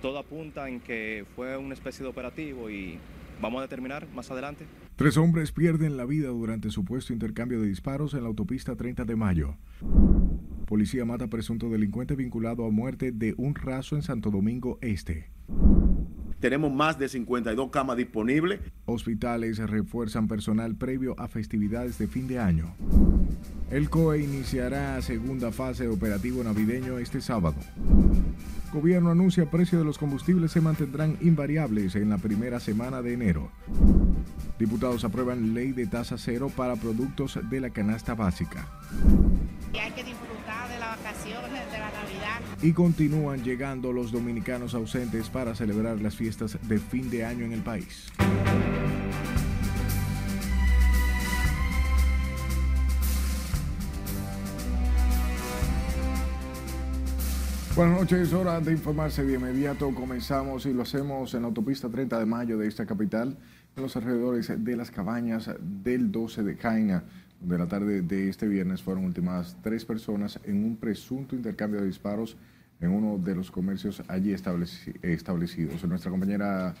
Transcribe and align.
todo 0.00 0.18
apunta 0.18 0.68
en 0.68 0.80
que 0.80 1.24
fue 1.36 1.56
una 1.56 1.74
especie 1.74 2.02
de 2.02 2.10
operativo 2.10 2.70
y 2.70 2.98
vamos 3.40 3.60
a 3.60 3.62
determinar 3.62 4.06
más 4.14 4.30
adelante. 4.30 4.66
Tres 4.96 5.16
hombres 5.16 5.52
pierden 5.52 5.96
la 5.96 6.04
vida 6.04 6.28
durante 6.28 6.70
supuesto 6.70 7.12
intercambio 7.12 7.60
de 7.60 7.68
disparos 7.68 8.14
en 8.14 8.22
la 8.22 8.28
autopista 8.28 8.76
30 8.76 9.04
de 9.04 9.16
mayo. 9.16 9.56
Policía 10.66 11.04
mata 11.04 11.28
presunto 11.28 11.68
delincuente 11.68 12.14
vinculado 12.14 12.64
a 12.64 12.70
muerte 12.70 13.12
de 13.12 13.34
un 13.36 13.54
raso 13.54 13.96
en 13.96 14.02
Santo 14.02 14.30
Domingo 14.30 14.78
Este. 14.80 15.30
Tenemos 16.38 16.72
más 16.72 16.98
de 16.98 17.08
52 17.08 17.70
camas 17.70 17.98
disponibles. 17.98 18.60
Hospitales 18.86 19.58
refuerzan 19.58 20.26
personal 20.26 20.74
previo 20.76 21.14
a 21.18 21.28
festividades 21.28 21.98
de 21.98 22.06
fin 22.06 22.28
de 22.28 22.38
año. 22.38 22.74
El 23.70 23.90
COE 23.90 24.22
iniciará 24.22 25.00
segunda 25.02 25.52
fase 25.52 25.84
de 25.84 25.90
operativo 25.90 26.42
navideño 26.42 26.98
este 26.98 27.20
sábado. 27.20 27.56
Gobierno 28.72 29.10
anuncia 29.10 29.50
precio 29.50 29.78
de 29.78 29.84
los 29.84 29.98
combustibles 29.98 30.52
se 30.52 30.60
mantendrán 30.60 31.16
invariables 31.20 31.96
en 31.96 32.08
la 32.08 32.18
primera 32.18 32.60
semana 32.60 33.02
de 33.02 33.14
enero. 33.14 33.50
Diputados 34.60 35.04
aprueban 35.04 35.54
ley 35.54 35.72
de 35.72 35.86
tasa 35.86 36.16
cero 36.16 36.52
para 36.54 36.76
productos 36.76 37.38
de 37.50 37.60
la 37.60 37.70
canasta 37.70 38.14
básica. 38.14 38.68
Y 39.72 39.78
hay 39.78 39.90
que 39.90 40.04
disfrutar 40.04 40.68
de 40.68 40.78
las 40.78 40.96
vacaciones, 40.98 41.72
de 41.72 41.78
la 41.78 41.90
Navidad. 41.90 42.40
Y 42.62 42.72
continúan 42.72 43.42
llegando 43.42 43.92
los 43.92 44.12
dominicanos 44.12 44.74
ausentes 44.74 45.28
para 45.30 45.56
celebrar 45.56 46.00
las 46.00 46.14
fiestas 46.14 46.56
de 46.62 46.78
fin 46.78 47.10
de 47.10 47.24
año 47.24 47.44
en 47.44 47.52
el 47.52 47.62
país. 47.62 48.12
Buenas 57.76 58.00
noches, 58.00 58.32
hora 58.32 58.60
de 58.60 58.72
informarse 58.72 59.24
de 59.24 59.34
inmediato. 59.34 59.94
Comenzamos 59.94 60.66
y 60.66 60.72
lo 60.72 60.82
hacemos 60.82 61.32
en 61.34 61.42
la 61.42 61.48
autopista 61.48 61.88
30 61.88 62.18
de 62.18 62.26
mayo 62.26 62.58
de 62.58 62.66
esta 62.66 62.84
capital, 62.84 63.36
en 63.76 63.82
los 63.82 63.94
alrededores 63.94 64.52
de 64.64 64.76
las 64.76 64.90
cabañas 64.90 65.48
del 65.60 66.10
12 66.10 66.42
de 66.42 66.56
Jaina, 66.56 67.04
de 67.40 67.58
la 67.58 67.68
tarde 67.68 68.02
de 68.02 68.28
este 68.28 68.48
viernes 68.48 68.82
fueron 68.82 69.04
ultimadas 69.04 69.56
tres 69.62 69.84
personas 69.84 70.40
en 70.44 70.64
un 70.64 70.76
presunto 70.76 71.36
intercambio 71.36 71.80
de 71.80 71.86
disparos 71.86 72.36
en 72.80 72.90
uno 72.90 73.18
de 73.18 73.36
los 73.36 73.52
comercios 73.52 74.02
allí 74.08 74.32
establecidos. 74.32 75.84
Nuestra 75.84 76.10
compañera 76.10 76.74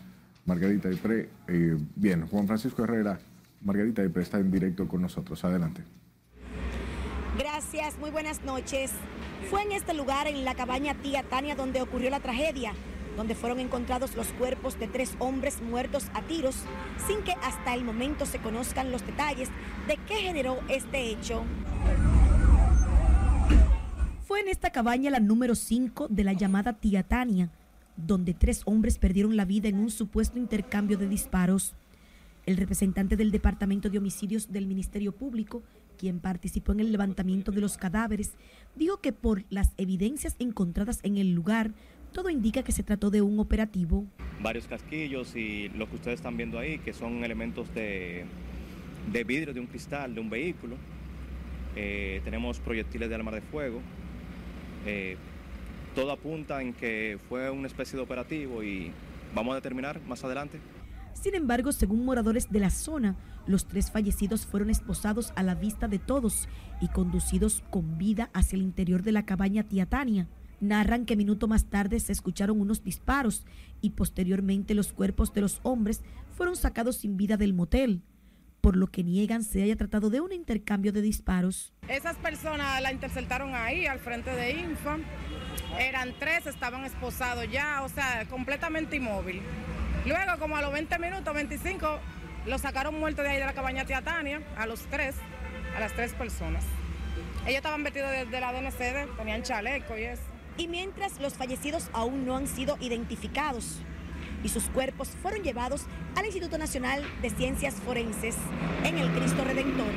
Margarita 0.44 0.90
Ypre, 0.90 1.30
eh, 1.46 1.78
bien, 1.94 2.26
Juan 2.26 2.48
Francisco 2.48 2.82
Herrera, 2.82 3.20
Margarita 3.62 4.04
Ypre 4.04 4.24
está 4.24 4.38
en 4.38 4.50
directo 4.50 4.88
con 4.88 5.02
nosotros. 5.02 5.44
Adelante. 5.44 5.82
Gracias, 7.38 7.96
muy 7.98 8.10
buenas 8.10 8.42
noches. 8.44 8.90
Fue 9.48 9.62
en 9.62 9.72
este 9.72 9.94
lugar, 9.94 10.26
en 10.26 10.44
la 10.44 10.54
cabaña 10.54 10.94
Tía 10.94 11.22
Tania, 11.22 11.54
donde 11.54 11.80
ocurrió 11.82 12.10
la 12.10 12.20
tragedia 12.20 12.74
donde 13.16 13.34
fueron 13.34 13.60
encontrados 13.60 14.14
los 14.16 14.28
cuerpos 14.28 14.78
de 14.78 14.88
tres 14.88 15.14
hombres 15.18 15.60
muertos 15.60 16.06
a 16.14 16.22
tiros, 16.22 16.56
sin 17.06 17.22
que 17.22 17.32
hasta 17.42 17.74
el 17.74 17.84
momento 17.84 18.26
se 18.26 18.38
conozcan 18.38 18.90
los 18.90 19.04
detalles 19.04 19.50
de 19.88 19.98
qué 20.08 20.14
generó 20.14 20.58
este 20.68 21.10
hecho. 21.10 21.42
Fue 24.26 24.40
en 24.40 24.48
esta 24.48 24.70
cabaña 24.70 25.10
la 25.10 25.20
número 25.20 25.54
5 25.54 26.08
de 26.08 26.24
la 26.24 26.32
llamada 26.32 26.74
Tía 26.74 27.02
Tania, 27.02 27.50
donde 27.96 28.32
tres 28.32 28.62
hombres 28.64 28.96
perdieron 28.96 29.36
la 29.36 29.44
vida 29.44 29.68
en 29.68 29.78
un 29.78 29.90
supuesto 29.90 30.38
intercambio 30.38 30.96
de 30.96 31.08
disparos. 31.08 31.74
El 32.46 32.56
representante 32.56 33.16
del 33.16 33.32
Departamento 33.32 33.90
de 33.90 33.98
Homicidios 33.98 34.50
del 34.50 34.66
Ministerio 34.66 35.12
Público, 35.12 35.62
quien 36.00 36.18
participó 36.18 36.72
en 36.72 36.80
el 36.80 36.92
levantamiento 36.92 37.52
de 37.52 37.60
los 37.60 37.76
cadáveres, 37.76 38.32
dijo 38.74 39.02
que 39.02 39.12
por 39.12 39.44
las 39.50 39.74
evidencias 39.76 40.34
encontradas 40.38 41.00
en 41.02 41.18
el 41.18 41.34
lugar, 41.34 41.72
todo 42.14 42.30
indica 42.30 42.62
que 42.62 42.72
se 42.72 42.82
trató 42.82 43.10
de 43.10 43.20
un 43.20 43.38
operativo. 43.38 44.06
Varios 44.40 44.66
casquillos 44.66 45.36
y 45.36 45.68
lo 45.68 45.90
que 45.90 45.96
ustedes 45.96 46.20
están 46.20 46.38
viendo 46.38 46.58
ahí, 46.58 46.78
que 46.78 46.94
son 46.94 47.22
elementos 47.22 47.72
de, 47.74 48.24
vidrio, 49.26 49.52
de 49.52 49.60
un 49.60 49.66
cristal, 49.66 50.14
de 50.14 50.22
un 50.22 50.30
vehículo. 50.30 50.76
Eh, 51.76 52.22
tenemos 52.24 52.58
proyectiles 52.60 53.10
de 53.10 53.14
arma 53.14 53.30
de 53.30 53.42
fuego. 53.42 53.82
Eh, 54.86 55.18
todo 55.94 56.12
apunta 56.12 56.62
en 56.62 56.72
que 56.72 57.18
fue 57.28 57.50
una 57.50 57.66
especie 57.66 57.98
de 57.98 58.02
operativo 58.02 58.62
y 58.62 58.90
vamos 59.34 59.52
a 59.52 59.56
determinar 59.56 60.00
más 60.08 60.24
adelante. 60.24 60.58
Sin 61.14 61.34
embargo, 61.34 61.72
según 61.72 62.04
moradores 62.04 62.50
de 62.50 62.60
la 62.60 62.70
zona, 62.70 63.16
los 63.46 63.66
tres 63.66 63.90
fallecidos 63.90 64.46
fueron 64.46 64.70
esposados 64.70 65.32
a 65.36 65.42
la 65.42 65.54
vista 65.54 65.88
de 65.88 65.98
todos 65.98 66.48
y 66.80 66.88
conducidos 66.88 67.62
con 67.70 67.98
vida 67.98 68.30
hacia 68.32 68.56
el 68.56 68.62
interior 68.62 69.02
de 69.02 69.12
la 69.12 69.24
cabaña 69.24 69.64
Tiatania. 69.64 70.28
Narran 70.60 71.06
que 71.06 71.16
minuto 71.16 71.48
más 71.48 71.64
tarde 71.64 72.00
se 72.00 72.12
escucharon 72.12 72.60
unos 72.60 72.84
disparos 72.84 73.46
y 73.80 73.90
posteriormente 73.90 74.74
los 74.74 74.92
cuerpos 74.92 75.32
de 75.32 75.40
los 75.40 75.60
hombres 75.62 76.02
fueron 76.36 76.54
sacados 76.54 76.96
sin 76.96 77.16
vida 77.16 77.36
del 77.38 77.54
motel, 77.54 78.02
por 78.60 78.76
lo 78.76 78.86
que 78.86 79.02
niegan 79.02 79.42
se 79.42 79.62
haya 79.62 79.76
tratado 79.76 80.10
de 80.10 80.20
un 80.20 80.32
intercambio 80.32 80.92
de 80.92 81.00
disparos. 81.00 81.72
Esas 81.88 82.16
personas 82.16 82.80
la 82.82 82.92
interceptaron 82.92 83.54
ahí, 83.54 83.86
al 83.86 84.00
frente 84.00 84.30
de 84.30 84.60
Infa. 84.60 84.98
Eran 85.78 86.14
tres, 86.18 86.46
estaban 86.46 86.84
esposados 86.84 87.50
ya, 87.50 87.82
o 87.82 87.88
sea, 87.88 88.26
completamente 88.28 88.96
inmóvil. 88.96 89.40
Luego, 90.06 90.38
como 90.38 90.56
a 90.56 90.62
los 90.62 90.72
20 90.72 90.98
minutos, 90.98 91.34
25, 91.34 91.98
lo 92.46 92.58
sacaron 92.58 92.98
muerto 92.98 93.22
de 93.22 93.30
ahí 93.30 93.38
de 93.38 93.44
la 93.44 93.52
cabaña 93.52 93.84
Tiatania, 93.84 94.40
a 94.56 94.66
los 94.66 94.80
tres, 94.86 95.14
a 95.76 95.80
las 95.80 95.92
tres 95.92 96.14
personas. 96.14 96.64
Ellos 97.44 97.56
estaban 97.56 97.82
vestidos 97.82 98.10
de, 98.10 98.40
la 98.40 98.52
DNCD, 98.52 99.16
tenían 99.16 99.42
chaleco 99.42 99.96
y 99.96 100.04
eso 100.04 100.22
y 100.60 100.68
mientras 100.68 101.18
los 101.20 101.34
fallecidos 101.34 101.88
aún 101.94 102.26
no 102.26 102.36
han 102.36 102.46
sido 102.46 102.76
identificados 102.80 103.78
y 104.44 104.48
sus 104.50 104.64
cuerpos 104.64 105.08
fueron 105.22 105.42
llevados 105.42 105.86
al 106.16 106.26
Instituto 106.26 106.58
Nacional 106.58 107.02
de 107.22 107.30
Ciencias 107.30 107.76
Forenses 107.76 108.36
en 108.84 108.98
el 108.98 109.10
Cristo 109.10 109.42
Redentor. 109.42 109.92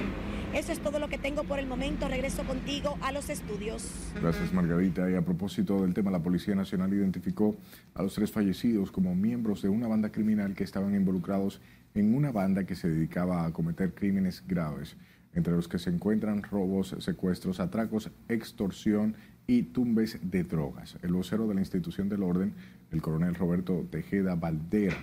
Eso 0.54 0.72
es 0.72 0.80
todo 0.80 1.00
lo 1.00 1.10
que 1.10 1.18
tengo 1.18 1.44
por 1.46 1.58
el 1.58 1.66
momento. 1.66 2.08
Regreso 2.08 2.44
contigo 2.44 2.96
a 3.02 3.12
los 3.12 3.32
estudios. 3.32 3.90
Gracias, 4.22 4.54
Margarita. 4.54 5.10
Y 5.10 5.16
a 5.16 5.22
propósito 5.24 5.82
del 5.82 5.96
tema, 5.96 6.12
la 6.12 6.22
Policía 6.22 6.54
Nacional 6.54 6.94
identificó 6.94 7.56
a 7.96 8.04
los 8.04 8.14
tres 8.14 8.32
fallecidos 8.32 8.92
como 8.92 9.16
miembros 9.16 9.64
de 9.64 9.70
una 9.70 9.88
banda 9.88 10.12
criminal 10.12 10.54
que 10.54 10.64
estaban 10.64 10.94
involucrados 10.94 11.60
en 11.96 12.14
una 12.14 12.32
banda 12.32 12.66
que 12.66 12.76
se 12.76 12.88
dedicaba 12.88 13.46
a 13.46 13.52
cometer 13.52 13.96
crímenes 13.96 14.44
graves, 14.48 14.96
entre 15.34 15.54
los 15.54 15.68
que 15.68 15.80
se 15.80 15.90
encuentran 15.90 16.44
robos, 16.44 16.96
secuestros, 17.00 17.60
atracos, 17.60 18.12
extorsión 18.30 19.16
y 19.48 19.64
tumbes 19.64 20.20
de 20.22 20.44
drogas. 20.44 20.98
El 21.02 21.14
vocero 21.14 21.48
de 21.48 21.56
la 21.56 21.62
institución 21.62 22.10
del 22.10 22.22
orden, 22.22 22.54
el 22.92 23.02
coronel 23.02 23.34
Roberto 23.34 23.88
Tejeda 23.90 24.36
Valdera, 24.36 24.98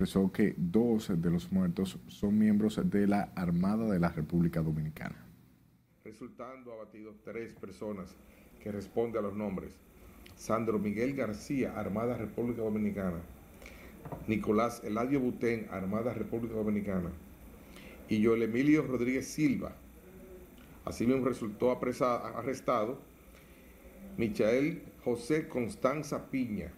expresó 0.00 0.32
que 0.32 0.54
dos 0.56 1.12
de 1.14 1.30
los 1.30 1.52
muertos 1.52 1.98
son 2.08 2.38
miembros 2.38 2.80
de 2.82 3.06
la 3.06 3.32
Armada 3.34 3.86
de 3.86 3.98
la 3.98 4.08
República 4.08 4.62
Dominicana. 4.62 5.26
Resultando 6.02 6.72
abatidos 6.72 7.16
tres 7.22 7.52
personas 7.52 8.16
que 8.62 8.72
responden 8.72 9.18
a 9.18 9.28
los 9.28 9.36
nombres. 9.36 9.76
Sandro 10.36 10.78
Miguel 10.78 11.14
García, 11.14 11.78
Armada 11.78 12.16
República 12.16 12.62
Dominicana. 12.62 13.18
Nicolás 14.26 14.80
Eladio 14.84 15.20
Butén, 15.20 15.66
Armada 15.70 16.14
República 16.14 16.54
Dominicana. 16.54 17.10
Y 18.08 18.24
Joel 18.24 18.44
Emilio 18.44 18.86
Rodríguez 18.86 19.26
Silva. 19.26 19.72
Asimismo 20.86 21.26
resultó 21.26 21.72
arrestado 21.72 23.02
Michael 24.16 24.82
José 25.04 25.46
Constanza 25.46 26.30
Piña. 26.30 26.72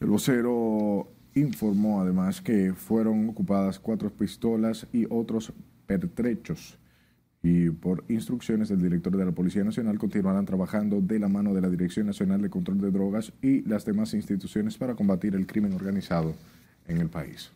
El 0.00 0.08
vocero 0.08 1.08
informó 1.34 2.00
además 2.00 2.40
que 2.40 2.74
fueron 2.74 3.28
ocupadas 3.28 3.78
cuatro 3.78 4.10
pistolas 4.10 4.86
y 4.92 5.06
otros 5.10 5.52
pertrechos 5.86 6.78
y 7.42 7.70
por 7.70 8.04
instrucciones 8.08 8.68
del 8.68 8.82
director 8.82 9.16
de 9.16 9.24
la 9.24 9.32
Policía 9.32 9.62
Nacional 9.62 9.98
continuarán 9.98 10.44
trabajando 10.44 11.00
de 11.00 11.18
la 11.18 11.28
mano 11.28 11.54
de 11.54 11.60
la 11.60 11.70
Dirección 11.70 12.06
Nacional 12.06 12.42
de 12.42 12.50
Control 12.50 12.80
de 12.80 12.90
Drogas 12.90 13.32
y 13.40 13.62
las 13.62 13.84
demás 13.84 14.14
instituciones 14.14 14.76
para 14.76 14.96
combatir 14.96 15.34
el 15.34 15.46
crimen 15.46 15.72
organizado 15.72 16.34
en 16.86 16.98
el 16.98 17.08
país. 17.08 17.52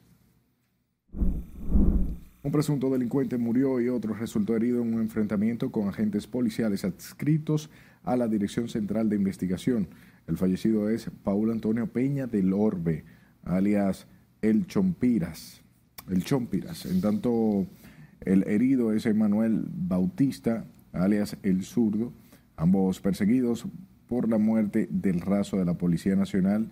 Un 2.45 2.51
presunto 2.51 2.91
delincuente 2.91 3.39
murió 3.39 3.81
y 3.81 3.89
otro 3.89 4.15
resultó 4.15 4.57
herido 4.57 4.83
en 4.83 4.95
un 4.95 5.01
enfrentamiento 5.01 5.71
con 5.71 5.89
agentes 5.89 6.27
policiales 6.27 6.85
adscritos 6.85 7.71
a 8.03 8.17
la 8.17 8.29
Dirección 8.29 8.69
Central 8.69 9.09
de 9.09 9.17
Investigación. 9.17 9.89
El 10.27 10.37
fallecido 10.37 10.89
es 10.89 11.11
Paul 11.23 11.51
Antonio 11.51 11.87
Peña 11.89 12.27
del 12.27 12.53
Orbe, 12.53 13.05
alias 13.45 14.07
El 14.41 14.67
Chompiras. 14.67 15.63
El 16.11 16.25
Chompiras. 16.25 16.87
En 16.87 17.01
tanto, 17.01 17.67
el 18.21 18.47
herido 18.49 18.93
es 18.93 19.07
Emanuel 19.07 19.67
Bautista, 19.69 20.65
alias 20.93 21.37
El 21.43 21.65
Zurdo, 21.65 22.13
ambos 22.57 23.01
perseguidos 23.01 23.67
por 24.09 24.29
la 24.29 24.39
muerte 24.39 24.89
del 24.91 25.21
raso 25.21 25.57
de 25.59 25.65
la 25.65 25.75
Policía 25.75 26.17
Nacional, 26.17 26.69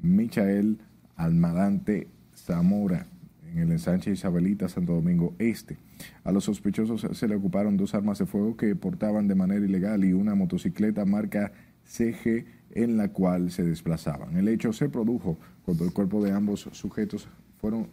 Michael 0.00 0.78
Almadante 1.16 2.08
Zamora 2.34 3.06
en 3.52 3.58
el 3.58 3.72
ensanche 3.72 4.10
Isabelita, 4.10 4.68
Santo 4.68 4.94
Domingo 4.94 5.34
Este. 5.38 5.76
A 6.24 6.32
los 6.32 6.44
sospechosos 6.44 7.06
se 7.16 7.28
le 7.28 7.36
ocuparon 7.36 7.76
dos 7.76 7.94
armas 7.94 8.18
de 8.18 8.26
fuego 8.26 8.56
que 8.56 8.74
portaban 8.74 9.28
de 9.28 9.34
manera 9.34 9.64
ilegal 9.64 10.04
y 10.04 10.12
una 10.12 10.34
motocicleta 10.34 11.04
marca 11.04 11.52
CG 11.84 12.46
en 12.70 12.96
la 12.96 13.08
cual 13.08 13.50
se 13.50 13.62
desplazaban. 13.62 14.36
El 14.36 14.48
hecho 14.48 14.72
se 14.72 14.88
produjo 14.88 15.38
cuando 15.64 15.84
el 15.84 15.92
cuerpo 15.92 16.22
de 16.24 16.32
ambos 16.32 16.68
sujetos 16.72 17.28
fueron 17.58 17.88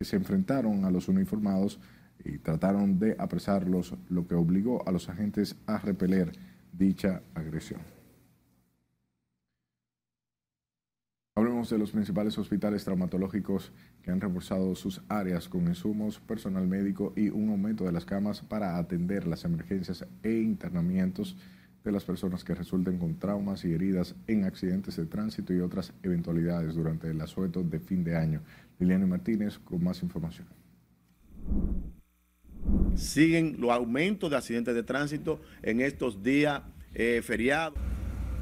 se 0.00 0.16
enfrentaron 0.16 0.84
a 0.84 0.90
los 0.90 1.08
uniformados 1.08 1.80
y 2.24 2.38
trataron 2.38 2.98
de 2.98 3.16
apresarlos, 3.18 3.94
lo 4.08 4.26
que 4.26 4.34
obligó 4.34 4.86
a 4.88 4.92
los 4.92 5.08
agentes 5.08 5.56
a 5.66 5.78
repeler 5.78 6.32
dicha 6.72 7.22
agresión. 7.34 7.80
Hablemos 11.36 11.70
de 11.70 11.78
los 11.78 11.92
principales 11.92 12.36
hospitales 12.36 12.84
traumatológicos 12.84 13.72
que 14.02 14.10
han 14.10 14.20
reforzado 14.20 14.74
sus 14.74 15.00
áreas 15.08 15.48
con 15.48 15.68
insumos, 15.68 16.18
personal 16.18 16.66
médico 16.66 17.12
y 17.14 17.28
un 17.28 17.50
aumento 17.50 17.84
de 17.84 17.92
las 17.92 18.04
camas 18.04 18.42
para 18.42 18.76
atender 18.76 19.26
las 19.26 19.44
emergencias 19.44 20.04
e 20.24 20.32
internamientos 20.32 21.36
de 21.84 21.92
las 21.92 22.04
personas 22.04 22.44
que 22.44 22.54
resulten 22.54 22.98
con 22.98 23.18
traumas 23.18 23.64
y 23.64 23.72
heridas 23.72 24.14
en 24.26 24.44
accidentes 24.44 24.96
de 24.96 25.06
tránsito 25.06 25.52
y 25.52 25.60
otras 25.60 25.92
eventualidades 26.02 26.74
durante 26.74 27.10
el 27.10 27.20
asueto 27.20 27.62
de 27.62 27.78
fin 27.78 28.04
de 28.04 28.16
año. 28.16 28.42
Liliana 28.78 29.06
Martínez 29.06 29.58
con 29.58 29.82
más 29.82 30.02
información. 30.02 30.46
Siguen 32.94 33.56
los 33.58 33.70
aumentos 33.70 34.30
de 34.30 34.36
accidentes 34.36 34.74
de 34.74 34.82
tránsito 34.82 35.40
en 35.62 35.80
estos 35.80 36.22
días 36.22 36.62
eh, 36.94 37.20
feriados. 37.22 37.78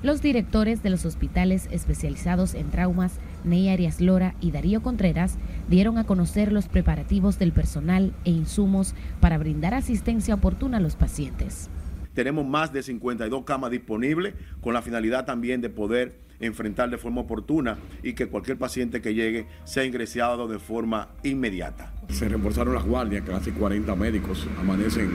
Los 0.03 0.21
directores 0.21 0.83
de 0.83 0.91
los 0.91 1.05
hospitales 1.05 1.69
especializados 1.71 2.55
en 2.55 2.71
traumas, 2.71 3.19
Ney 3.45 3.71
Arias 3.71 4.01
Lora 4.01 4.35
y 4.41 4.51
Darío 4.51 4.83
Contreras, 4.83 5.37
dieron 5.69 5.99
a 5.99 6.05
conocer 6.05 6.53
los 6.53 6.69
preparativos 6.69 7.39
del 7.39 7.53
personal 7.53 8.13
e 8.25 8.31
insumos 8.31 8.95
para 9.21 9.39
brindar 9.39 9.75
asistencia 9.75 10.35
oportuna 10.35 10.77
a 10.77 10.81
los 10.81 10.97
pacientes. 10.97 11.71
Tenemos 12.17 12.47
más 12.47 12.73
de 12.73 12.83
52 12.83 13.45
camas 13.45 13.71
disponibles 13.71 14.33
con 14.63 14.73
la 14.73 14.81
finalidad 14.81 15.27
también 15.27 15.61
de 15.61 15.69
poder 15.69 16.17
enfrentar 16.41 16.89
de 16.89 16.97
forma 16.97 17.21
oportuna 17.21 17.77
y 18.03 18.15
que 18.15 18.29
cualquier 18.29 18.57
paciente 18.57 19.03
que 19.03 19.13
llegue 19.13 19.47
sea 19.65 19.85
ingresado 19.85 20.49
de 20.49 20.59
forma 20.59 21.11
inmediata. 21.25 21.93
Se 22.09 22.27
reforzaron 22.27 22.73
las 22.73 22.87
guardias, 22.87 23.23
casi 23.27 23.51
40 23.51 23.95
médicos 23.97 24.47
amanecen 24.59 25.11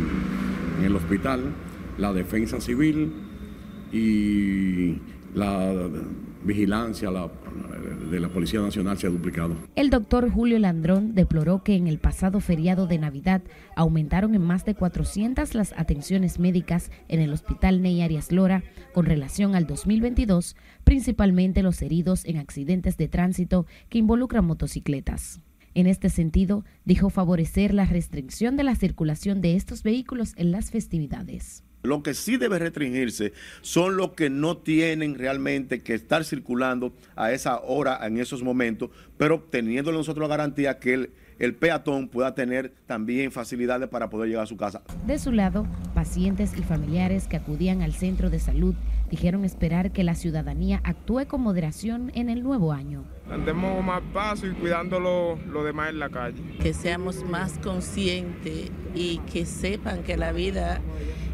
en 0.78 0.86
el 0.86 0.96
hospital, 0.96 1.42
la 1.98 2.14
defensa 2.14 2.62
civil 2.62 3.12
y 3.92 5.00
la 5.34 5.74
vigilancia 6.44 7.10
de 7.10 8.20
la 8.20 8.30
Policía 8.30 8.60
Nacional 8.62 8.98
se 8.98 9.08
ha 9.08 9.10
duplicado. 9.10 9.56
El 9.76 9.90
doctor 9.90 10.30
Julio 10.30 10.60
Landrón 10.60 11.16
deploró 11.16 11.64
que 11.64 11.76
en 11.76 11.88
el 11.88 12.00
pasado 12.00 12.40
feriado 12.40 12.88
de 12.88 12.98
Navidad 12.98 13.42
aumentaron 13.76 14.36
en 14.36 14.42
más 14.42 14.66
de 14.66 14.76
400 14.76 15.56
las 15.56 15.74
atenciones 15.78 16.40
médicas 16.40 16.92
en 17.08 17.20
el 17.20 17.32
Hospital 17.32 17.82
Ney 17.82 18.02
Arias 18.02 18.32
Lora 18.32 18.64
con 18.94 19.06
relación 19.06 19.56
al 19.56 19.68
2022, 19.68 20.56
principalmente 20.84 21.64
los 21.64 21.82
heridos 21.82 22.26
en 22.26 22.38
accidentes 22.38 22.98
de 22.98 23.08
tránsito 23.08 23.66
que 23.90 24.00
involucran 24.00 24.46
motocicletas. 24.46 25.40
En 25.74 25.88
este 25.88 26.10
sentido, 26.10 26.66
dijo 26.84 27.10
favorecer 27.10 27.74
la 27.74 27.86
restricción 27.86 28.58
de 28.58 28.64
la 28.64 28.76
circulación 28.76 29.42
de 29.42 29.56
estos 29.56 29.84
vehículos 29.84 30.34
en 30.36 30.52
las 30.52 30.70
festividades. 30.70 31.64
Lo 31.84 32.04
que 32.04 32.14
sí 32.14 32.38
debe 32.38 32.60
restringirse 32.60 33.34
son 33.62 33.98
los 33.98 34.12
que 34.12 34.30
no 34.30 34.58
tienen 34.58 35.18
realmente 35.18 35.82
que 35.82 35.96
estar 35.96 36.24
circulando 36.24 36.94
a 37.16 37.32
esa 37.32 37.60
hora, 37.62 38.00
en 38.06 38.18
esos 38.18 38.44
momentos, 38.44 38.92
pero 39.18 39.46
teniendo 39.50 39.92
nosotros 39.92 40.28
la 40.28 40.36
garantía 40.36 40.78
que 40.78 40.94
el, 40.94 41.10
el 41.40 41.56
peatón 41.56 42.08
pueda 42.08 42.36
tener 42.36 42.72
también 42.86 43.32
facilidades 43.32 43.90
para 43.90 44.12
poder 44.12 44.30
llegar 44.30 44.44
a 44.44 44.48
su 44.48 44.58
casa. 44.58 44.84
De 45.08 45.18
su 45.18 45.32
lado, 45.32 45.66
pacientes 45.96 46.52
y 46.56 46.62
familiares 46.62 47.28
que 47.28 47.38
acudían 47.38 47.82
al 47.82 47.94
centro 47.94 48.30
de 48.30 48.40
salud 48.40 48.76
dijeron 49.10 49.44
esperar 49.44 49.92
que 49.92 50.04
la 50.04 50.14
ciudadanía 50.14 50.82
actúe 50.84 51.26
con 51.28 51.42
moderación 51.42 52.12
en 52.14 52.30
el 52.30 52.44
nuevo 52.44 52.72
año. 52.72 53.04
Andemos 53.30 53.84
más 53.84 54.02
paso 54.14 54.46
y 54.46 54.52
cuidando 54.52 55.00
lo, 55.00 55.36
lo 55.52 55.64
demás 55.64 55.90
en 55.90 56.00
la 56.00 56.10
calle. 56.10 56.42
Que 56.62 56.74
seamos 56.74 57.24
más 57.26 57.58
conscientes 57.58 58.72
y 58.94 59.18
que 59.32 59.46
sepan 59.46 60.04
que 60.04 60.18
la 60.18 60.32
vida 60.32 60.80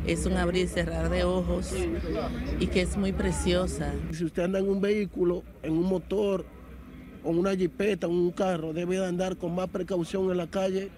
es 0.08 0.26
un 0.26 0.38
abrir 0.38 0.66
y 0.66 0.68
cerrar 0.68 1.10
de 1.10 1.26
ojos 1.26 1.74
y 2.60 2.68
que 2.68 2.82
es 2.82 2.96
muy 2.98 3.12
preciosa. 3.12 3.94
Si 4.12 4.24
usted 4.24 4.44
anda 4.44 4.60
en 4.60 4.70
un 4.70 4.80
vehículo, 4.80 5.44
en 5.64 5.74
un 5.74 5.84
motor 5.84 6.46
o 7.24 7.32
una 7.32 7.54
jipeta, 7.56 8.08
un 8.08 8.32
carro, 8.32 8.72
debe 8.72 9.06
andar 9.06 9.36
con 9.36 9.54
más 9.54 9.68
precaución 9.68 10.32
en 10.32 10.38
la 10.38 10.48
calle 10.48 10.90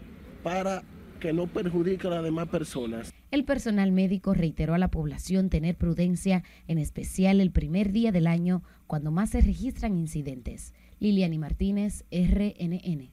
para 0.44 0.84
que 1.20 1.34
no 1.34 1.48
perjudique 1.48 2.08
a 2.08 2.12
las 2.12 2.24
demás 2.24 2.48
personas. 2.50 3.12
El 3.32 3.46
personal 3.46 3.92
médico 3.92 4.34
reiteró 4.36 4.76
a 4.76 4.78
la 4.78 4.92
población 4.92 5.50
tener 5.50 5.76
prudencia, 5.76 6.44
en 6.68 6.78
especial 6.78 7.42
el 7.42 7.52
primer 7.52 7.92
día 7.92 8.12
del 8.12 8.28
año, 8.28 8.64
cuando 8.88 9.12
más 9.12 9.32
se 9.32 9.42
registran 9.42 9.98
incidentes. 9.98 10.74
Liliani 11.00 11.40
Martínez, 11.40 12.06
RNN. 12.12 13.10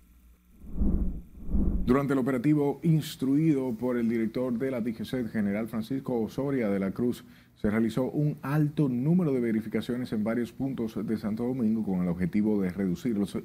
Durante 1.87 2.14
el 2.14 2.19
operativo 2.19 2.81
instruido 2.82 3.72
por 3.76 3.96
el 3.96 4.08
director 4.08 4.58
de 4.58 4.70
la 4.72 4.81
DGC, 4.81 5.31
general 5.31 5.69
Francisco 5.69 6.20
Osoria 6.20 6.69
de 6.69 6.81
la 6.81 6.90
Cruz, 6.90 7.25
se 7.54 7.70
realizó 7.70 8.10
un 8.10 8.38
alto 8.43 8.88
número 8.88 9.32
de 9.32 9.40
verificaciones 9.40 10.12
en 10.12 10.25
varios 10.25 10.52
puntos 10.52 10.98
de 11.06 11.16
Santo 11.16 11.44
Domingo 11.44 11.84
con 11.84 12.02
el 12.02 12.08
objetivo 12.08 12.60
de 12.60 12.70
reducir 12.70 13.16
los, 13.16 13.38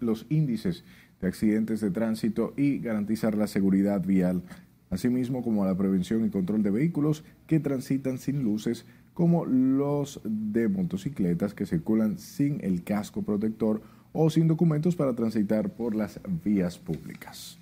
los 0.00 0.26
índices 0.28 0.84
de 1.20 1.28
accidentes 1.28 1.80
de 1.80 1.90
tránsito 1.90 2.52
y 2.56 2.78
garantizar 2.78 3.36
la 3.36 3.46
seguridad 3.46 4.04
vial, 4.04 4.42
asimismo 4.90 5.42
como 5.42 5.64
la 5.64 5.76
prevención 5.76 6.26
y 6.26 6.30
control 6.30 6.62
de 6.62 6.72
vehículos 6.72 7.24
que 7.46 7.60
transitan 7.60 8.18
sin 8.18 8.42
luces, 8.42 8.84
como 9.14 9.46
los 9.46 10.20
de 10.24 10.68
motocicletas 10.68 11.54
que 11.54 11.66
circulan 11.66 12.18
sin 12.18 12.62
el 12.64 12.82
casco 12.82 13.22
protector 13.22 13.82
o 14.12 14.30
sin 14.30 14.46
documentos 14.46 14.96
para 14.96 15.14
transitar 15.14 15.70
por 15.70 15.94
las 15.94 16.20
vías 16.44 16.78
públicas. 16.78 17.58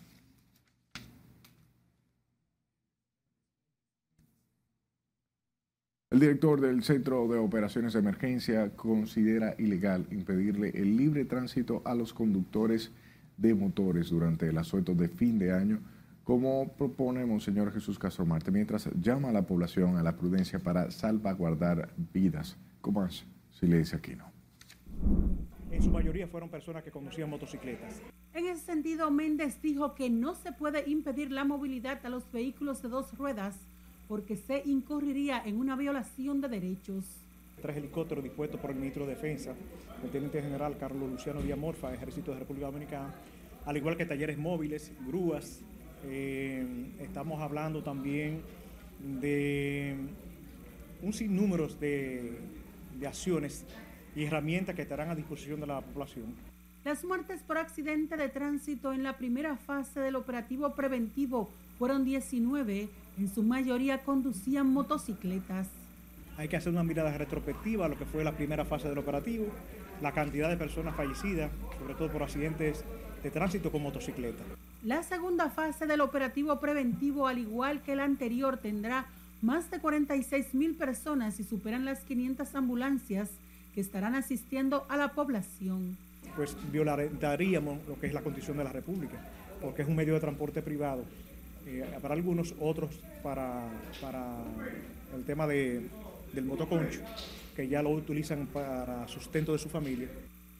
El 6.10 6.18
director 6.18 6.60
del 6.60 6.82
Centro 6.82 7.28
de 7.28 7.38
Operaciones 7.38 7.92
de 7.92 8.00
Emergencia 8.00 8.70
considera 8.74 9.54
ilegal 9.58 10.08
impedirle 10.10 10.70
el 10.74 10.96
libre 10.96 11.24
tránsito 11.24 11.82
a 11.84 11.94
los 11.94 12.12
conductores 12.12 12.90
de 13.36 13.54
motores 13.54 14.10
durante 14.10 14.48
el 14.48 14.58
asueto 14.58 14.94
de 14.96 15.08
fin 15.08 15.38
de 15.38 15.52
año, 15.52 15.78
como 16.24 16.72
propone 16.72 17.24
Monseñor 17.24 17.72
Jesús 17.72 17.96
Castro 17.96 18.26
Marte, 18.26 18.50
mientras 18.50 18.88
llama 19.00 19.28
a 19.28 19.32
la 19.32 19.46
población 19.46 19.96
a 19.96 20.02
la 20.02 20.16
prudencia 20.16 20.58
para 20.58 20.90
salvaguardar 20.90 21.90
vidas. 22.12 22.56
¿Cómo 22.80 23.04
es? 23.06 23.24
Si 23.52 23.68
le 23.68 23.78
dice 23.78 23.94
aquí 23.94 24.16
no 24.16 25.49
en 25.70 25.82
su 25.82 25.90
mayoría 25.90 26.26
fueron 26.26 26.48
personas 26.48 26.82
que 26.82 26.90
conducían 26.90 27.30
motocicletas. 27.30 28.02
En 28.34 28.46
ese 28.46 28.64
sentido, 28.64 29.10
Méndez 29.10 29.60
dijo 29.62 29.94
que 29.94 30.10
no 30.10 30.34
se 30.34 30.52
puede 30.52 30.88
impedir 30.88 31.30
la 31.30 31.44
movilidad 31.44 32.04
a 32.04 32.08
los 32.08 32.30
vehículos 32.32 32.82
de 32.82 32.88
dos 32.88 33.16
ruedas 33.16 33.56
porque 34.08 34.36
se 34.36 34.62
incurriría 34.64 35.40
en 35.44 35.56
una 35.56 35.76
violación 35.76 36.40
de 36.40 36.48
derechos. 36.48 37.04
Tres 37.62 37.76
helicópteros 37.76 38.24
dispuestos 38.24 38.60
por 38.60 38.70
el 38.70 38.76
ministro 38.76 39.06
de 39.06 39.14
Defensa, 39.14 39.54
el 40.02 40.10
teniente 40.10 40.42
general 40.42 40.76
Carlos 40.78 41.08
Luciano 41.10 41.40
Díaz 41.40 41.58
Ejército 41.92 42.32
de 42.32 42.40
República 42.40 42.66
Dominicana, 42.66 43.14
al 43.64 43.76
igual 43.76 43.96
que 43.96 44.06
talleres 44.06 44.36
móviles, 44.36 44.90
grúas. 45.06 45.60
Eh, 46.06 46.66
estamos 46.98 47.40
hablando 47.40 47.84
también 47.84 48.40
de 49.20 49.94
un 51.02 51.12
sinnúmero 51.12 51.68
de, 51.68 52.38
de 52.98 53.06
acciones 53.06 53.64
y 54.14 54.24
herramientas 54.24 54.74
que 54.74 54.82
estarán 54.82 55.10
a 55.10 55.14
disposición 55.14 55.60
de 55.60 55.66
la 55.66 55.80
población. 55.80 56.34
Las 56.84 57.04
muertes 57.04 57.42
por 57.42 57.58
accidente 57.58 58.16
de 58.16 58.28
tránsito 58.28 58.92
en 58.92 59.02
la 59.02 59.18
primera 59.18 59.56
fase 59.56 60.00
del 60.00 60.16
operativo 60.16 60.74
preventivo 60.74 61.50
fueron 61.78 62.04
19, 62.04 62.88
en 63.18 63.34
su 63.34 63.42
mayoría 63.42 63.98
conducían 63.98 64.72
motocicletas. 64.72 65.68
Hay 66.38 66.48
que 66.48 66.56
hacer 66.56 66.72
una 66.72 66.82
mirada 66.82 67.16
retrospectiva 67.16 67.84
a 67.84 67.88
lo 67.88 67.98
que 67.98 68.06
fue 68.06 68.24
la 68.24 68.32
primera 68.32 68.64
fase 68.64 68.88
del 68.88 68.96
operativo, 68.96 69.46
la 70.00 70.12
cantidad 70.12 70.48
de 70.48 70.56
personas 70.56 70.96
fallecidas, 70.96 71.50
sobre 71.78 71.94
todo 71.94 72.10
por 72.10 72.22
accidentes 72.22 72.84
de 73.22 73.30
tránsito 73.30 73.70
con 73.70 73.82
motocicleta. 73.82 74.42
La 74.82 75.02
segunda 75.02 75.50
fase 75.50 75.86
del 75.86 76.00
operativo 76.00 76.58
preventivo, 76.58 77.26
al 77.26 77.38
igual 77.38 77.82
que 77.82 77.94
la 77.94 78.04
anterior, 78.04 78.56
tendrá 78.56 79.06
más 79.42 79.70
de 79.70 79.80
46 79.80 80.54
mil 80.54 80.74
personas 80.74 81.38
y 81.40 81.44
superan 81.44 81.84
las 81.84 82.04
500 82.04 82.54
ambulancias 82.54 83.30
que 83.74 83.80
estarán 83.80 84.14
asistiendo 84.14 84.84
a 84.88 84.96
la 84.96 85.12
población. 85.12 85.96
Pues 86.36 86.56
violaríamos 86.72 87.78
lo 87.88 87.98
que 87.98 88.06
es 88.06 88.14
la 88.14 88.22
condición 88.22 88.56
de 88.56 88.64
la 88.64 88.72
República, 88.72 89.16
porque 89.60 89.82
es 89.82 89.88
un 89.88 89.96
medio 89.96 90.14
de 90.14 90.20
transporte 90.20 90.62
privado. 90.62 91.04
Eh, 91.66 91.84
para 92.00 92.14
algunos, 92.14 92.54
otros 92.60 92.90
para, 93.22 93.68
para 94.00 94.38
el 95.14 95.24
tema 95.24 95.46
de, 95.46 95.88
del 96.32 96.44
motoconcho, 96.44 97.00
que 97.54 97.68
ya 97.68 97.82
lo 97.82 97.90
utilizan 97.90 98.46
para 98.46 99.06
sustento 99.08 99.52
de 99.52 99.58
su 99.58 99.68
familia. 99.68 100.08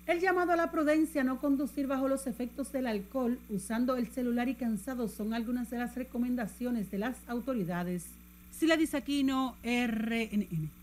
El 0.06 0.20
llamado 0.20 0.52
a 0.52 0.56
la 0.56 0.70
prudencia, 0.70 1.22
no 1.22 1.40
conducir 1.40 1.86
bajo 1.86 2.08
los 2.08 2.26
efectos 2.26 2.72
del 2.72 2.86
alcohol, 2.88 3.38
usando 3.48 3.96
el 3.96 4.08
celular 4.08 4.48
y 4.48 4.56
cansado, 4.56 5.08
son 5.08 5.34
algunas 5.34 5.70
de 5.70 5.78
las 5.78 5.94
recomendaciones 5.94 6.90
de 6.90 6.98
las 6.98 7.16
autoridades. 7.28 8.06
Sila 8.50 8.76
Aquino, 8.92 9.56
RNN. 9.62 10.79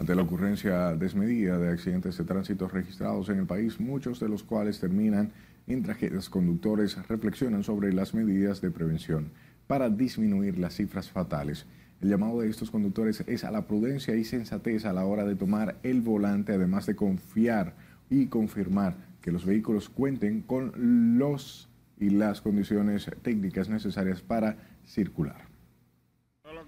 Ante 0.00 0.14
la 0.14 0.22
ocurrencia 0.22 0.96
desmedida 0.96 1.58
de 1.58 1.68
accidentes 1.68 2.16
de 2.16 2.24
tránsito 2.24 2.66
registrados 2.68 3.28
en 3.28 3.36
el 3.36 3.44
país, 3.44 3.78
muchos 3.78 4.18
de 4.18 4.30
los 4.30 4.42
cuales 4.42 4.80
terminan 4.80 5.30
en 5.66 5.82
tragedias, 5.82 6.30
conductores 6.30 6.96
reflexionan 7.06 7.64
sobre 7.64 7.92
las 7.92 8.14
medidas 8.14 8.62
de 8.62 8.70
prevención 8.70 9.30
para 9.66 9.90
disminuir 9.90 10.58
las 10.58 10.76
cifras 10.76 11.10
fatales. 11.10 11.66
El 12.00 12.08
llamado 12.08 12.40
de 12.40 12.48
estos 12.48 12.70
conductores 12.70 13.22
es 13.26 13.44
a 13.44 13.50
la 13.50 13.66
prudencia 13.66 14.16
y 14.16 14.24
sensatez 14.24 14.86
a 14.86 14.94
la 14.94 15.04
hora 15.04 15.26
de 15.26 15.36
tomar 15.36 15.76
el 15.82 16.00
volante, 16.00 16.54
además 16.54 16.86
de 16.86 16.96
confiar 16.96 17.74
y 18.08 18.28
confirmar 18.28 18.96
que 19.20 19.32
los 19.32 19.44
vehículos 19.44 19.90
cuenten 19.90 20.40
con 20.40 21.18
los 21.18 21.68
y 21.98 22.08
las 22.08 22.40
condiciones 22.40 23.10
técnicas 23.20 23.68
necesarias 23.68 24.22
para 24.22 24.56
circular. 24.86 25.49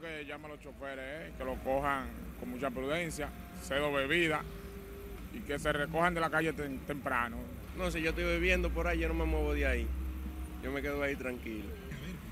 Es 0.02 0.08
que 0.08 0.24
llaman 0.26 0.50
los 0.50 0.60
choferes, 0.60 0.98
¿eh? 0.98 1.32
que 1.38 1.44
lo 1.44 1.54
cojan 1.62 2.06
con 2.40 2.50
mucha 2.50 2.70
prudencia, 2.70 3.28
cedo 3.62 3.92
bebida 3.92 4.42
y 5.32 5.38
que 5.40 5.56
se 5.60 5.72
recojan 5.72 6.12
de 6.12 6.20
la 6.20 6.28
calle 6.28 6.52
tem- 6.52 6.80
temprano. 6.88 7.36
No, 7.78 7.88
si 7.88 8.02
yo 8.02 8.10
estoy 8.10 8.24
bebiendo 8.24 8.68
por 8.70 8.88
ahí, 8.88 8.98
yo 8.98 9.06
no 9.08 9.14
me 9.14 9.24
muevo 9.26 9.54
de 9.54 9.64
ahí. 9.64 9.86
Yo 10.60 10.72
me 10.72 10.82
quedo 10.82 11.00
ahí 11.04 11.14
tranquilo. 11.14 11.66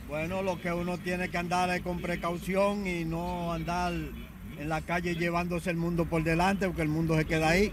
Bueno, 0.09 0.43
lo 0.43 0.61
que 0.61 0.73
uno 0.73 0.99
tiene 0.99 1.29
que 1.29 1.39
andar 1.39 1.71
es 1.71 1.83
con 1.83 2.01
precaución 2.01 2.89
y 2.89 3.05
no 3.05 3.53
andar 3.53 3.93
en 3.93 4.69
la 4.69 4.81
calle 4.81 5.15
llevándose 5.15 5.71
el 5.71 5.77
mundo 5.77 6.07
por 6.07 6.25
delante, 6.25 6.67
porque 6.67 6.83
el 6.83 6.89
mundo 6.89 7.17
se 7.17 7.25
queda 7.25 7.51
ahí. 7.51 7.73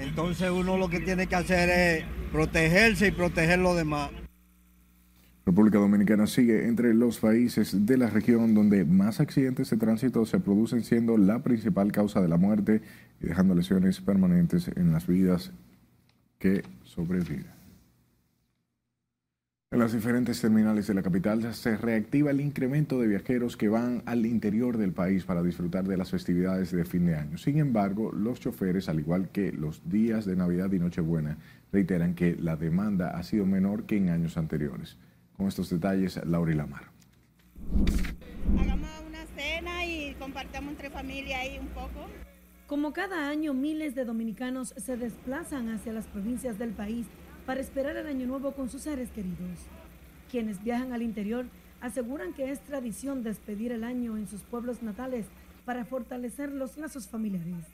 Entonces 0.00 0.50
uno 0.50 0.76
lo 0.76 0.88
que 0.88 0.98
tiene 0.98 1.28
que 1.28 1.36
hacer 1.36 1.70
es 1.70 2.04
protegerse 2.32 3.06
y 3.06 3.10
proteger 3.12 3.60
los 3.60 3.76
demás. 3.76 4.10
República 5.44 5.78
Dominicana 5.78 6.28
sigue 6.28 6.68
entre 6.68 6.94
los 6.94 7.18
países 7.18 7.84
de 7.84 7.96
la 7.96 8.08
región 8.08 8.54
donde 8.54 8.84
más 8.84 9.18
accidentes 9.18 9.70
de 9.70 9.76
tránsito 9.76 10.24
se 10.24 10.38
producen, 10.38 10.84
siendo 10.84 11.18
la 11.18 11.42
principal 11.42 11.90
causa 11.90 12.20
de 12.20 12.28
la 12.28 12.36
muerte 12.36 12.80
y 13.20 13.26
dejando 13.26 13.56
lesiones 13.56 14.00
permanentes 14.00 14.70
en 14.76 14.92
las 14.92 15.08
vidas 15.08 15.50
que 16.38 16.62
sobreviven. 16.84 17.62
En 19.72 19.78
las 19.78 19.94
diferentes 19.94 20.40
terminales 20.40 20.86
de 20.86 20.94
la 20.94 21.02
capital 21.02 21.54
se 21.54 21.76
reactiva 21.76 22.30
el 22.30 22.40
incremento 22.40 23.00
de 23.00 23.08
viajeros 23.08 23.56
que 23.56 23.70
van 23.70 24.02
al 24.06 24.26
interior 24.26 24.76
del 24.76 24.92
país 24.92 25.24
para 25.24 25.42
disfrutar 25.42 25.88
de 25.88 25.96
las 25.96 26.10
festividades 26.10 26.70
de 26.70 26.84
fin 26.84 27.06
de 27.06 27.16
año. 27.16 27.38
Sin 27.38 27.58
embargo, 27.58 28.12
los 28.12 28.38
choferes, 28.38 28.88
al 28.88 29.00
igual 29.00 29.30
que 29.30 29.50
los 29.50 29.88
días 29.88 30.24
de 30.24 30.36
Navidad 30.36 30.70
y 30.72 30.78
Nochebuena, 30.78 31.38
reiteran 31.72 32.14
que 32.14 32.36
la 32.36 32.56
demanda 32.56 33.16
ha 33.16 33.22
sido 33.22 33.46
menor 33.46 33.84
que 33.84 33.96
en 33.96 34.10
años 34.10 34.36
anteriores. 34.36 34.98
Con 35.36 35.48
estos 35.48 35.70
detalles, 35.70 36.20
Laura 36.24 36.54
Lamar. 36.54 36.84
Hagamos 38.60 38.88
una 39.08 39.24
cena 39.36 39.84
y 39.86 40.14
compartamos 40.18 40.72
entre 40.72 40.90
familia 40.90 41.40
ahí 41.40 41.58
un 41.58 41.68
poco. 41.68 42.06
Como 42.66 42.92
cada 42.92 43.28
año, 43.28 43.54
miles 43.54 43.94
de 43.94 44.04
dominicanos 44.04 44.74
se 44.76 44.96
desplazan 44.96 45.68
hacia 45.70 45.92
las 45.92 46.06
provincias 46.06 46.58
del 46.58 46.70
país 46.70 47.06
para 47.46 47.60
esperar 47.60 47.96
el 47.96 48.06
año 48.06 48.26
nuevo 48.26 48.52
con 48.52 48.70
sus 48.70 48.82
seres 48.82 49.10
queridos. 49.10 49.58
Quienes 50.30 50.62
viajan 50.62 50.92
al 50.92 51.02
interior 51.02 51.46
aseguran 51.80 52.32
que 52.32 52.50
es 52.50 52.60
tradición 52.60 53.22
despedir 53.22 53.72
el 53.72 53.84
año 53.84 54.16
en 54.16 54.28
sus 54.28 54.42
pueblos 54.42 54.82
natales 54.82 55.26
para 55.64 55.84
fortalecer 55.84 56.50
los 56.52 56.76
lazos 56.78 57.08
familiares. 57.08 57.66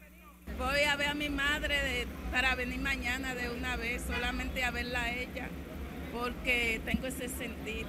Voy 0.59 0.81
a 0.91 0.97
ver 0.97 1.09
a 1.09 1.15
mi 1.15 1.29
madre 1.29 1.75
de- 1.75 2.07
para 2.33 2.55
venir 2.55 2.81
mañana 2.81 3.35
de 3.35 3.51
una 3.51 3.77
vez, 3.77 4.03
solamente 4.03 4.65
a 4.65 4.71
verla 4.71 5.03
a 5.05 5.15
ella, 5.15 5.49
porque 6.19 6.81
tengo 6.85 7.07
ese 7.07 7.29
sentir, 7.29 7.87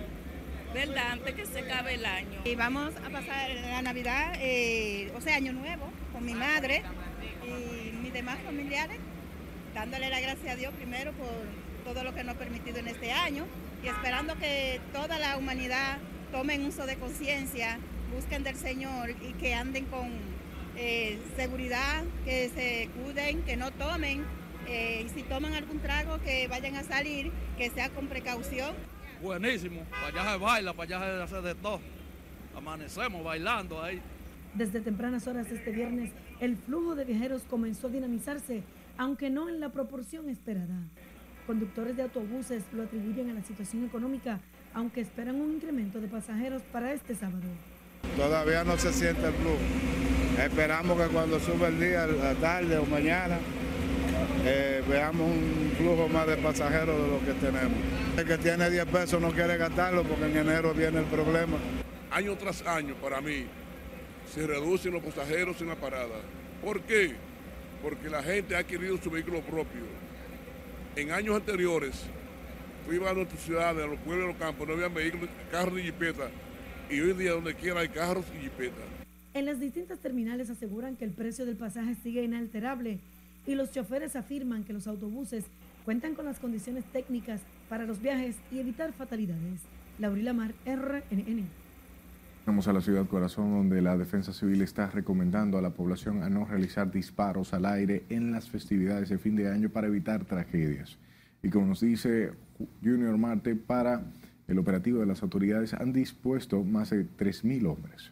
¿verdad? 0.74 1.12
Antes 1.14 1.36
que 1.36 1.46
se 1.46 1.60
acabe 1.60 1.96
el 1.96 2.06
año. 2.06 2.42
Y 2.46 2.56
vamos 2.56 2.94
a 2.98 3.10
pasar 3.10 3.50
la 3.50 3.82
Navidad, 3.82 4.34
eh, 4.40 5.12
o 5.16 5.22
sea, 5.22 5.36
Año 5.36 5.54
Nuevo, 5.54 5.92
con 6.14 6.26
mi 6.26 6.34
madre 6.34 6.84
y 7.44 7.92
mis 7.98 8.14
demás 8.14 8.38
familiares, 8.46 8.98
dándole 9.74 10.10
la 10.10 10.20
gracia 10.20 10.54
a 10.54 10.56
Dios 10.56 10.74
primero 10.76 11.12
por 11.14 11.30
todo 11.84 12.04
lo 12.04 12.14
que 12.14 12.24
nos 12.24 12.36
ha 12.36 12.40
permitido 12.40 12.80
en 12.80 12.88
este 12.88 13.12
año 13.12 13.46
y 13.84 13.88
esperando 13.88 14.38
que 14.38 14.80
toda 14.94 15.18
la 15.18 15.38
humanidad 15.38 15.98
tomen 16.32 16.66
uso 16.66 16.86
de 16.86 16.96
conciencia, 16.98 17.80
busquen 18.14 18.44
del 18.44 18.56
Señor 18.56 19.10
y 19.10 19.34
que 19.34 19.54
anden 19.54 19.86
con 19.86 20.10
eh, 20.76 21.20
seguridad, 21.36 22.04
que 22.26 22.50
se 22.50 22.90
cuiden, 23.02 23.42
que 23.44 23.58
no 23.58 23.72
tomen, 23.72 24.26
eh, 24.70 25.06
y 25.06 25.10
si 25.10 25.24
toman 25.24 25.54
algún 25.54 25.80
trago, 25.80 26.20
que 26.22 26.48
vayan 26.48 26.76
a 26.76 26.84
salir, 26.84 27.32
que 27.58 27.70
sea 27.70 27.90
con 27.90 28.08
precaución. 28.08 28.76
Buenísimo, 29.22 29.84
para 29.90 30.08
allá 30.08 30.32
se 30.32 30.38
baila, 30.38 30.74
para 30.74 30.98
allá 30.98 31.28
se 31.28 31.36
hace 31.36 31.48
de 31.48 31.56
todo. 31.56 31.80
Amanecemos 32.56 33.24
bailando 33.24 33.82
ahí. 33.82 34.02
Desde 34.54 34.82
tempranas 34.82 35.28
horas 35.28 35.48
este 35.52 35.72
viernes, 35.72 36.12
el 36.40 36.58
flujo 36.58 36.96
de 36.96 37.06
viajeros 37.06 37.44
comenzó 37.50 37.88
a 37.88 37.92
dinamizarse, 37.92 38.64
aunque 38.98 39.30
no 39.30 39.50
en 39.50 39.60
la 39.60 39.70
proporción 39.70 40.30
esperada. 40.30 40.88
Conductores 41.46 41.98
de 41.98 42.04
autobuses 42.04 42.64
lo 42.74 42.84
atribuyen 42.84 43.30
a 43.30 43.34
la 43.34 43.44
situación 43.44 43.86
económica, 43.86 44.40
aunque 44.74 45.02
esperan 45.02 45.36
un 45.42 45.54
incremento 45.54 46.00
de 46.00 46.08
pasajeros 46.08 46.62
para 46.72 46.94
este 46.94 47.16
sábado. 47.16 47.48
Todavía 48.16 48.64
no 48.64 48.78
se 48.78 48.94
siente 48.94 49.26
el 49.26 49.34
flujo. 49.34 49.58
Esperamos 50.40 51.00
que 51.02 51.08
cuando 51.08 51.40
suba 51.40 51.68
el 51.68 51.80
día, 51.80 52.08
la 52.08 52.34
tarde 52.36 52.78
o 52.78 52.86
mañana, 52.86 53.40
eh, 54.46 54.84
veamos 54.88 55.28
un 55.28 55.72
flujo 55.78 56.08
más 56.08 56.28
de 56.28 56.38
pasajeros 56.38 56.96
de 56.96 57.08
lo 57.08 57.20
que 57.20 57.34
tenemos. 57.34 57.78
El 58.18 58.26
que 58.26 58.38
tiene 58.38 58.70
10 58.70 58.86
pesos 58.86 59.22
no 59.22 59.32
quiere 59.32 59.58
gastarlo 59.58 60.04
porque 60.04 60.26
en 60.26 60.38
enero 60.38 60.74
viene 60.74 61.00
el 61.00 61.06
problema. 61.06 61.58
año 62.12 62.36
tras 62.38 62.66
año, 62.66 62.96
para 62.96 63.22
mí, 63.22 63.46
se 64.34 64.46
reducen 64.46 64.94
los 64.94 65.04
pasajeros 65.04 65.62
en 65.62 65.68
la 65.68 65.76
parada. 65.76 66.22
¿Por 66.64 66.82
qué? 66.82 67.16
Porque 67.82 68.10
la 68.10 68.22
gente 68.24 68.56
ha 68.56 68.60
adquirido 68.60 68.98
su 68.98 69.10
vehículo 69.10 69.42
propio. 69.42 69.82
En 70.96 71.12
años 71.12 71.36
anteriores, 71.36 72.04
tú 72.86 72.94
ibas 72.94 73.12
a 73.12 73.14
nuestras 73.14 73.42
ciudades, 73.42 73.84
a 73.84 73.88
los 73.88 74.00
pueblos 74.00 74.28
de 74.28 74.34
los 74.34 74.42
campos, 74.42 74.68
no 74.68 74.74
había 74.74 74.90
vehículos, 74.90 75.30
carros 75.52 75.76
ni 75.76 75.84
jipetas. 75.84 76.32
Y 76.90 77.00
hoy 77.00 77.14
día, 77.14 77.32
donde 77.32 77.54
quiera, 77.56 77.82
hay 77.82 77.90
carros 77.90 78.26
y 78.36 78.44
jipetas. 78.44 78.84
En 79.34 79.46
las 79.46 79.60
distintas 79.60 80.00
terminales 80.00 80.50
aseguran 80.50 80.96
que 80.96 81.06
el 81.06 81.12
precio 81.12 81.46
del 81.46 81.56
pasaje 81.56 81.96
sigue 82.02 82.24
inalterable 82.24 83.00
y 83.46 83.56
los 83.56 83.72
choferes 83.72 84.16
afirman 84.16 84.64
que 84.64 84.74
los 84.74 84.88
autobuses 84.88 85.46
cuentan 85.86 86.16
con 86.16 86.26
las 86.26 86.40
condiciones 86.40 86.86
técnicas 86.86 87.42
para 87.68 87.86
los 87.86 88.02
viajes 88.02 88.36
y 88.52 88.60
evitar 88.60 88.94
fatalidades. 88.94 89.62
Laurila 89.98 90.34
Mar, 90.34 90.54
RNN. 90.66 91.48
Vamos 92.46 92.68
a 92.68 92.74
la 92.74 92.82
ciudad 92.82 93.06
corazón, 93.06 93.52
donde 93.52 93.82
la 93.82 93.98
Defensa 93.98 94.34
Civil 94.34 94.62
está 94.62 94.88
recomendando 94.88 95.58
a 95.58 95.62
la 95.62 95.72
población 95.72 96.24
a 96.24 96.30
no 96.30 96.46
realizar 96.46 96.92
disparos 96.92 97.54
al 97.54 97.66
aire 97.66 98.06
en 98.10 98.32
las 98.32 98.50
festividades 98.50 99.10
de 99.10 99.18
fin 99.18 99.36
de 99.36 99.52
año 99.52 99.70
para 99.70 99.88
evitar 99.88 100.26
tragedias. 100.26 100.98
Y 101.44 101.50
como 101.50 101.68
nos 101.68 101.82
dice 101.82 102.32
Junior 102.84 103.18
Marte, 103.18 103.56
para 103.56 104.04
el 104.48 104.58
operativo 104.58 105.00
de 105.00 105.06
las 105.06 105.22
autoridades 105.22 105.74
han 105.74 105.94
dispuesto 105.94 106.64
más 106.64 106.90
de 106.90 107.06
3.000 107.06 107.68
hombres. 107.68 108.12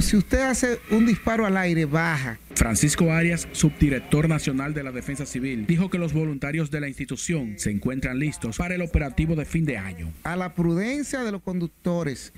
Si 0.00 0.16
usted 0.16 0.40
hace 0.40 0.80
un 0.90 1.06
disparo 1.06 1.44
al 1.44 1.56
aire, 1.56 1.84
baja. 1.84 2.38
Francisco 2.54 3.12
Arias, 3.12 3.46
subdirector 3.52 4.28
nacional 4.28 4.74
de 4.74 4.82
la 4.82 4.90
Defensa 4.92 5.26
Civil, 5.26 5.66
dijo 5.66 5.90
que 5.90 5.98
los 5.98 6.12
voluntarios 6.12 6.70
de 6.70 6.80
la 6.80 6.88
institución 6.88 7.54
se 7.58 7.70
encuentran 7.70 8.18
listos 8.18 8.58
para 8.58 8.74
el 8.74 8.82
operativo 8.82 9.36
de 9.36 9.44
fin 9.44 9.64
de 9.64 9.78
año. 9.78 10.12
A 10.24 10.36
la 10.36 10.54
prudencia 10.54 11.22
de 11.22 11.32
los 11.32 11.42
conductores, 11.42 12.32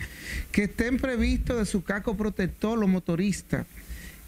que 0.53 0.65
estén 0.65 0.99
previstos 0.99 1.59
de 1.59 1.67
su 1.67 1.83
casco 1.83 2.17
protector 2.17 2.79
los 2.79 2.89
motoristas, 2.89 3.67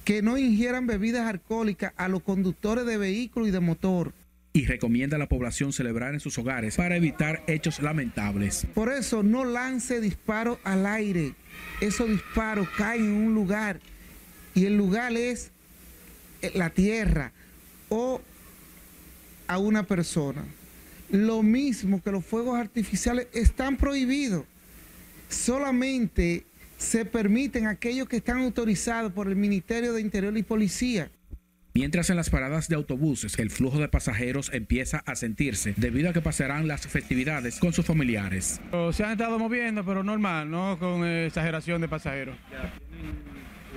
que 0.04 0.22
no 0.22 0.38
ingieran 0.38 0.86
bebidas 0.86 1.28
alcohólicas 1.28 1.92
a 1.96 2.08
los 2.08 2.22
conductores 2.22 2.86
de 2.86 2.96
vehículos 2.96 3.48
y 3.48 3.52
de 3.52 3.60
motor. 3.60 4.12
Y 4.54 4.66
recomienda 4.66 5.16
a 5.16 5.18
la 5.18 5.28
población 5.28 5.72
celebrar 5.72 6.12
en 6.12 6.20
sus 6.20 6.36
hogares 6.38 6.76
para 6.76 6.96
evitar 6.96 7.42
hechos 7.46 7.80
lamentables. 7.80 8.66
Por 8.74 8.92
eso 8.92 9.22
no 9.22 9.44
lance 9.44 10.00
disparos 10.00 10.58
al 10.64 10.86
aire. 10.86 11.34
Esos 11.80 12.08
disparos 12.08 12.68
caen 12.76 13.04
en 13.04 13.12
un 13.12 13.34
lugar 13.34 13.80
y 14.54 14.66
el 14.66 14.76
lugar 14.76 15.12
es 15.12 15.50
eh, 16.42 16.52
la 16.54 16.70
tierra 16.70 17.32
o 17.88 18.20
a 19.46 19.58
una 19.58 19.82
persona. 19.82 20.44
Lo 21.10 21.42
mismo 21.42 22.02
que 22.02 22.10
los 22.10 22.24
fuegos 22.24 22.58
artificiales 22.58 23.26
están 23.32 23.76
prohibidos. 23.76 24.44
Solamente 25.28 26.46
se 26.78 27.04
permiten 27.04 27.66
aquellos 27.66 28.08
que 28.08 28.16
están 28.16 28.38
autorizados 28.38 29.12
por 29.12 29.28
el 29.28 29.36
Ministerio 29.36 29.92
de 29.92 30.00
Interior 30.00 30.36
y 30.36 30.42
Policía. 30.42 31.10
Mientras 31.74 32.10
en 32.10 32.16
las 32.16 32.28
paradas 32.28 32.68
de 32.68 32.76
autobuses 32.76 33.38
el 33.38 33.50
flujo 33.50 33.78
de 33.78 33.88
pasajeros 33.88 34.52
empieza 34.52 35.02
a 35.06 35.14
sentirse 35.14 35.74
debido 35.76 36.10
a 36.10 36.12
que 36.12 36.20
pasarán 36.20 36.68
las 36.68 36.86
festividades 36.86 37.58
con 37.58 37.72
sus 37.72 37.86
familiares. 37.86 38.60
Se 38.92 39.04
han 39.04 39.12
estado 39.12 39.38
moviendo, 39.38 39.84
pero 39.84 40.04
normal, 40.04 40.50
no 40.50 40.78
con 40.78 41.06
exageración 41.06 41.80
de 41.80 41.88
pasajeros. 41.88 42.36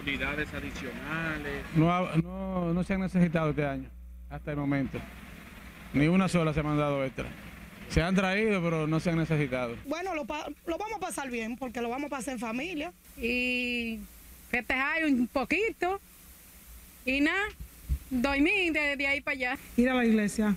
Unidades 0.02 0.50
adicionales. 0.54 1.64
No, 1.76 2.16
no, 2.18 2.74
no 2.74 2.84
se 2.84 2.94
han 2.94 3.00
necesitado 3.02 3.52
este 3.52 3.66
año, 3.66 3.90
hasta 4.30 4.52
el 4.52 4.58
momento. 4.58 5.00
Ni 5.94 6.08
una 6.08 6.28
sola 6.28 6.54
se 6.54 6.60
ha 6.60 6.64
mandado 6.64 7.04
extra. 7.06 7.30
Se 7.90 8.02
han 8.02 8.14
traído, 8.14 8.62
pero 8.62 8.88
no 8.88 9.00
se 9.00 9.12
han 9.12 9.18
necesitado. 9.18 9.78
Bueno, 9.88 10.14
lo, 10.14 10.24
lo 10.24 10.78
vamos 10.78 10.98
a 10.98 11.00
pasar 11.00 11.30
bien 11.30 11.56
porque 11.56 11.82
lo 11.82 11.90
vamos 11.90 12.08
a 12.08 12.10
pasar 12.10 12.34
en 12.34 12.40
familia 12.40 12.92
y 13.18 14.00
Festejar 14.50 15.06
un 15.06 15.28
poquito 15.28 16.00
y 17.06 17.20
nada, 17.20 17.44
dormir 18.10 18.74
de, 18.74 18.96
de 18.96 19.08
ahí 19.08 19.22
para 19.22 19.36
allá. 19.36 19.58
Ir 19.78 19.90
a 19.90 19.94
la 19.94 20.06
iglesia 20.06 20.56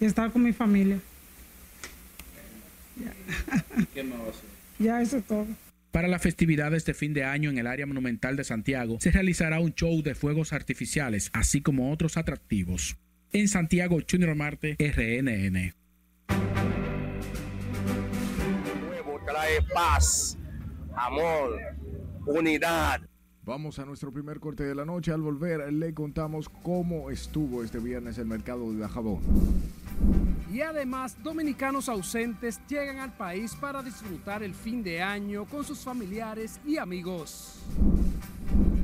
y 0.00 0.04
estar 0.04 0.30
con 0.32 0.42
mi 0.42 0.52
familia. 0.52 0.98
¿Qué 3.94 4.02
más 4.02 4.18
va 4.20 4.26
a 4.26 4.30
hacer? 4.30 4.44
Ya 4.78 5.00
eso 5.00 5.18
es 5.18 5.24
todo. 5.24 5.46
Para 5.92 6.08
las 6.08 6.22
festividades 6.22 6.84
de 6.86 6.94
fin 6.94 7.12
de 7.12 7.24
año 7.24 7.50
en 7.50 7.58
el 7.58 7.66
área 7.66 7.86
monumental 7.86 8.34
de 8.34 8.44
Santiago 8.44 8.98
se 9.00 9.10
realizará 9.10 9.60
un 9.60 9.74
show 9.74 10.02
de 10.02 10.14
fuegos 10.14 10.52
artificiales, 10.52 11.30
así 11.34 11.60
como 11.60 11.92
otros 11.92 12.16
atractivos. 12.16 12.96
En 13.32 13.46
Santiago, 13.46 13.98
Junior 14.10 14.34
Marte, 14.34 14.76
RNN. 14.78 15.74
nuevo 18.88 19.20
trae 19.26 19.62
paz, 19.72 20.38
amor, 20.96 21.60
unidad. 22.26 23.00
Vamos 23.44 23.80
a 23.80 23.84
nuestro 23.84 24.12
primer 24.12 24.38
corte 24.38 24.62
de 24.62 24.72
la 24.72 24.84
noche. 24.84 25.10
Al 25.10 25.20
volver 25.20 25.72
le 25.72 25.92
contamos 25.92 26.48
cómo 26.48 27.10
estuvo 27.10 27.64
este 27.64 27.80
viernes 27.80 28.16
el 28.18 28.26
mercado 28.26 28.72
de 28.72 28.78
Dajabón. 28.78 29.18
Y 30.52 30.60
además, 30.60 31.16
dominicanos 31.24 31.88
ausentes 31.88 32.60
llegan 32.68 32.98
al 32.98 33.16
país 33.16 33.56
para 33.56 33.82
disfrutar 33.82 34.44
el 34.44 34.54
fin 34.54 34.84
de 34.84 35.02
año 35.02 35.44
con 35.46 35.64
sus 35.64 35.80
familiares 35.80 36.60
y 36.64 36.76
amigos. 36.76 37.60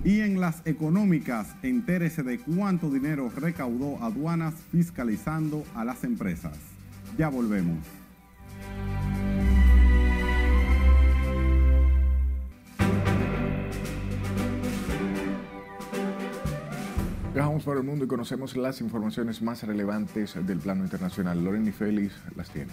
Y 0.02 0.20
en 0.20 0.40
las 0.40 0.66
económicas, 0.66 1.54
entérese 1.62 2.24
de 2.24 2.40
cuánto 2.40 2.90
dinero 2.90 3.30
recaudó 3.36 4.02
aduanas 4.02 4.54
fiscalizando 4.72 5.62
a 5.76 5.84
las 5.84 6.02
empresas. 6.02 6.58
Ya 7.16 7.28
volvemos. 7.28 7.78
Viajamos 17.38 17.62
por 17.62 17.76
el 17.76 17.84
mundo 17.84 18.04
y 18.04 18.08
conocemos 18.08 18.56
las 18.56 18.80
informaciones 18.80 19.40
más 19.42 19.62
relevantes 19.62 20.34
del 20.44 20.58
plano 20.58 20.82
internacional. 20.82 21.44
Loreni 21.44 21.70
Félix 21.70 22.12
las 22.34 22.50
tiene. 22.50 22.72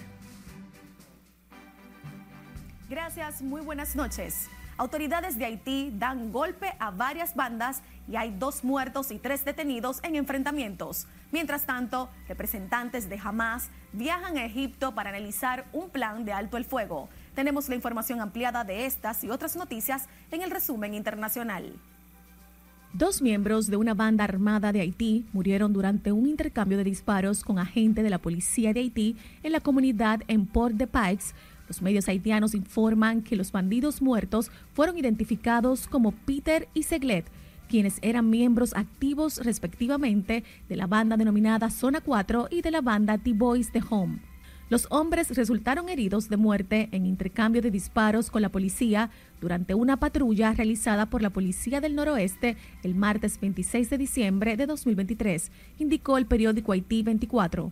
Gracias, 2.89 3.43
muy 3.43 3.61
buenas 3.61 3.95
noches. 3.95 4.47
Autoridades 4.77 5.37
de 5.37 5.45
Haití 5.45 5.93
dan 5.93 6.31
golpe 6.31 6.73
a 6.79 6.89
varias 6.89 7.35
bandas 7.35 7.83
y 8.07 8.15
hay 8.15 8.35
dos 8.39 8.63
muertos 8.63 9.11
y 9.11 9.19
tres 9.19 9.45
detenidos 9.45 9.99
en 10.01 10.15
enfrentamientos. 10.15 11.05
Mientras 11.31 11.67
tanto, 11.67 12.09
representantes 12.27 13.07
de 13.07 13.19
Hamas 13.23 13.69
viajan 13.93 14.35
a 14.39 14.45
Egipto 14.45 14.95
para 14.95 15.11
analizar 15.11 15.65
un 15.73 15.91
plan 15.91 16.25
de 16.25 16.33
alto 16.33 16.57
el 16.57 16.65
fuego. 16.65 17.07
Tenemos 17.35 17.69
la 17.69 17.75
información 17.75 18.19
ampliada 18.19 18.63
de 18.63 18.87
estas 18.87 19.23
y 19.23 19.29
otras 19.29 19.55
noticias 19.55 20.09
en 20.31 20.41
el 20.41 20.49
resumen 20.49 20.95
internacional. 20.95 21.79
Dos 22.97 23.21
miembros 23.21 23.67
de 23.67 23.75
una 23.75 23.93
banda 23.93 24.23
armada 24.23 24.71
de 24.71 24.79
Haití 24.79 25.25
murieron 25.33 25.73
durante 25.73 26.13
un 26.13 26.27
intercambio 26.27 26.77
de 26.77 26.85
disparos 26.85 27.43
con 27.43 27.59
agentes 27.59 28.05
de 28.05 28.09
la 28.09 28.19
policía 28.19 28.71
de 28.71 28.79
Haití 28.79 29.17
en 29.43 29.51
la 29.51 29.59
comunidad 29.59 30.21
en 30.29 30.45
Port-de-Paix. 30.45 31.35
Los 31.67 31.81
medios 31.81 32.07
haitianos 32.07 32.55
informan 32.55 33.21
que 33.21 33.35
los 33.35 33.51
bandidos 33.51 34.01
muertos 34.01 34.49
fueron 34.71 34.97
identificados 34.97 35.89
como 35.89 36.13
Peter 36.13 36.69
y 36.73 36.83
Seglet, 36.83 37.25
quienes 37.67 37.99
eran 38.01 38.29
miembros 38.29 38.73
activos 38.73 39.43
respectivamente 39.43 40.45
de 40.69 40.75
la 40.77 40.87
banda 40.87 41.17
denominada 41.17 41.71
Zona 41.71 41.99
4 41.99 42.47
y 42.49 42.61
de 42.61 42.71
la 42.71 42.79
banda 42.79 43.17
T-Boys 43.17 43.73
de 43.73 43.83
Home. 43.89 44.34
Los 44.67 44.87
hombres 44.89 45.29
resultaron 45.35 45.89
heridos 45.89 46.27
de 46.27 46.37
muerte 46.37 46.89
en 46.91 47.05
intercambio 47.05 47.61
de 47.61 47.69
disparos 47.69 48.31
con 48.31 48.41
la 48.41 48.49
policía 48.49 49.11
durante 49.39 49.75
una 49.75 49.97
patrulla 49.97 50.53
realizada 50.53 51.05
por 51.05 51.21
la 51.21 51.29
Policía 51.29 51.81
del 51.81 51.93
Noroeste 51.93 52.57
el 52.81 52.95
martes 52.95 53.39
26 53.39 53.91
de 53.91 53.97
diciembre 53.99 54.57
de 54.57 54.65
2023, 54.65 55.51
indicó 55.77 56.17
el 56.17 56.25
periódico 56.25 56.71
Haití 56.71 57.03
24. 57.03 57.71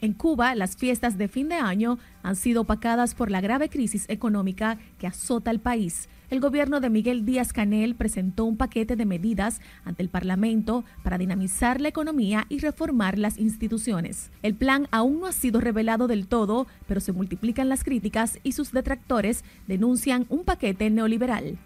En 0.00 0.14
Cuba, 0.14 0.54
las 0.54 0.76
fiestas 0.76 1.18
de 1.18 1.28
fin 1.28 1.50
de 1.50 1.56
año 1.56 1.98
han 2.22 2.36
sido 2.36 2.62
opacadas 2.62 3.14
por 3.14 3.30
la 3.30 3.42
grave 3.42 3.68
crisis 3.68 4.06
económica 4.08 4.78
que 4.98 5.06
azota 5.06 5.50
el 5.50 5.60
país. 5.60 6.08
El 6.30 6.40
gobierno 6.40 6.80
de 6.80 6.90
Miguel 6.90 7.24
Díaz 7.24 7.54
Canel 7.54 7.94
presentó 7.94 8.44
un 8.44 8.58
paquete 8.58 8.96
de 8.96 9.06
medidas 9.06 9.62
ante 9.86 10.02
el 10.02 10.10
Parlamento 10.10 10.84
para 11.02 11.16
dinamizar 11.16 11.80
la 11.80 11.88
economía 11.88 12.44
y 12.50 12.58
reformar 12.58 13.18
las 13.18 13.38
instituciones. 13.38 14.30
El 14.42 14.54
plan 14.54 14.88
aún 14.90 15.20
no 15.20 15.26
ha 15.26 15.32
sido 15.32 15.58
revelado 15.58 16.06
del 16.06 16.26
todo, 16.28 16.66
pero 16.86 17.00
se 17.00 17.12
multiplican 17.12 17.70
las 17.70 17.82
críticas 17.82 18.40
y 18.42 18.52
sus 18.52 18.72
detractores 18.72 19.42
denuncian 19.66 20.26
un 20.28 20.44
paquete 20.44 20.90
neoliberal. 20.90 21.56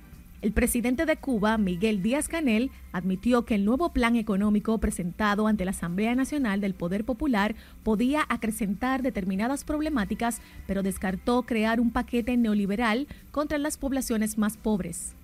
El 0.43 0.51
presidente 0.53 1.07
de 1.07 1.17
Cuba, 1.17 1.57
Miguel 1.57 2.03
Díaz 2.03 2.27
Canel, 2.27 2.73
admitió 2.91 3.45
que 3.45 3.55
el 3.55 3.65
nuevo 3.65 3.93
plan 3.93 4.17
económico 4.17 4.77
presentado 4.79 5.47
ante 5.47 5.65
la 5.65 5.71
Asamblea 5.71 6.17
Nacional 6.17 6.61
del 6.61 6.75
Poder 6.75 7.05
Popular 7.05 7.55
podía 7.85 8.27
acrecentar 8.29 9.03
determinadas 9.03 9.63
problemáticas, 9.63 10.43
pero 10.67 10.83
descartó 10.83 11.45
crear 11.45 11.79
un 11.79 11.93
paquete 11.93 12.37
neoliberal 12.37 13.07
contra 13.31 13.57
las 13.59 13.77
poblaciones 13.77 14.37
más 14.37 14.57
pobres. 14.57 15.15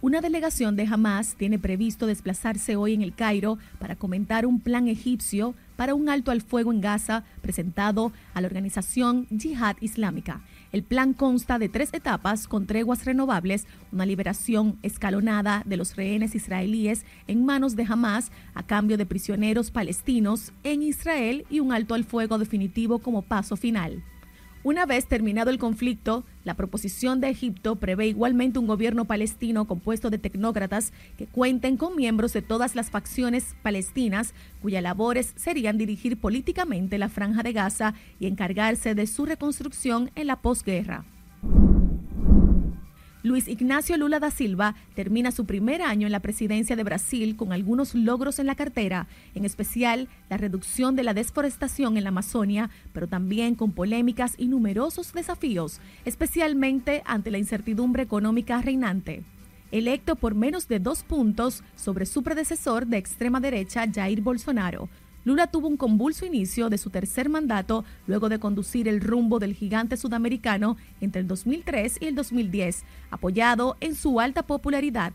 Una 0.00 0.22
delegación 0.22 0.74
de 0.76 0.86
Hamas 0.86 1.34
tiene 1.34 1.58
previsto 1.58 2.06
desplazarse 2.06 2.76
hoy 2.76 2.94
en 2.94 3.02
el 3.02 3.14
Cairo 3.14 3.58
para 3.78 3.96
comentar 3.96 4.46
un 4.46 4.60
plan 4.60 4.88
egipcio 4.88 5.54
para 5.76 5.94
un 5.94 6.08
alto 6.08 6.30
al 6.30 6.40
fuego 6.40 6.72
en 6.72 6.80
Gaza 6.80 7.24
presentado 7.42 8.12
a 8.32 8.40
la 8.40 8.46
organización 8.46 9.26
Yihad 9.28 9.76
Islámica. 9.80 10.40
El 10.70 10.82
plan 10.82 11.14
consta 11.14 11.58
de 11.58 11.68
tres 11.68 11.94
etapas 11.94 12.46
con 12.46 12.66
treguas 12.66 13.04
renovables, 13.04 13.66
una 13.90 14.04
liberación 14.04 14.78
escalonada 14.82 15.62
de 15.64 15.78
los 15.78 15.96
rehenes 15.96 16.34
israelíes 16.34 17.06
en 17.26 17.44
manos 17.44 17.74
de 17.74 17.86
Hamas 17.88 18.30
a 18.54 18.62
cambio 18.62 18.98
de 18.98 19.06
prisioneros 19.06 19.70
palestinos 19.70 20.52
en 20.64 20.82
Israel 20.82 21.46
y 21.48 21.60
un 21.60 21.72
alto 21.72 21.94
al 21.94 22.04
fuego 22.04 22.38
definitivo 22.38 22.98
como 22.98 23.22
paso 23.22 23.56
final. 23.56 24.02
Una 24.64 24.86
vez 24.86 25.06
terminado 25.06 25.50
el 25.50 25.58
conflicto, 25.58 26.24
la 26.42 26.54
proposición 26.54 27.20
de 27.20 27.28
Egipto 27.28 27.76
prevé 27.76 28.08
igualmente 28.08 28.58
un 28.58 28.66
gobierno 28.66 29.04
palestino 29.04 29.66
compuesto 29.66 30.10
de 30.10 30.18
tecnócratas 30.18 30.92
que 31.16 31.26
cuenten 31.26 31.76
con 31.76 31.94
miembros 31.94 32.32
de 32.32 32.42
todas 32.42 32.74
las 32.74 32.90
facciones 32.90 33.54
palestinas, 33.62 34.34
cuyas 34.60 34.82
labores 34.82 35.32
serían 35.36 35.78
dirigir 35.78 36.18
políticamente 36.18 36.98
la 36.98 37.08
franja 37.08 37.44
de 37.44 37.52
Gaza 37.52 37.94
y 38.18 38.26
encargarse 38.26 38.96
de 38.96 39.06
su 39.06 39.26
reconstrucción 39.26 40.10
en 40.16 40.26
la 40.26 40.40
posguerra. 40.40 41.04
Luis 43.28 43.46
Ignacio 43.46 43.98
Lula 43.98 44.20
da 44.20 44.30
Silva 44.30 44.74
termina 44.94 45.32
su 45.32 45.44
primer 45.44 45.82
año 45.82 46.06
en 46.06 46.12
la 46.12 46.20
presidencia 46.20 46.76
de 46.76 46.82
Brasil 46.82 47.36
con 47.36 47.52
algunos 47.52 47.94
logros 47.94 48.38
en 48.38 48.46
la 48.46 48.54
cartera, 48.54 49.06
en 49.34 49.44
especial 49.44 50.08
la 50.30 50.38
reducción 50.38 50.96
de 50.96 51.02
la 51.02 51.12
desforestación 51.12 51.98
en 51.98 52.04
la 52.04 52.08
Amazonia, 52.08 52.70
pero 52.94 53.06
también 53.06 53.54
con 53.54 53.72
polémicas 53.72 54.32
y 54.38 54.48
numerosos 54.48 55.12
desafíos, 55.12 55.78
especialmente 56.06 57.02
ante 57.04 57.30
la 57.30 57.36
incertidumbre 57.36 58.02
económica 58.02 58.62
reinante. 58.62 59.24
Electo 59.72 60.16
por 60.16 60.34
menos 60.34 60.66
de 60.66 60.78
dos 60.80 61.02
puntos 61.02 61.62
sobre 61.76 62.06
su 62.06 62.22
predecesor 62.22 62.86
de 62.86 62.96
extrema 62.96 63.40
derecha, 63.40 63.84
Jair 63.92 64.22
Bolsonaro, 64.22 64.88
Lula 65.24 65.48
tuvo 65.48 65.68
un 65.68 65.76
convulso 65.76 66.24
inicio 66.24 66.70
de 66.70 66.78
su 66.78 66.90
tercer 66.90 67.28
mandato 67.28 67.84
luego 68.06 68.28
de 68.28 68.38
conducir 68.38 68.88
el 68.88 69.00
rumbo 69.00 69.38
del 69.38 69.54
gigante 69.54 69.96
sudamericano 69.96 70.76
entre 71.00 71.20
el 71.20 71.28
2003 71.28 71.98
y 72.00 72.06
el 72.06 72.14
2010, 72.14 72.84
apoyado 73.10 73.76
en 73.80 73.94
su 73.94 74.20
alta 74.20 74.42
popularidad. 74.42 75.12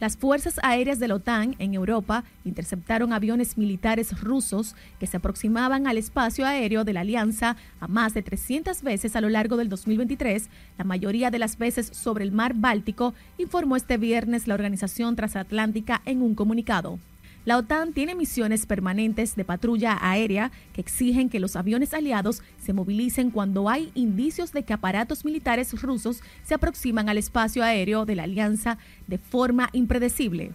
Las 0.00 0.16
fuerzas 0.16 0.58
aéreas 0.62 0.98
de 0.98 1.08
la 1.08 1.16
OTAN 1.16 1.56
en 1.58 1.74
Europa 1.74 2.24
interceptaron 2.46 3.12
aviones 3.12 3.58
militares 3.58 4.18
rusos 4.22 4.74
que 4.98 5.06
se 5.06 5.18
aproximaban 5.18 5.86
al 5.86 5.98
espacio 5.98 6.46
aéreo 6.46 6.84
de 6.84 6.94
la 6.94 7.00
alianza 7.00 7.56
a 7.80 7.86
más 7.86 8.14
de 8.14 8.22
300 8.22 8.80
veces 8.80 9.14
a 9.14 9.20
lo 9.20 9.28
largo 9.28 9.58
del 9.58 9.68
2023, 9.68 10.48
la 10.78 10.84
mayoría 10.84 11.30
de 11.30 11.38
las 11.38 11.58
veces 11.58 11.90
sobre 11.92 12.24
el 12.24 12.32
mar 12.32 12.54
Báltico, 12.54 13.12
informó 13.36 13.76
este 13.76 13.98
viernes 13.98 14.48
la 14.48 14.54
Organización 14.54 15.16
Transatlántica 15.16 16.00
en 16.06 16.22
un 16.22 16.34
comunicado. 16.34 16.98
La 17.46 17.56
OTAN 17.56 17.94
tiene 17.94 18.14
misiones 18.14 18.66
permanentes 18.66 19.34
de 19.34 19.46
patrulla 19.46 19.96
aérea 19.98 20.52
que 20.74 20.82
exigen 20.82 21.30
que 21.30 21.40
los 21.40 21.56
aviones 21.56 21.94
aliados 21.94 22.42
se 22.58 22.74
movilicen 22.74 23.30
cuando 23.30 23.70
hay 23.70 23.90
indicios 23.94 24.52
de 24.52 24.62
que 24.62 24.74
aparatos 24.74 25.24
militares 25.24 25.80
rusos 25.80 26.22
se 26.42 26.54
aproximan 26.54 27.08
al 27.08 27.16
espacio 27.16 27.64
aéreo 27.64 28.04
de 28.04 28.16
la 28.16 28.24
alianza 28.24 28.76
de 29.06 29.16
forma 29.16 29.70
impredecible. 29.72 30.52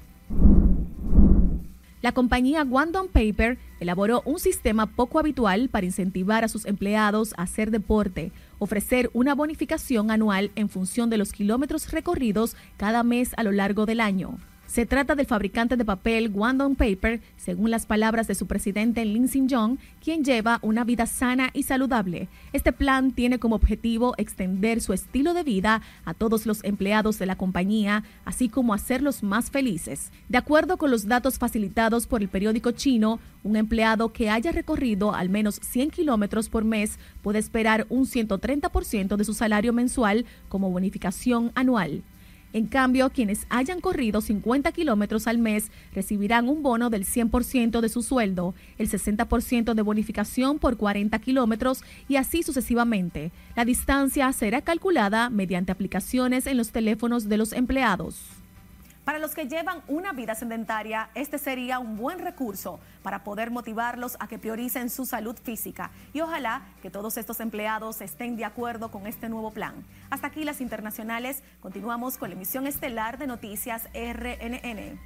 La 2.03 2.11
compañía 2.11 2.63
Guangdong 2.63 3.07
Paper 3.07 3.57
elaboró 3.79 4.21
un 4.25 4.37
sistema 4.37 4.85
poco 4.85 5.17
habitual 5.17 5.69
para 5.69 5.87
incentivar 5.87 6.43
a 6.43 6.47
sus 6.47 6.65
empleados 6.65 7.33
a 7.35 7.41
hacer 7.41 7.71
deporte, 7.71 8.31
ofrecer 8.59 9.09
una 9.13 9.33
bonificación 9.33 10.11
anual 10.11 10.51
en 10.53 10.69
función 10.69 11.09
de 11.09 11.17
los 11.17 11.31
kilómetros 11.31 11.91
recorridos 11.91 12.55
cada 12.77 13.01
mes 13.01 13.31
a 13.37 13.43
lo 13.43 13.51
largo 13.51 13.87
del 13.87 14.01
año. 14.01 14.37
Se 14.67 14.85
trata 14.85 15.15
del 15.15 15.27
fabricante 15.27 15.77
de 15.77 15.85
papel 15.85 16.29
Guangdong 16.29 16.75
Paper, 16.75 17.21
según 17.37 17.69
las 17.69 17.85
palabras 17.85 18.27
de 18.27 18.35
su 18.35 18.47
presidente 18.47 19.05
Lin 19.05 19.29
Xinjong, 19.29 19.77
quien 20.03 20.23
lleva 20.23 20.59
una 20.63 20.83
vida 20.83 21.05
sana 21.05 21.51
y 21.53 21.63
saludable. 21.63 22.27
Este 22.51 22.73
plan 22.73 23.11
tiene 23.11 23.37
como 23.37 23.55
objetivo 23.55 24.15
extender 24.17 24.81
su 24.81 24.91
estilo 24.91 25.33
de 25.33 25.43
vida 25.43 25.81
a 26.03 26.13
todos 26.13 26.45
los 26.45 26.63
empleados 26.63 27.19
de 27.19 27.27
la 27.27 27.37
compañía, 27.37 28.03
así 28.25 28.49
como 28.49 28.73
hacerlos 28.73 29.23
más 29.23 29.51
felices. 29.51 30.11
De 30.29 30.39
acuerdo 30.39 30.77
con 30.77 30.89
los 30.91 31.07
datos 31.07 31.37
facilitados 31.37 32.07
por 32.07 32.21
el 32.21 32.27
periódico 32.27 32.71
chino, 32.71 33.19
un 33.43 33.55
empleado 33.55 34.11
que 34.11 34.29
haya 34.31 34.51
recorrido 34.51 35.13
al 35.13 35.29
menos 35.29 35.59
100 35.61 35.91
kilómetros 35.91 36.49
por 36.49 36.65
mes 36.65 36.97
puede 37.21 37.39
esperar 37.39 37.85
un 37.89 38.07
130% 38.07 39.15
de 39.15 39.23
su 39.23 39.35
salario 39.35 39.73
mensual 39.73 40.25
como 40.49 40.71
bonificación 40.71 41.51
anual. 41.53 42.03
En 42.55 42.67
cambio, 42.67 43.09
quienes 43.09 43.47
hayan 43.49 43.81
corrido 43.81 44.21
50 44.21 44.71
kilómetros 44.71 45.27
al 45.27 45.39
mes 45.39 45.71
recibirán 45.93 46.47
un 46.47 46.63
bono 46.63 46.89
del 46.89 47.05
100% 47.05 47.81
de 47.81 47.89
su 47.89 48.01
sueldo, 48.01 48.55
el 48.77 48.89
60% 48.89 49.73
de 49.73 49.81
bonificación 49.81 50.57
por 50.57 50.77
40 50.77 51.19
kilómetros 51.19 51.83
y 52.07 52.15
así 52.15 52.43
sucesivamente. 52.43 53.33
La 53.57 53.65
distancia 53.65 54.31
será 54.31 54.61
calculada 54.61 55.29
mediante 55.29 55.73
aplicaciones 55.73 56.47
en 56.47 56.55
los 56.55 56.71
teléfonos 56.71 57.27
de 57.27 57.35
los 57.35 57.51
empleados. 57.51 58.44
Para 59.05 59.19
los 59.19 59.35
que 59.35 59.47
llevan 59.47 59.83
una 59.87 60.13
vida 60.13 60.33
sedentaria, 60.33 61.09
este 61.13 61.37
sería 61.37 61.77
un 61.77 61.95
buen 61.95 62.17
recurso 62.17 62.79
para 63.03 63.23
poder 63.23 63.51
motivarlos 63.51 64.17
a 64.19 64.27
que 64.27 64.39
prioricen 64.39 64.89
su 64.89 65.05
salud 65.05 65.37
física. 65.37 65.91
Y 66.11 66.21
ojalá 66.21 66.63
que 66.81 66.89
todos 66.89 67.17
estos 67.17 67.39
empleados 67.39 68.01
estén 68.01 68.35
de 68.35 68.45
acuerdo 68.45 68.89
con 68.89 69.05
este 69.05 69.29
nuevo 69.29 69.51
plan. 69.51 69.75
Hasta 70.09 70.25
aquí 70.25 70.43
las 70.43 70.59
internacionales. 70.59 71.43
Continuamos 71.61 72.17
con 72.17 72.29
la 72.29 72.35
emisión 72.35 72.65
estelar 72.65 73.19
de 73.19 73.27
Noticias 73.27 73.87
RNN. 73.93 74.99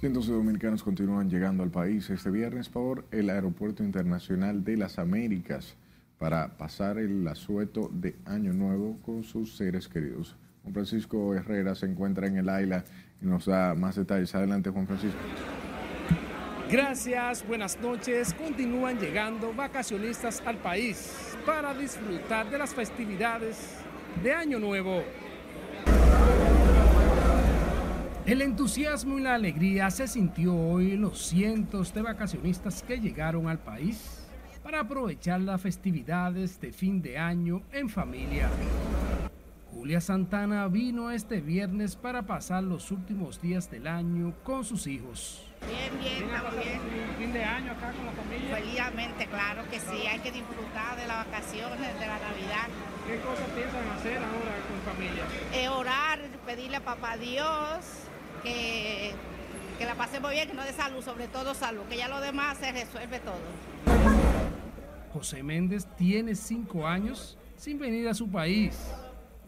Cientos 0.00 0.26
de 0.26 0.34
dominicanos 0.34 0.82
continúan 0.82 1.30
llegando 1.30 1.62
al 1.62 1.70
país 1.70 2.10
este 2.10 2.30
viernes 2.30 2.68
por 2.68 3.06
el 3.10 3.30
Aeropuerto 3.30 3.82
Internacional 3.82 4.64
de 4.64 4.76
las 4.76 4.98
Américas 4.98 5.76
para 6.18 6.58
pasar 6.58 6.98
el 6.98 7.26
asueto 7.26 7.88
de 7.90 8.16
Año 8.26 8.52
Nuevo 8.52 8.98
con 9.00 9.24
sus 9.24 9.56
seres 9.56 9.88
queridos. 9.88 10.36
Francisco 10.72 11.34
Herrera 11.34 11.74
se 11.74 11.86
encuentra 11.86 12.26
en 12.26 12.36
el 12.36 12.48
AILA 12.48 12.84
y 13.20 13.26
nos 13.26 13.46
da 13.46 13.74
más 13.74 13.96
detalles. 13.96 14.34
Adelante, 14.34 14.70
Juan 14.70 14.86
Francisco. 14.86 15.18
Gracias, 16.70 17.46
buenas 17.46 17.80
noches. 17.80 18.34
Continúan 18.34 18.98
llegando 18.98 19.54
vacacionistas 19.54 20.42
al 20.44 20.58
país 20.58 21.36
para 21.46 21.72
disfrutar 21.72 22.50
de 22.50 22.58
las 22.58 22.74
festividades 22.74 23.78
de 24.22 24.34
Año 24.34 24.58
Nuevo. 24.58 25.02
El 28.26 28.42
entusiasmo 28.42 29.18
y 29.18 29.22
la 29.22 29.36
alegría 29.36 29.90
se 29.90 30.06
sintió 30.06 30.54
hoy 30.54 30.98
los 30.98 31.18
cientos 31.28 31.94
de 31.94 32.02
vacacionistas 32.02 32.82
que 32.82 33.00
llegaron 33.00 33.48
al 33.48 33.58
país 33.58 34.26
para 34.62 34.80
aprovechar 34.80 35.40
las 35.40 35.62
festividades 35.62 36.60
de 36.60 36.70
fin 36.70 37.00
de 37.00 37.16
año 37.16 37.62
en 37.72 37.88
familia. 37.88 38.50
Julia 39.78 40.00
Santana 40.00 40.66
vino 40.66 41.12
este 41.12 41.40
viernes 41.40 41.94
para 41.94 42.26
pasar 42.26 42.64
los 42.64 42.90
últimos 42.90 43.40
días 43.40 43.70
del 43.70 43.86
año 43.86 44.34
con 44.42 44.64
sus 44.64 44.88
hijos. 44.88 45.46
Bien, 45.68 45.96
bien, 46.02 46.24
estamos 46.24 46.52
bien. 46.56 46.80
fin 47.16 47.32
de 47.32 47.44
año 47.44 47.70
acá 47.70 47.92
con 47.92 48.06
la 48.06 48.10
familia? 48.10 48.56
Felizmente, 48.56 49.26
claro 49.28 49.62
que 49.70 49.78
sí. 49.78 50.04
Hay 50.08 50.18
que 50.18 50.32
disfrutar 50.32 50.96
de 50.96 51.06
las 51.06 51.24
vacaciones, 51.24 51.94
de 51.94 52.06
la 52.06 52.18
Navidad. 52.18 52.66
¿Qué 53.06 53.20
cosas 53.20 53.46
piensan 53.54 53.88
hacer 53.90 54.16
ahora 54.16 54.56
con 54.66 54.94
familia? 54.94 55.24
Eh, 55.52 55.68
orar, 55.68 56.22
pedirle 56.44 56.78
a 56.78 56.84
papá 56.84 57.16
Dios 57.16 57.78
que, 58.42 59.12
que 59.78 59.84
la 59.84 59.94
pasemos 59.94 60.32
bien, 60.32 60.48
que 60.48 60.54
no 60.54 60.64
de 60.64 60.72
salud, 60.72 61.04
sobre 61.04 61.28
todo 61.28 61.54
salud, 61.54 61.84
que 61.88 61.96
ya 61.96 62.08
lo 62.08 62.20
demás 62.20 62.58
se 62.58 62.72
resuelve 62.72 63.20
todo. 63.20 63.38
José 65.12 65.44
Méndez 65.44 65.86
tiene 65.96 66.34
cinco 66.34 66.84
años 66.84 67.38
sin 67.56 67.78
venir 67.78 68.08
a 68.08 68.14
su 68.14 68.28
país 68.28 68.76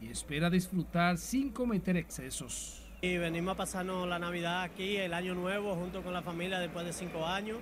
y 0.01 0.11
espera 0.11 0.51
disfrutar 0.51 1.19
sin 1.19 1.51
cometer 1.51 1.97
excesos. 1.97 2.91
Y 3.03 3.17
venimos 3.17 3.55
a 3.55 3.57
pasarnos 3.57 4.07
la 4.09 4.19
Navidad 4.19 4.63
aquí, 4.63 4.97
el 4.97 5.15
Año 5.15 5.35
Nuevo, 5.35 5.75
junto 5.75 6.03
con 6.03 6.13
la 6.13 6.23
familia 6.23 6.59
después 6.59 6.85
de 6.85 6.93
cinco 6.93 7.27
años. 7.27 7.59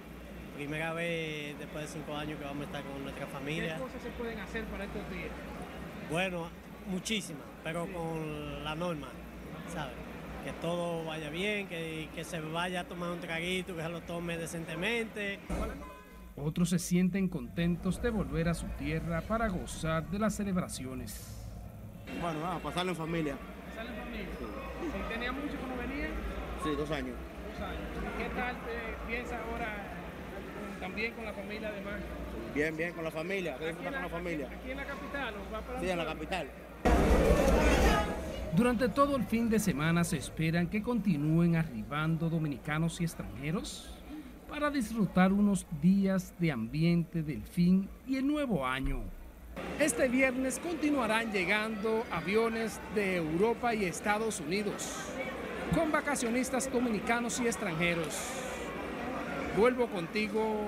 Primera 0.57 0.93
vez 0.93 1.57
después 1.59 1.85
de 1.85 2.01
cinco 2.01 2.17
años 2.17 2.39
que 2.39 2.45
vamos 2.45 2.63
a 2.63 2.67
estar 2.67 2.83
con 2.83 3.03
nuestra 3.05 3.27
familia. 3.29 3.77
¿Qué 3.77 3.83
cosas 3.83 4.03
se 4.03 4.11
pueden 4.11 4.39
hacer 4.41 4.65
para 4.65 4.85
estos 4.85 5.09
días? 5.11 5.31
Bueno, 6.11 6.49
muchísimas, 6.89 7.45
pero 7.63 7.87
con 7.93 8.65
la 8.65 8.75
norma, 8.75 9.09
¿sabes? 9.73 9.95
Que 10.45 10.53
todo 10.61 11.05
vaya 11.05 11.31
bien, 11.31 11.69
que, 11.69 12.09
que 12.13 12.25
se 12.25 12.41
vaya 12.41 12.81
a 12.81 12.85
tomar 12.85 13.11
un 13.11 13.21
traguito, 13.21 13.77
que 13.77 13.83
se 13.83 13.89
lo 13.89 14.01
tome 14.01 14.37
decentemente. 14.37 15.39
Otros 16.35 16.71
se 16.71 16.81
sienten 16.81 17.29
contentos 17.29 18.03
de 18.03 18.11
volver 18.11 18.49
a 18.49 18.55
su 18.55 18.67
tierra 18.79 19.21
para 19.21 19.49
gozar 19.49 20.09
de 20.11 20.19
las 20.19 20.35
celebraciones. 20.35 21.38
Bueno, 22.21 22.47
a 22.47 22.59
pasarlo 22.59 22.93
en 22.93 22.97
familia. 22.97 23.37
¿Pasarlo 23.69 23.91
en 23.91 24.05
familia? 24.05 24.27
Sí. 24.39 24.99
¿Tenía 25.09 25.33
mucho 25.33 25.53
que 25.53 25.67
no 25.67 25.77
venía? 25.77 26.09
Sí, 26.63 26.71
dos 26.77 26.91
años. 26.91 27.15
Dos 27.53 27.61
años. 27.63 27.83
¿Qué 28.19 28.29
tal 28.35 28.57
te 28.65 29.07
piensa 29.07 29.39
ahora 29.43 29.99
también 30.81 31.13
con 31.15 31.25
la 31.25 31.33
familia 31.33 31.69
además? 31.69 32.01
Bien, 32.55 32.77
bien, 32.77 32.93
con 32.93 33.05
la 33.05 33.11
familia. 33.11 33.55
Aquí, 33.55 33.85
con 33.85 33.93
la 33.93 34.09
familia. 34.09 34.49
¿Aquí 34.49 34.71
en 34.71 34.77
la 34.77 34.85
capital 34.85 35.35
o 35.35 35.53
va 35.53 35.61
para 35.61 35.81
Sí, 35.81 35.89
en 35.89 35.99
la 35.99 36.05
capital. 36.05 36.51
Durante 38.57 38.89
todo 38.89 39.17
el 39.17 39.25
fin 39.25 39.49
de 39.49 39.61
semana 39.61 40.03
se 40.03 40.17
esperan 40.17 40.67
que 40.69 40.83
continúen 40.83 41.55
arribando 41.57 42.29
dominicanos 42.29 43.01
y 43.01 43.05
extranjeros 43.05 43.95
para 44.49 44.71
disfrutar 44.71 45.33
unos 45.33 45.67
días 45.81 46.35
de 46.39 46.51
ambiente 46.51 47.23
del 47.23 47.43
fin 47.43 47.89
y 48.07 48.17
el 48.17 48.27
nuevo 48.27 48.67
año. 48.67 49.03
Este 49.81 50.09
viernes 50.09 50.59
continuarán 50.59 51.33
llegando 51.33 52.05
aviones 52.11 52.81
de 52.95 53.17
Europa 53.17 53.75
y 53.75 53.85
Estados 53.85 54.41
Unidos 54.41 55.15
con 55.75 55.93
vacacionistas 55.93 56.71
dominicanos 56.73 57.41
y 57.41 57.47
extranjeros. 57.47 58.19
Vuelvo 59.57 59.87
contigo 59.89 60.67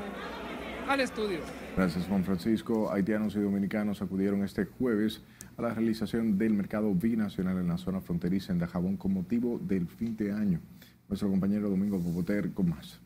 al 0.89 1.01
estudio. 1.01 1.41
Gracias 1.77 2.07
Juan 2.07 2.25
Francisco. 2.25 2.93
Haitianos 2.93 3.35
y 3.37 3.41
dominicanos 3.41 4.03
acudieron 4.03 4.45
este 4.45 4.65
jueves 4.65 5.23
a 5.57 5.63
la 5.63 5.75
realización 5.75 6.39
del 6.39 6.55
mercado 6.55 6.93
binacional 6.95 7.59
en 7.59 7.69
la 7.69 7.79
zona 7.79 8.01
fronteriza 8.01 8.53
en 8.53 8.59
Dajabón 8.59 8.97
con 8.97 9.13
motivo 9.13 9.59
del 9.59 9.87
fin 9.87 10.17
de 10.17 10.33
año. 10.33 10.61
Nuestro 11.09 11.29
compañero 11.29 11.69
Domingo 11.69 11.99
Popoter 11.99 12.53
con 12.53 12.71
más. 12.71 13.01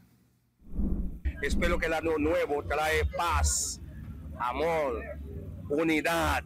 Espero 1.43 1.79
que 1.79 1.87
el 1.87 1.95
año 1.95 2.19
nuevo 2.19 2.63
trae 2.65 3.05
paz, 3.17 3.81
amor, 4.39 5.03
unidad 5.69 6.45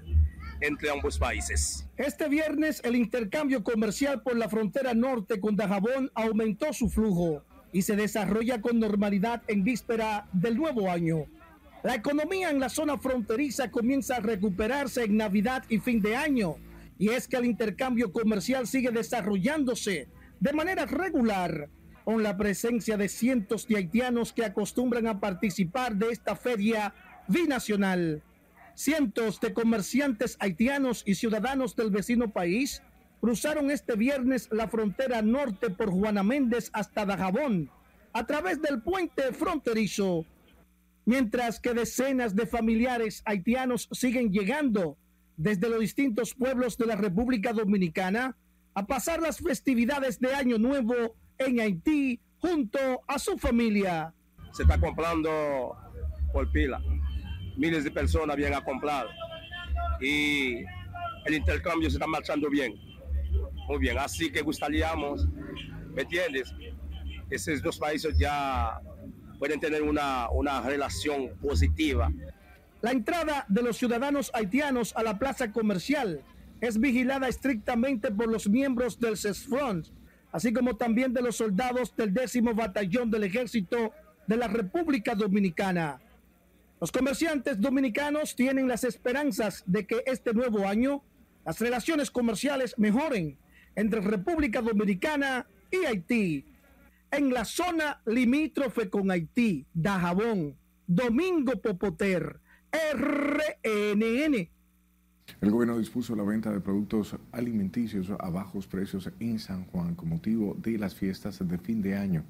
entre 0.61 0.91
ambos 0.91 1.19
países. 1.19 1.87
Este 1.97 2.29
viernes 2.29 2.81
el 2.85 2.97
intercambio 2.97 3.63
comercial 3.63 4.23
por 4.23 4.37
la 4.37 4.49
frontera 4.49 4.95
norte 4.95 5.41
con 5.41 5.57
Dajabón 5.57 6.11
aumentó 6.15 6.73
su 6.73 6.89
flujo 6.89 7.45
y 7.73 7.83
se 7.83 7.97
desarrolla 7.97 8.61
con 8.61 8.79
normalidad 8.81 9.43
en 9.47 9.63
víspera 9.63 10.29
del 10.33 10.57
nuevo 10.57 10.91
año. 10.91 11.27
La 11.85 11.95
economía 11.95 12.51
en 12.51 12.59
la 12.59 12.69
zona 12.69 12.99
fronteriza 12.99 13.71
comienza 13.71 14.17
a 14.17 14.21
recuperarse 14.21 15.05
en 15.05 15.17
Navidad 15.17 15.65
y 15.69 15.79
fin 15.79 16.01
de 16.03 16.17
año 16.17 16.57
y 16.99 17.11
es 17.11 17.29
que 17.29 17.37
el 17.37 17.45
intercambio 17.45 18.13
comercial 18.13 18.67
sigue 18.67 18.91
desarrollándose 18.91 20.09
de 20.41 20.53
manera 20.53 20.87
regular 20.87 21.69
con 22.05 22.23
la 22.23 22.37
presencia 22.37 22.97
de 22.97 23.09
cientos 23.09 23.69
de 23.69 23.77
haitianos 23.77 24.33
que 24.33 24.45
acostumbran 24.45 25.07
a 25.07 25.21
participar 25.21 25.95
de 25.95 26.11
esta 26.11 26.35
feria 26.35 26.95
binacional. 27.29 28.23
Cientos 28.79 29.41
de 29.41 29.53
comerciantes 29.53 30.37
haitianos 30.39 31.03
y 31.05 31.17
ciudadanos 31.17 31.75
del 31.75 31.91
vecino 31.91 32.31
país 32.31 32.81
cruzaron 33.21 33.73
este 33.73 33.97
viernes 33.97 34.49
la 34.53 34.69
frontera 34.69 35.21
norte 35.21 35.69
por 35.71 35.91
Juana 35.91 36.23
Méndez 36.23 36.71
hasta 36.73 37.05
Dajabón 37.05 37.73
a 38.13 38.25
través 38.25 38.63
del 38.63 38.81
puente 38.81 39.33
fronterizo, 39.33 40.25
mientras 41.07 41.59
que 41.59 41.75
decenas 41.75 42.37
de 42.37 42.47
familiares 42.47 43.25
haitianos 43.25 43.89
siguen 43.91 44.31
llegando 44.31 44.97
desde 45.37 45.69
los 45.69 45.81
distintos 45.81 46.33
pueblos 46.37 46.79
de 46.79 46.87
la 46.87 46.95
República 46.95 47.53
Dominicana 47.53 48.37
a 48.75 48.87
pasar 48.87 49.21
las 49.21 49.39
festividades 49.39 50.21
de 50.21 50.37
Año 50.37 50.57
Nuevo 50.57 51.17
en 51.39 51.59
Haití 51.59 52.21
junto 52.39 52.79
a 53.09 53.19
su 53.19 53.39
familia. 53.39 54.15
Se 54.53 54.63
está 54.63 54.79
comprando 54.79 55.77
por 56.33 56.49
pila 56.53 56.81
miles 57.59 57.85
de 57.85 57.91
personas 57.91 58.37
vienen 58.37 58.57
a 58.57 58.65
comprar 58.65 59.07
y 60.01 60.65
el 61.25 61.35
intercambio 61.35 61.91
se 61.91 61.97
está 61.97 62.07
marchando 62.07 62.49
bien, 62.49 62.75
muy 63.69 63.79
bien. 63.79 63.99
Así 63.99 64.31
que 64.31 64.41
gustaríamos, 64.41 65.29
¿me 65.93 66.03
entiendes? 66.03 66.55
Esos 67.29 67.61
dos 67.61 67.79
países 67.79 68.17
ya 68.17 68.81
pueden 69.39 69.61
tener 69.61 69.83
una, 69.83 70.31
una 70.31 70.63
relación 70.63 71.37
positiva. 71.41 72.11
La 72.81 72.93
entrada 72.93 73.45
de 73.49 73.63
los 73.63 73.77
ciudadanos 73.77 74.31
haitianos 74.35 74.95
a 74.97 75.03
la 75.03 75.19
plaza 75.19 75.53
comercial 75.53 76.23
es 76.61 76.79
vigilada 76.79 77.29
estrictamente 77.29 78.11
por 78.11 78.29
los 78.29 78.49
miembros 78.49 78.99
del 78.99 79.17
CESFRONT, 79.17 79.89
así 80.33 80.53
como 80.53 80.77
también 80.77 81.13
de 81.13 81.23
los 81.23 81.37
soldados 81.37 81.95
del 81.97 82.15
décimo 82.15 82.55
batallón 82.55 83.11
del 83.11 83.25
ejército 83.25 83.93
de 84.27 84.37
la 84.37 84.47
República 84.47 85.15
Dominicana. 85.15 86.01
Los 86.81 86.93
comerciantes 86.93 87.61
dominicanos 87.61 88.37
tienen 88.37 88.69
las 88.69 88.85
esperanzas 88.85 89.65
de 89.67 89.87
que 89.87 90.03
este 90.07 90.33
nuevo 90.33 90.67
año 90.67 91.03
las 91.45 91.59
relaciones 91.61 92.11
comerciales 92.11 92.75
mejoren 92.79 93.37
entre 93.75 94.01
República 94.01 94.63
Dominicana 94.63 95.47
y 95.71 95.85
Haití. 95.87 96.45
En 97.11 97.33
la 97.33 97.45
zona 97.45 98.01
limítrofe 98.07 98.91
con 98.91 99.11
Haití, 99.11 99.67
Dajabón, 99.75 100.57
Domingo 100.87 101.61
Popoter, 101.61 102.41
RNN. 102.93 104.49
El 105.41 105.51
gobierno 105.51 105.79
dispuso 105.79 106.15
la 106.15 106.23
venta 106.23 106.53
de 106.53 106.61
productos 106.61 107.17
alimenticios 107.33 108.11
a 108.11 108.31
bajos 108.31 108.67
precios 108.67 109.11
en 109.19 109.39
San 109.39 109.65
Juan 109.67 109.95
con 109.95 110.11
motivo 110.11 110.55
de 110.59 110.79
las 110.79 110.95
fiestas 110.95 111.47
de 111.47 111.59
fin 111.59 111.83
de 111.83 111.97
año. 111.97 112.25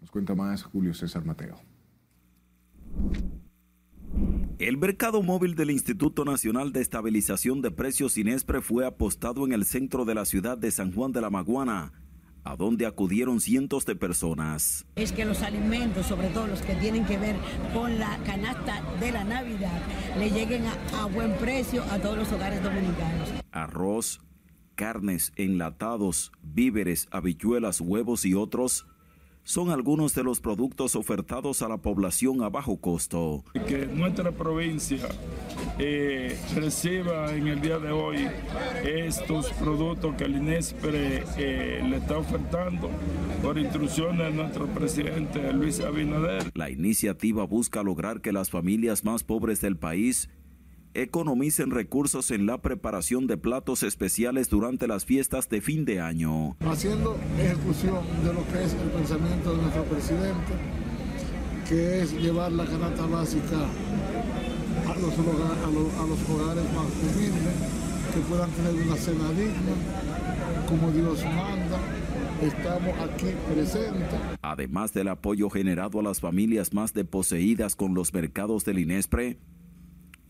Nos 0.00 0.10
cuenta 0.10 0.34
más 0.34 0.62
Julio 0.62 0.92
César 0.94 1.24
Mateo. 1.24 1.56
El 4.58 4.78
mercado 4.78 5.22
móvil 5.22 5.56
del 5.56 5.70
Instituto 5.70 6.24
Nacional 6.24 6.72
de 6.72 6.80
Estabilización 6.80 7.60
de 7.60 7.70
Precios 7.70 8.16
INESPRE 8.16 8.60
fue 8.60 8.86
apostado 8.86 9.44
en 9.44 9.52
el 9.52 9.64
centro 9.64 10.04
de 10.04 10.14
la 10.14 10.24
ciudad 10.24 10.56
de 10.56 10.70
San 10.70 10.92
Juan 10.92 11.12
de 11.12 11.20
la 11.20 11.28
Maguana, 11.28 11.92
a 12.44 12.56
donde 12.56 12.86
acudieron 12.86 13.40
cientos 13.40 13.84
de 13.84 13.96
personas. 13.96 14.86
Es 14.94 15.12
que 15.12 15.24
los 15.24 15.42
alimentos, 15.42 16.06
sobre 16.06 16.28
todo 16.28 16.46
los 16.46 16.62
que 16.62 16.74
tienen 16.76 17.04
que 17.04 17.18
ver 17.18 17.36
con 17.74 17.98
la 17.98 18.16
canasta 18.24 18.82
de 19.00 19.12
la 19.12 19.24
Navidad, 19.24 19.82
le 20.18 20.30
lleguen 20.30 20.64
a, 20.66 21.02
a 21.02 21.06
buen 21.06 21.32
precio 21.38 21.82
a 21.90 21.98
todos 21.98 22.16
los 22.16 22.32
hogares 22.32 22.62
dominicanos. 22.62 23.30
Arroz, 23.50 24.20
carnes, 24.76 25.32
enlatados, 25.36 26.32
víveres, 26.42 27.08
habichuelas, 27.10 27.80
huevos 27.80 28.24
y 28.24 28.34
otros 28.34 28.86
son 29.44 29.70
algunos 29.70 30.14
de 30.14 30.24
los 30.24 30.40
productos 30.40 30.96
ofertados 30.96 31.60
a 31.62 31.68
la 31.68 31.76
población 31.76 32.42
a 32.42 32.48
bajo 32.48 32.78
costo. 32.78 33.44
Que 33.66 33.86
nuestra 33.86 34.32
provincia 34.32 35.06
eh, 35.78 36.36
reciba 36.54 37.32
en 37.34 37.48
el 37.48 37.60
día 37.60 37.78
de 37.78 37.92
hoy 37.92 38.26
estos 38.84 39.52
productos 39.52 40.14
que 40.16 40.24
el 40.24 40.36
INESPRE 40.36 41.24
eh, 41.36 41.82
le 41.88 41.96
está 41.98 42.18
ofertando 42.18 42.90
por 43.42 43.58
instrucciones 43.58 44.30
de 44.30 44.42
nuestro 44.42 44.66
presidente 44.68 45.52
Luis 45.52 45.80
Abinader. 45.80 46.50
La 46.54 46.70
iniciativa 46.70 47.44
busca 47.44 47.82
lograr 47.82 48.22
que 48.22 48.32
las 48.32 48.48
familias 48.48 49.04
más 49.04 49.24
pobres 49.24 49.60
del 49.60 49.76
país 49.76 50.30
economicen 50.94 51.70
recursos 51.70 52.30
en 52.30 52.46
la 52.46 52.62
preparación 52.62 53.26
de 53.26 53.36
platos 53.36 53.82
especiales 53.82 54.48
durante 54.48 54.86
las 54.86 55.04
fiestas 55.04 55.48
de 55.48 55.60
fin 55.60 55.84
de 55.84 56.00
año. 56.00 56.56
Haciendo 56.60 57.16
ejecución 57.38 58.00
de 58.24 58.32
lo 58.32 58.46
que 58.46 58.64
es 58.64 58.72
el 58.74 58.90
pensamiento 58.90 59.56
de 59.56 59.62
nuestro 59.62 59.84
presidente, 59.84 60.52
que 61.68 62.02
es 62.02 62.12
llevar 62.12 62.52
la 62.52 62.64
canasta 62.64 63.06
básica 63.06 63.56
a 64.86 64.98
los, 64.98 65.12
a 65.14 65.70
los, 65.70 65.94
a 65.94 66.06
los 66.06 66.30
hogares 66.30 66.64
más 66.72 66.86
humildes, 67.02 67.84
que 68.14 68.20
puedan 68.20 68.50
tener 68.52 68.74
una 68.86 68.96
cena 68.96 69.30
digna, 69.30 69.74
como 70.68 70.90
Dios 70.92 71.24
manda. 71.24 71.80
Estamos 72.40 72.94
aquí 73.00 73.32
presentes. 73.52 74.20
Además 74.42 74.92
del 74.92 75.08
apoyo 75.08 75.48
generado 75.50 76.00
a 76.00 76.02
las 76.02 76.20
familias 76.20 76.74
más 76.74 76.92
deposeídas 76.92 77.74
con 77.74 77.94
los 77.94 78.12
mercados 78.12 78.64
del 78.64 78.80
INESPRE, 78.80 79.38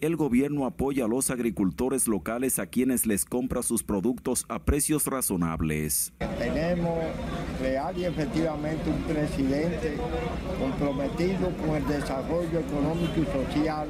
el 0.00 0.16
gobierno 0.16 0.66
apoya 0.66 1.06
a 1.06 1.08
los 1.08 1.30
agricultores 1.30 2.08
locales 2.08 2.58
a 2.58 2.66
quienes 2.66 3.06
les 3.06 3.24
compra 3.24 3.62
sus 3.62 3.82
productos 3.82 4.44
a 4.48 4.64
precios 4.64 5.06
razonables. 5.06 6.12
Tenemos 6.38 6.98
real 7.60 7.96
y 7.96 8.04
efectivamente 8.04 8.90
un 8.90 9.02
presidente 9.04 9.96
comprometido 10.60 11.50
con 11.56 11.76
el 11.76 11.86
desarrollo 11.86 12.58
económico 12.58 13.20
y 13.22 13.24
social 13.24 13.88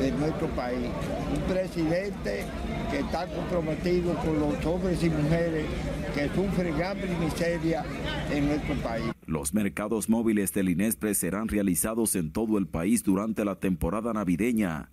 de 0.00 0.12
nuestro 0.12 0.48
país. 0.48 0.88
Un 1.34 1.52
presidente 1.52 2.44
que 2.90 2.98
está 2.98 3.26
comprometido 3.28 4.14
con 4.16 4.40
los 4.40 4.66
hombres 4.66 5.02
y 5.04 5.10
mujeres 5.10 5.66
que 6.14 6.28
sufren 6.28 6.82
hambre 6.82 7.08
y 7.12 7.24
miseria 7.24 7.84
en 8.32 8.46
nuestro 8.46 8.74
país. 8.76 9.12
Los 9.26 9.54
mercados 9.54 10.08
móviles 10.08 10.52
del 10.52 10.68
INESPRE 10.68 11.14
serán 11.14 11.48
realizados 11.48 12.16
en 12.16 12.32
todo 12.32 12.58
el 12.58 12.66
país 12.66 13.02
durante 13.02 13.44
la 13.44 13.56
temporada 13.56 14.12
navideña 14.12 14.90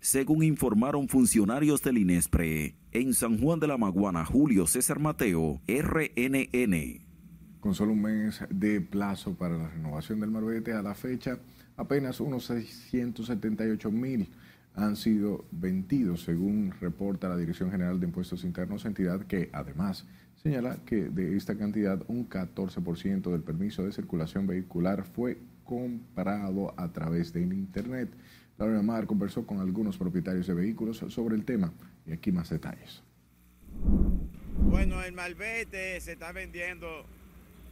según 0.00 0.42
informaron 0.42 1.08
funcionarios 1.08 1.82
del 1.82 1.98
INESPRE. 1.98 2.74
En 2.92 3.14
San 3.14 3.38
Juan 3.38 3.60
de 3.60 3.66
la 3.66 3.76
Maguana, 3.76 4.24
Julio 4.24 4.66
César 4.66 4.98
Mateo, 4.98 5.60
RNN. 5.66 7.06
Con 7.60 7.74
solo 7.74 7.92
un 7.92 8.02
mes 8.02 8.40
de 8.50 8.80
plazo 8.80 9.34
para 9.34 9.58
la 9.58 9.68
renovación 9.68 10.20
del 10.20 10.30
marbete, 10.30 10.72
a 10.72 10.82
la 10.82 10.94
fecha 10.94 11.38
apenas 11.76 12.20
unos 12.20 12.46
678 12.46 13.90
mil 13.90 14.28
han 14.74 14.96
sido 14.96 15.44
vendidos, 15.50 16.22
según 16.22 16.72
reporta 16.80 17.28
la 17.28 17.36
Dirección 17.36 17.70
General 17.70 17.98
de 17.98 18.06
Impuestos 18.06 18.44
Internos, 18.44 18.84
entidad 18.84 19.22
que 19.22 19.50
además 19.52 20.06
señala 20.36 20.76
que 20.86 21.10
de 21.10 21.36
esta 21.36 21.56
cantidad 21.56 22.00
un 22.06 22.28
14% 22.28 23.32
del 23.32 23.42
permiso 23.42 23.84
de 23.84 23.92
circulación 23.92 24.46
vehicular 24.46 25.04
fue 25.04 25.38
comprado 25.64 26.74
a 26.76 26.92
través 26.92 27.32
del 27.32 27.52
Internet. 27.52 28.08
Laura 28.58 28.82
Mar 28.82 29.06
conversó 29.06 29.46
con 29.46 29.60
algunos 29.60 29.96
propietarios 29.96 30.46
de 30.48 30.54
vehículos 30.54 30.98
sobre 31.08 31.36
el 31.36 31.44
tema 31.44 31.72
y 32.06 32.12
aquí 32.12 32.32
más 32.32 32.50
detalles. 32.50 33.02
Bueno, 34.70 35.02
el 35.02 35.12
malvete 35.12 36.00
se 36.00 36.12
está 36.12 36.32
vendiendo 36.32 37.06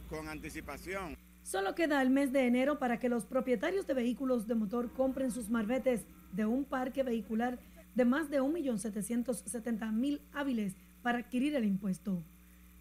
con 0.09 0.29
anticipación. 0.29 1.17
Solo 1.43 1.75
queda 1.75 2.01
el 2.01 2.09
mes 2.09 2.31
de 2.31 2.47
enero 2.47 2.79
para 2.79 2.99
que 2.99 3.09
los 3.09 3.25
propietarios 3.25 3.85
de 3.85 3.93
vehículos 3.93 4.47
de 4.47 4.55
motor 4.55 4.91
compren 4.93 5.31
sus 5.31 5.49
marbetes 5.49 6.05
de 6.31 6.45
un 6.45 6.65
parque 6.65 7.03
vehicular 7.03 7.59
de 7.95 8.05
más 8.05 8.29
de 8.29 8.41
1.770.000 8.41 10.21
hábiles 10.33 10.75
para 11.01 11.19
adquirir 11.19 11.55
el 11.55 11.65
impuesto. 11.65 12.23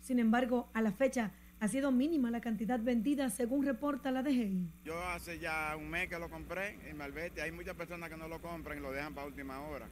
Sin 0.00 0.18
embargo, 0.18 0.68
a 0.74 0.82
la 0.82 0.92
fecha, 0.92 1.32
ha 1.58 1.68
sido 1.68 1.90
mínima 1.90 2.30
la 2.30 2.40
cantidad 2.40 2.78
vendida 2.78 3.30
según 3.30 3.64
reporta 3.64 4.10
la 4.10 4.22
DGI. 4.22 4.68
Yo 4.84 5.00
hace 5.08 5.38
ya 5.38 5.74
un 5.76 5.88
mes 5.88 6.08
que 6.08 6.18
lo 6.18 6.28
compré 6.28 6.78
en 6.88 6.96
Malvete, 6.96 7.42
hay 7.42 7.52
muchas 7.52 7.74
personas 7.74 8.10
que 8.10 8.16
no 8.16 8.28
lo 8.28 8.40
compran 8.40 8.78
y 8.78 8.80
lo 8.80 8.92
dejan 8.92 9.14
para 9.14 9.26
última 9.26 9.60
hora. 9.60 9.86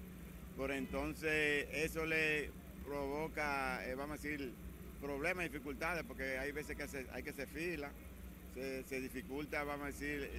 Por 0.56 0.70
entonces 0.70 1.66
eso 1.72 2.04
le 2.06 2.50
provoca, 2.86 3.84
eh, 3.86 3.94
vamos 3.94 4.18
a 4.18 4.22
decir, 4.22 4.52
problemas, 5.00 5.44
dificultades, 5.44 6.04
porque 6.04 6.38
hay 6.38 6.52
veces 6.52 6.76
que 6.76 7.06
hay 7.12 7.22
que 7.22 7.30
hacer 7.30 7.48
fila, 7.48 7.90
se, 8.54 9.00
dificulta, 9.00 9.64
vamos 9.64 9.84
a 9.84 9.86
decir, 9.86 10.30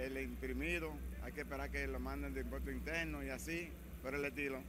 el, 0.00 0.16
imprimido, 0.18 0.92
hay 1.24 1.32
que 1.32 1.40
esperar 1.40 1.68
que 1.70 1.86
lo 1.86 1.98
manden 1.98 2.32
de 2.32 2.42
impuesto 2.42 2.70
interno 2.70 3.24
y 3.24 3.30
así, 3.30 3.68
por 4.02 4.14
el 4.14 4.24
estilo. 4.24 4.60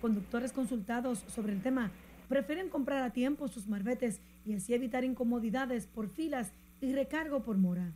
Conductores 0.00 0.52
consultados 0.52 1.24
sobre 1.28 1.52
el 1.52 1.62
tema 1.62 1.90
prefieren 2.28 2.68
comprar 2.68 3.02
a 3.02 3.12
tiempo 3.12 3.48
sus 3.48 3.66
marbetes 3.66 4.20
y 4.44 4.54
así 4.54 4.74
evitar 4.74 5.04
incomodidades 5.04 5.86
por 5.86 6.08
filas 6.08 6.52
y 6.80 6.92
recargo 6.92 7.42
por 7.42 7.56
mora. 7.56 7.92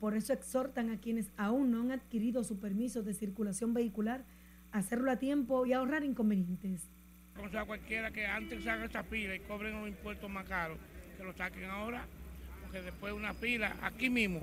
Por 0.00 0.14
eso 0.14 0.32
exhortan 0.32 0.90
a 0.90 1.00
quienes 1.00 1.30
aún 1.36 1.70
no 1.70 1.80
han 1.80 1.92
adquirido 1.92 2.44
su 2.44 2.58
permiso 2.58 3.02
de 3.02 3.14
circulación 3.14 3.72
vehicular 3.72 4.24
a 4.72 4.78
hacerlo 4.78 5.10
a 5.10 5.16
tiempo 5.16 5.64
y 5.64 5.72
ahorrar 5.72 6.04
inconvenientes. 6.04 6.90
O 7.42 7.48
sea, 7.48 7.64
cualquiera 7.64 8.10
que 8.10 8.26
antes 8.26 8.66
haga 8.66 8.84
esa 8.84 9.02
pila 9.02 9.34
y 9.34 9.40
cobren 9.40 9.72
los 9.72 9.88
impuestos 9.88 10.30
más 10.30 10.46
caros, 10.46 10.78
que 11.16 11.24
lo 11.24 11.32
saquen 11.34 11.64
ahora, 11.64 12.06
porque 12.62 12.82
después 12.82 13.12
una 13.12 13.34
pila, 13.34 13.76
aquí 13.82 14.10
mismo, 14.10 14.42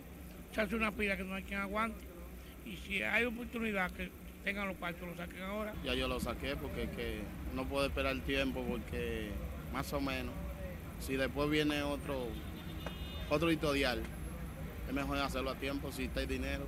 se 0.54 0.62
hace 0.62 0.76
una 0.76 0.92
pila 0.92 1.18
que 1.18 1.24
no 1.24 1.36
hay 1.36 1.44
quien 1.44 1.60
aguante. 1.60 2.00
Y 2.66 2.78
si 2.78 3.02
hay 3.02 3.26
oportunidad 3.26 3.92
que 3.92 4.10
tengan 4.44 4.68
los 4.68 4.78
partos, 4.78 5.08
lo 5.08 5.16
saquen 5.16 5.42
ahora. 5.44 5.74
Ya 5.84 5.94
yo 5.96 6.08
lo 6.08 6.20
saqué 6.20 6.56
porque 6.56 6.90
que 6.90 7.22
no 7.56 7.66
puedo 7.66 7.86
esperar 7.86 8.14
el 8.14 8.22
tiempo 8.22 8.64
porque 8.68 9.30
más 9.72 9.92
o 9.94 10.02
menos, 10.02 10.34
si 11.00 11.16
después 11.16 11.50
viene 11.50 11.82
otro, 11.82 12.28
otro 13.30 13.52
historial, 13.52 14.02
es 14.88 14.94
mejor 14.94 15.18
hacerlo 15.18 15.52
a 15.52 15.56
tiempo 15.56 15.92
si 15.92 16.06
está 16.06 16.22
el 16.22 16.28
dinero. 16.28 16.66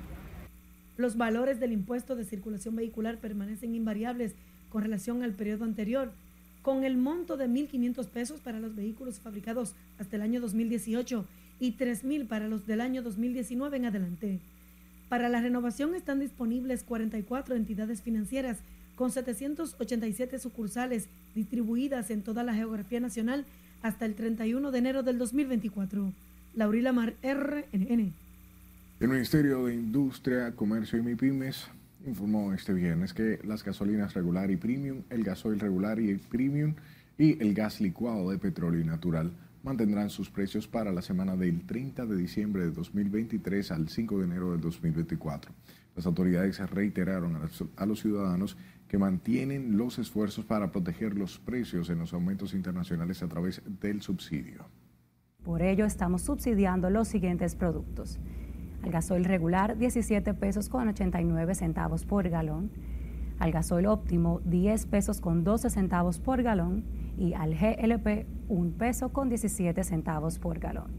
Los 0.97 1.17
valores 1.17 1.59
del 1.59 1.73
impuesto 1.73 2.15
de 2.15 2.23
circulación 2.23 2.75
vehicular 2.75 3.17
permanecen 3.19 3.75
invariables 3.75 4.33
con 4.69 4.81
relación 4.81 5.23
al 5.23 5.33
periodo 5.33 5.65
anterior, 5.65 6.11
con 6.61 6.83
el 6.83 6.97
monto 6.97 7.38
de 7.38 7.47
1.500 7.47 8.07
pesos 8.07 8.39
para 8.39 8.59
los 8.59 8.75
vehículos 8.75 9.19
fabricados 9.19 9.75
hasta 9.99 10.15
el 10.15 10.21
año 10.21 10.39
2018 10.39 11.25
y 11.59 11.73
3.000 11.73 12.27
para 12.27 12.47
los 12.47 12.65
del 12.65 12.81
año 12.81 13.03
2019 13.03 13.77
en 13.77 13.85
adelante. 13.85 14.39
Para 15.15 15.30
la 15.30 15.39
renovación 15.39 15.95
están 15.95 16.19
disponibles 16.19 16.84
44 16.84 17.56
entidades 17.56 18.01
financieras 18.01 18.58
con 18.97 19.12
787 19.12 20.39
sucursales 20.39 21.08
distribuidas 21.34 22.12
en 22.12 22.21
toda 22.21 22.43
la 22.43 22.54
geografía 22.54 22.99
nacional 22.99 23.45
hasta 23.82 24.06
el 24.06 24.15
31 24.15 24.71
de 24.71 24.78
enero 24.78 25.04
del 25.04 25.17
2024. 25.17 26.12
Laurila 26.54 26.91
Mar, 26.91 27.13
RNN. 27.23 28.12
El 28.99 29.08
Ministerio 29.08 29.67
de 29.67 29.75
Industria, 29.75 30.51
Comercio 30.54 30.99
y 30.99 31.04
MIPIMES 31.04 31.69
informó 32.06 32.51
este 32.51 32.73
viernes 32.73 33.13
que 33.13 33.39
las 33.45 33.63
gasolinas 33.63 34.15
regular 34.15 34.51
y 34.51 34.58
premium, 34.58 35.04
el 35.10 35.23
gasoil 35.23 35.62
regular 35.62 35.97
y 35.97 36.10
el 36.10 36.19
premium 36.19 36.73
y 37.17 37.41
el 37.41 37.54
gas 37.54 37.80
licuado 37.80 38.32
de 38.32 38.38
petróleo 38.38 38.82
y 38.82 38.84
natural 38.84 39.32
mantendrán 39.65 40.12
sus 40.12 40.30
precios 40.30 40.67
para 40.67 40.91
la 40.91 41.01
semana 41.01 41.36
del 41.36 41.65
30 41.65 42.06
de 42.06 42.15
diciembre 42.15 42.63
de 42.63 42.71
2023 42.71 43.71
al 43.71 43.89
5 43.89 44.19
de 44.19 44.25
enero 44.25 44.51
de 44.51 44.60
2024. 44.60 45.51
Las 45.95 46.06
autoridades 46.06 46.60
reiteraron 46.69 47.36
a 47.75 47.86
los 47.86 47.99
ciudadanos 47.99 48.58
que 48.88 48.99
mantienen 48.99 49.75
los 49.75 49.97
esfuerzos 49.97 50.45
para 50.45 50.71
proteger 50.71 51.17
los 51.17 51.39
precios 51.39 51.89
en 51.89 51.97
los 51.97 52.13
aumentos 52.13 52.54
internacionales 52.54 53.23
a 53.23 53.28
través 53.28 53.63
del 53.82 54.04
subsidio. 54.04 54.65
Por 55.43 55.63
ello, 55.63 55.86
estamos 55.86 56.21
subsidiando 56.21 56.91
los 56.91 57.08
siguientes 57.08 57.56
productos. 57.56 58.19
Al 58.84 58.91
gasoil 58.91 59.25
regular, 59.25 59.78
17 59.78 60.36
pesos 60.36 60.69
con 60.69 60.89
89 60.89 61.56
centavos 61.56 62.06
por 62.06 62.30
galón. 62.30 62.69
Al 63.39 63.51
gasoil 63.51 63.88
óptimo, 63.88 64.41
10 64.45 64.86
pesos 64.86 65.21
con 65.21 65.43
12 65.43 65.71
centavos 65.71 66.19
por 66.19 66.43
galón. 66.43 66.84
Y 67.17 67.34
al 67.34 67.56
GLP, 67.56 68.25
1 68.47 68.78
peso 68.78 69.10
con 69.10 69.30
17 69.30 69.84
centavos 69.84 70.39
por 70.39 70.60
galón. 70.60 70.91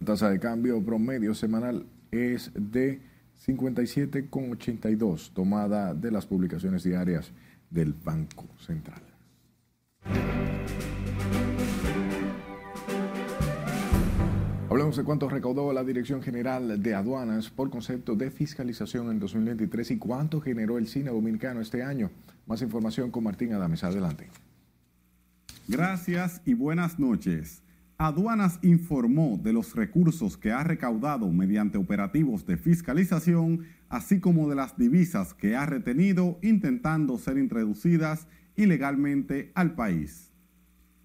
La 0.00 0.06
tasa 0.06 0.30
de 0.30 0.38
cambio 0.38 0.82
promedio 0.82 1.34
semanal 1.34 1.86
es 2.10 2.52
de 2.54 3.00
57,82, 3.46 5.32
tomada 5.32 5.94
de 5.94 6.10
las 6.10 6.26
publicaciones 6.26 6.82
diarias 6.84 7.32
del 7.70 7.94
Banco 7.94 8.46
Central. 8.58 9.02
Hablamos 14.70 14.96
de 14.96 15.02
cuánto 15.02 15.28
recaudó 15.28 15.72
la 15.72 15.82
Dirección 15.82 16.22
General 16.22 16.80
de 16.80 16.94
Aduanas 16.94 17.50
por 17.50 17.70
concepto 17.70 18.14
de 18.14 18.30
fiscalización 18.30 19.10
en 19.10 19.18
2023 19.18 19.90
y 19.90 19.98
cuánto 19.98 20.40
generó 20.40 20.78
el 20.78 20.86
cine 20.86 21.10
dominicano 21.10 21.60
este 21.60 21.82
año. 21.82 22.10
Más 22.46 22.62
información 22.62 23.10
con 23.10 23.24
Martín 23.24 23.52
Adames. 23.52 23.82
Adelante. 23.82 24.28
Gracias 25.70 26.42
y 26.44 26.52
buenas 26.54 26.98
noches. 26.98 27.62
Aduanas 27.96 28.58
informó 28.60 29.38
de 29.40 29.52
los 29.52 29.76
recursos 29.76 30.36
que 30.36 30.50
ha 30.50 30.64
recaudado 30.64 31.30
mediante 31.30 31.78
operativos 31.78 32.44
de 32.44 32.56
fiscalización, 32.56 33.60
así 33.88 34.18
como 34.18 34.48
de 34.48 34.56
las 34.56 34.76
divisas 34.76 35.32
que 35.32 35.54
ha 35.54 35.66
retenido 35.66 36.40
intentando 36.42 37.18
ser 37.18 37.38
introducidas 37.38 38.26
ilegalmente 38.56 39.52
al 39.54 39.76
país. 39.76 40.32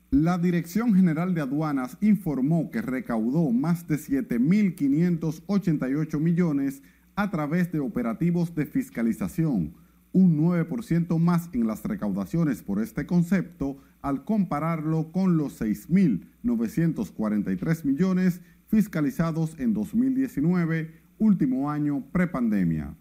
La 0.09 0.39
Dirección 0.39 0.95
General 0.95 1.35
de 1.35 1.41
Aduanas 1.41 1.95
informó 2.01 2.71
que 2.71 2.81
recaudó 2.81 3.51
más 3.51 3.87
de 3.87 3.97
7.588 3.97 6.19
millones 6.19 6.81
a 7.15 7.29
través 7.29 7.71
de 7.71 7.81
operativos 7.81 8.55
de 8.55 8.65
fiscalización, 8.65 9.75
un 10.11 10.39
9% 10.39 11.19
más 11.19 11.51
en 11.53 11.67
las 11.67 11.83
recaudaciones 11.83 12.63
por 12.63 12.81
este 12.81 13.05
concepto 13.05 13.77
al 14.05 14.23
compararlo 14.23 15.11
con 15.11 15.35
los 15.35 15.59
6.943 15.59 17.83
millones 17.85 18.39
fiscalizados 18.67 19.57
en 19.57 19.73
2019, 19.73 20.91
último 21.17 21.71
año 21.71 22.05
prepandemia. 22.11 22.95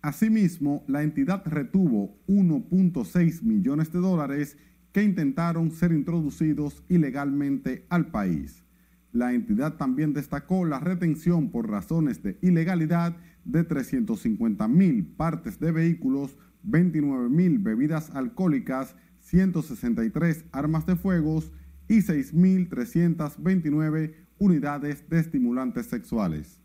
Asimismo, 0.00 0.82
la 0.88 1.04
entidad 1.04 1.44
retuvo 1.46 2.18
1.6 2.26 3.44
millones 3.44 3.92
de 3.92 4.00
dólares 4.00 4.58
que 4.90 5.04
intentaron 5.04 5.70
ser 5.70 5.92
introducidos 5.92 6.82
ilegalmente 6.88 7.86
al 7.88 8.10
país. 8.10 8.64
La 9.12 9.34
entidad 9.34 9.76
también 9.76 10.12
destacó 10.12 10.64
la 10.64 10.80
retención 10.80 11.52
por 11.52 11.70
razones 11.70 12.20
de 12.20 12.36
ilegalidad 12.42 13.16
de 13.44 13.62
350 13.62 14.66
mil 14.66 15.06
partes 15.06 15.60
de 15.60 15.70
vehículos, 15.70 16.36
29 16.64 17.28
mil 17.28 17.60
bebidas 17.60 18.10
alcohólicas, 18.10 18.96
163 19.32 20.44
armas 20.52 20.84
de 20.84 20.94
fuego 20.94 21.42
y 21.88 22.02
6.329 22.02 24.12
unidades 24.38 25.08
de 25.08 25.20
estimulantes 25.20 25.86
sexuales. 25.86 26.60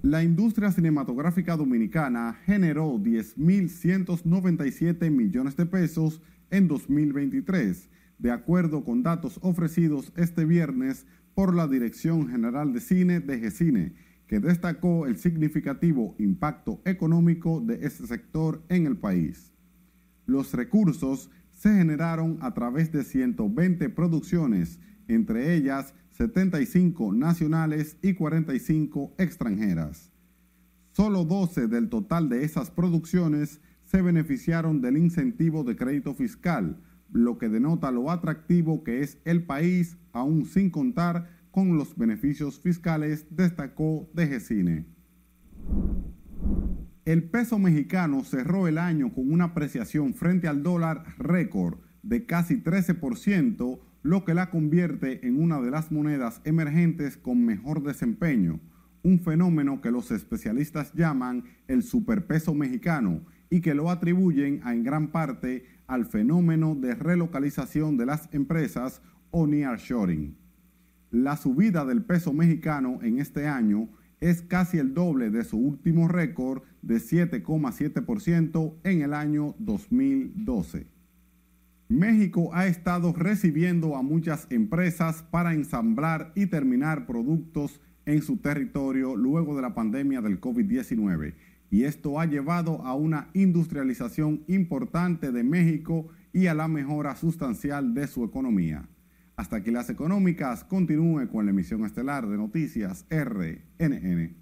La 0.00 0.24
industria 0.24 0.72
cinematográfica 0.72 1.54
dominicana 1.54 2.38
generó 2.46 2.94
10.197 2.94 5.10
millones 5.10 5.54
de 5.58 5.66
pesos 5.66 6.22
en 6.50 6.66
2023, 6.66 7.90
de 8.18 8.30
acuerdo 8.30 8.82
con 8.82 9.02
datos 9.02 9.38
ofrecidos 9.42 10.14
este 10.16 10.46
viernes 10.46 11.04
por 11.34 11.54
la 11.54 11.68
Dirección 11.68 12.30
General 12.30 12.72
de 12.72 12.80
Cine 12.80 13.20
de 13.20 13.38
GECINE, 13.38 13.92
que 14.26 14.40
destacó 14.40 15.06
el 15.06 15.18
significativo 15.18 16.14
impacto 16.18 16.80
económico 16.86 17.60
de 17.60 17.84
este 17.84 18.06
sector 18.06 18.64
en 18.70 18.86
el 18.86 18.96
país. 18.96 19.52
Los 20.26 20.52
recursos 20.52 21.30
se 21.52 21.72
generaron 21.72 22.38
a 22.42 22.52
través 22.52 22.92
de 22.92 23.04
120 23.04 23.88
producciones, 23.90 24.78
entre 25.08 25.54
ellas 25.54 25.94
75 26.12 27.12
nacionales 27.12 27.96
y 28.02 28.14
45 28.14 29.14
extranjeras. 29.18 30.12
Solo 30.92 31.24
12 31.24 31.68
del 31.68 31.88
total 31.88 32.28
de 32.28 32.44
esas 32.44 32.70
producciones 32.70 33.60
se 33.84 34.02
beneficiaron 34.02 34.80
del 34.80 34.96
incentivo 34.96 35.62
de 35.62 35.76
crédito 35.76 36.14
fiscal, 36.14 36.80
lo 37.12 37.38
que 37.38 37.48
denota 37.48 37.90
lo 37.90 38.10
atractivo 38.10 38.82
que 38.82 39.00
es 39.00 39.18
el 39.24 39.44
país, 39.44 39.96
aún 40.12 40.44
sin 40.44 40.70
contar 40.70 41.30
con 41.50 41.76
los 41.76 41.96
beneficios 41.96 42.60
fiscales, 42.60 43.26
destacó 43.30 44.10
DGCINE. 44.14 44.86
El 47.06 47.22
peso 47.22 47.60
mexicano 47.60 48.24
cerró 48.24 48.66
el 48.66 48.78
año 48.78 49.14
con 49.14 49.32
una 49.32 49.44
apreciación 49.44 50.12
frente 50.12 50.48
al 50.48 50.64
dólar 50.64 51.04
récord 51.18 51.78
de 52.02 52.26
casi 52.26 52.56
13%, 52.56 53.78
lo 54.02 54.24
que 54.24 54.34
la 54.34 54.50
convierte 54.50 55.24
en 55.24 55.40
una 55.40 55.60
de 55.60 55.70
las 55.70 55.92
monedas 55.92 56.40
emergentes 56.42 57.16
con 57.16 57.44
mejor 57.44 57.84
desempeño, 57.84 58.58
un 59.04 59.20
fenómeno 59.20 59.80
que 59.80 59.92
los 59.92 60.10
especialistas 60.10 60.94
llaman 60.94 61.44
el 61.68 61.84
superpeso 61.84 62.54
mexicano 62.54 63.24
y 63.50 63.60
que 63.60 63.76
lo 63.76 63.88
atribuyen 63.88 64.60
en 64.66 64.82
gran 64.82 65.12
parte 65.12 65.64
al 65.86 66.06
fenómeno 66.06 66.74
de 66.74 66.96
relocalización 66.96 67.96
de 67.96 68.06
las 68.06 68.28
empresas 68.32 69.00
o 69.30 69.46
nearshoring. 69.46 70.36
La 71.12 71.36
subida 71.36 71.84
del 71.84 72.02
peso 72.02 72.32
mexicano 72.32 72.98
en 73.02 73.20
este 73.20 73.46
año 73.46 73.90
es 74.20 74.42
casi 74.42 74.78
el 74.78 74.94
doble 74.94 75.30
de 75.30 75.44
su 75.44 75.58
último 75.58 76.08
récord 76.08 76.62
de 76.82 76.96
7,7% 76.96 78.74
en 78.84 79.02
el 79.02 79.14
año 79.14 79.54
2012. 79.58 80.86
México 81.88 82.50
ha 82.52 82.66
estado 82.66 83.12
recibiendo 83.12 83.96
a 83.96 84.02
muchas 84.02 84.46
empresas 84.50 85.22
para 85.30 85.54
ensamblar 85.54 86.32
y 86.34 86.46
terminar 86.46 87.06
productos 87.06 87.80
en 88.06 88.22
su 88.22 88.38
territorio 88.38 89.14
luego 89.14 89.54
de 89.54 89.62
la 89.62 89.74
pandemia 89.74 90.20
del 90.20 90.40
COVID-19 90.40 91.34
y 91.70 91.84
esto 91.84 92.20
ha 92.20 92.26
llevado 92.26 92.82
a 92.82 92.94
una 92.94 93.28
industrialización 93.34 94.44
importante 94.46 95.32
de 95.32 95.42
México 95.42 96.08
y 96.32 96.46
a 96.46 96.54
la 96.54 96.68
mejora 96.68 97.16
sustancial 97.16 97.94
de 97.94 98.06
su 98.06 98.24
economía. 98.24 98.88
Hasta 99.36 99.62
que 99.62 99.70
las 99.70 99.90
económicas 99.90 100.64
continúe 100.64 101.28
con 101.28 101.44
la 101.44 101.50
emisión 101.50 101.84
estelar 101.84 102.26
de 102.26 102.38
noticias 102.38 103.04
RNN. 103.10 104.34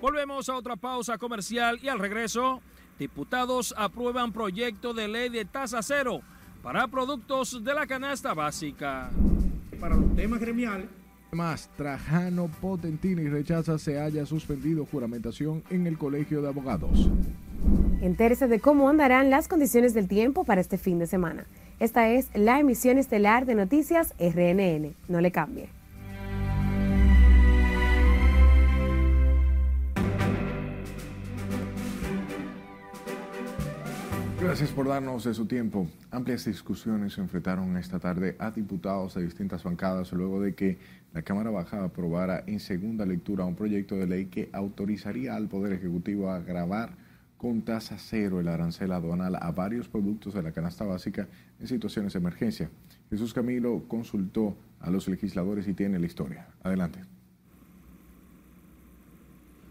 Volvemos 0.00 0.48
a 0.48 0.56
otra 0.56 0.74
pausa 0.76 1.18
comercial 1.18 1.78
y 1.82 1.88
al 1.88 2.00
regreso, 2.00 2.60
diputados 2.98 3.72
aprueban 3.78 4.32
proyecto 4.32 4.92
de 4.92 5.06
ley 5.06 5.28
de 5.28 5.44
tasa 5.44 5.82
cero 5.82 6.20
para 6.62 6.88
productos 6.88 7.62
de 7.62 7.74
la 7.74 7.86
canasta 7.86 8.34
básica. 8.34 9.10
Para 9.78 9.96
los 9.96 10.14
temas 10.16 10.40
gremiales 10.40 10.88
Además, 11.30 11.70
Trajano 11.76 12.48
Potentini 12.60 13.28
rechaza 13.28 13.78
se 13.78 14.00
haya 14.00 14.26
suspendido 14.26 14.84
juramentación 14.84 15.62
en 15.70 15.86
el 15.86 15.96
Colegio 15.96 16.42
de 16.42 16.48
Abogados. 16.48 17.08
Entérese 18.00 18.48
de 18.48 18.60
cómo 18.60 18.88
andarán 18.88 19.28
las 19.28 19.46
condiciones 19.46 19.92
del 19.92 20.08
tiempo 20.08 20.44
para 20.44 20.62
este 20.62 20.78
fin 20.78 20.98
de 20.98 21.06
semana. 21.06 21.44
Esta 21.80 22.08
es 22.08 22.30
la 22.34 22.58
emisión 22.58 22.96
estelar 22.96 23.44
de 23.44 23.54
Noticias 23.54 24.14
RNN. 24.18 24.94
No 25.08 25.20
le 25.20 25.30
cambie. 25.30 25.68
Gracias 34.40 34.70
por 34.70 34.88
darnos 34.88 35.24
su 35.24 35.44
tiempo. 35.44 35.86
Amplias 36.10 36.46
discusiones 36.46 37.12
se 37.12 37.20
enfrentaron 37.20 37.76
esta 37.76 37.98
tarde 37.98 38.34
a 38.38 38.50
diputados 38.50 39.14
de 39.14 39.24
distintas 39.24 39.62
bancadas 39.62 40.10
luego 40.14 40.40
de 40.40 40.54
que 40.54 40.78
la 41.12 41.20
Cámara 41.20 41.50
Baja 41.50 41.84
aprobara 41.84 42.44
en 42.46 42.60
segunda 42.60 43.04
lectura 43.04 43.44
un 43.44 43.56
proyecto 43.56 43.96
de 43.96 44.06
ley 44.06 44.26
que 44.26 44.48
autorizaría 44.54 45.36
al 45.36 45.48
Poder 45.48 45.74
Ejecutivo 45.74 46.30
a 46.30 46.38
grabar 46.38 47.09
con 47.40 47.62
tasa 47.62 47.96
cero 47.98 48.38
el 48.38 48.48
arancel 48.48 48.92
aduanal 48.92 49.34
a 49.40 49.50
varios 49.50 49.88
productos 49.88 50.34
de 50.34 50.42
la 50.42 50.52
canasta 50.52 50.84
básica 50.84 51.26
en 51.58 51.66
situaciones 51.66 52.12
de 52.12 52.18
emergencia. 52.18 52.70
Jesús 53.08 53.32
Camilo 53.32 53.82
consultó 53.88 54.54
a 54.78 54.90
los 54.90 55.08
legisladores 55.08 55.66
y 55.66 55.72
tiene 55.72 55.98
la 55.98 56.04
historia. 56.04 56.48
Adelante. 56.62 57.00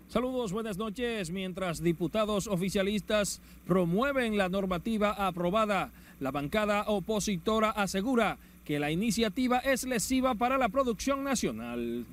Saludos, 0.07 0.51
buenas 0.51 0.79
noches. 0.79 1.29
Mientras 1.29 1.83
diputados 1.83 2.47
oficialistas 2.47 3.39
promueven 3.67 4.35
la 4.35 4.49
normativa 4.49 5.11
aprobada, 5.27 5.91
la 6.19 6.31
bancada 6.31 6.85
opositora 6.87 7.69
asegura 7.69 8.39
que 8.65 8.79
la 8.79 8.89
iniciativa 8.89 9.59
es 9.59 9.83
lesiva 9.83 10.33
para 10.33 10.57
la 10.57 10.69
producción 10.69 11.23
nacional. 11.23 12.07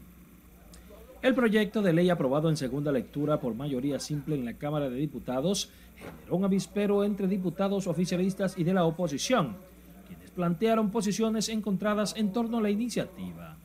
El 1.23 1.35
proyecto 1.35 1.83
de 1.83 1.93
ley 1.93 2.11
aprobado 2.11 2.49
en 2.49 2.57
segunda 2.57 2.93
lectura 2.93 3.41
por 3.41 3.55
mayoría 3.55 3.99
simple 3.99 4.37
en 4.37 4.45
la 4.45 4.55
Cámara 4.55 4.91
de 4.91 4.97
Diputados 4.97 5.71
generó 5.97 6.37
un 6.37 6.45
avispero 6.45 7.05
entre 7.05 7.27
diputados 7.27 7.87
oficialistas 7.87 8.57
y 8.59 8.64
de 8.64 8.75
la 8.75 8.85
oposición, 8.85 9.57
quienes 10.07 10.31
plantearon 10.31 10.91
posiciones 10.91 11.49
encontradas 11.49 12.14
en 12.17 12.33
torno 12.33 12.59
a 12.59 12.61
la 12.61 12.71
iniciativa. 12.71 13.57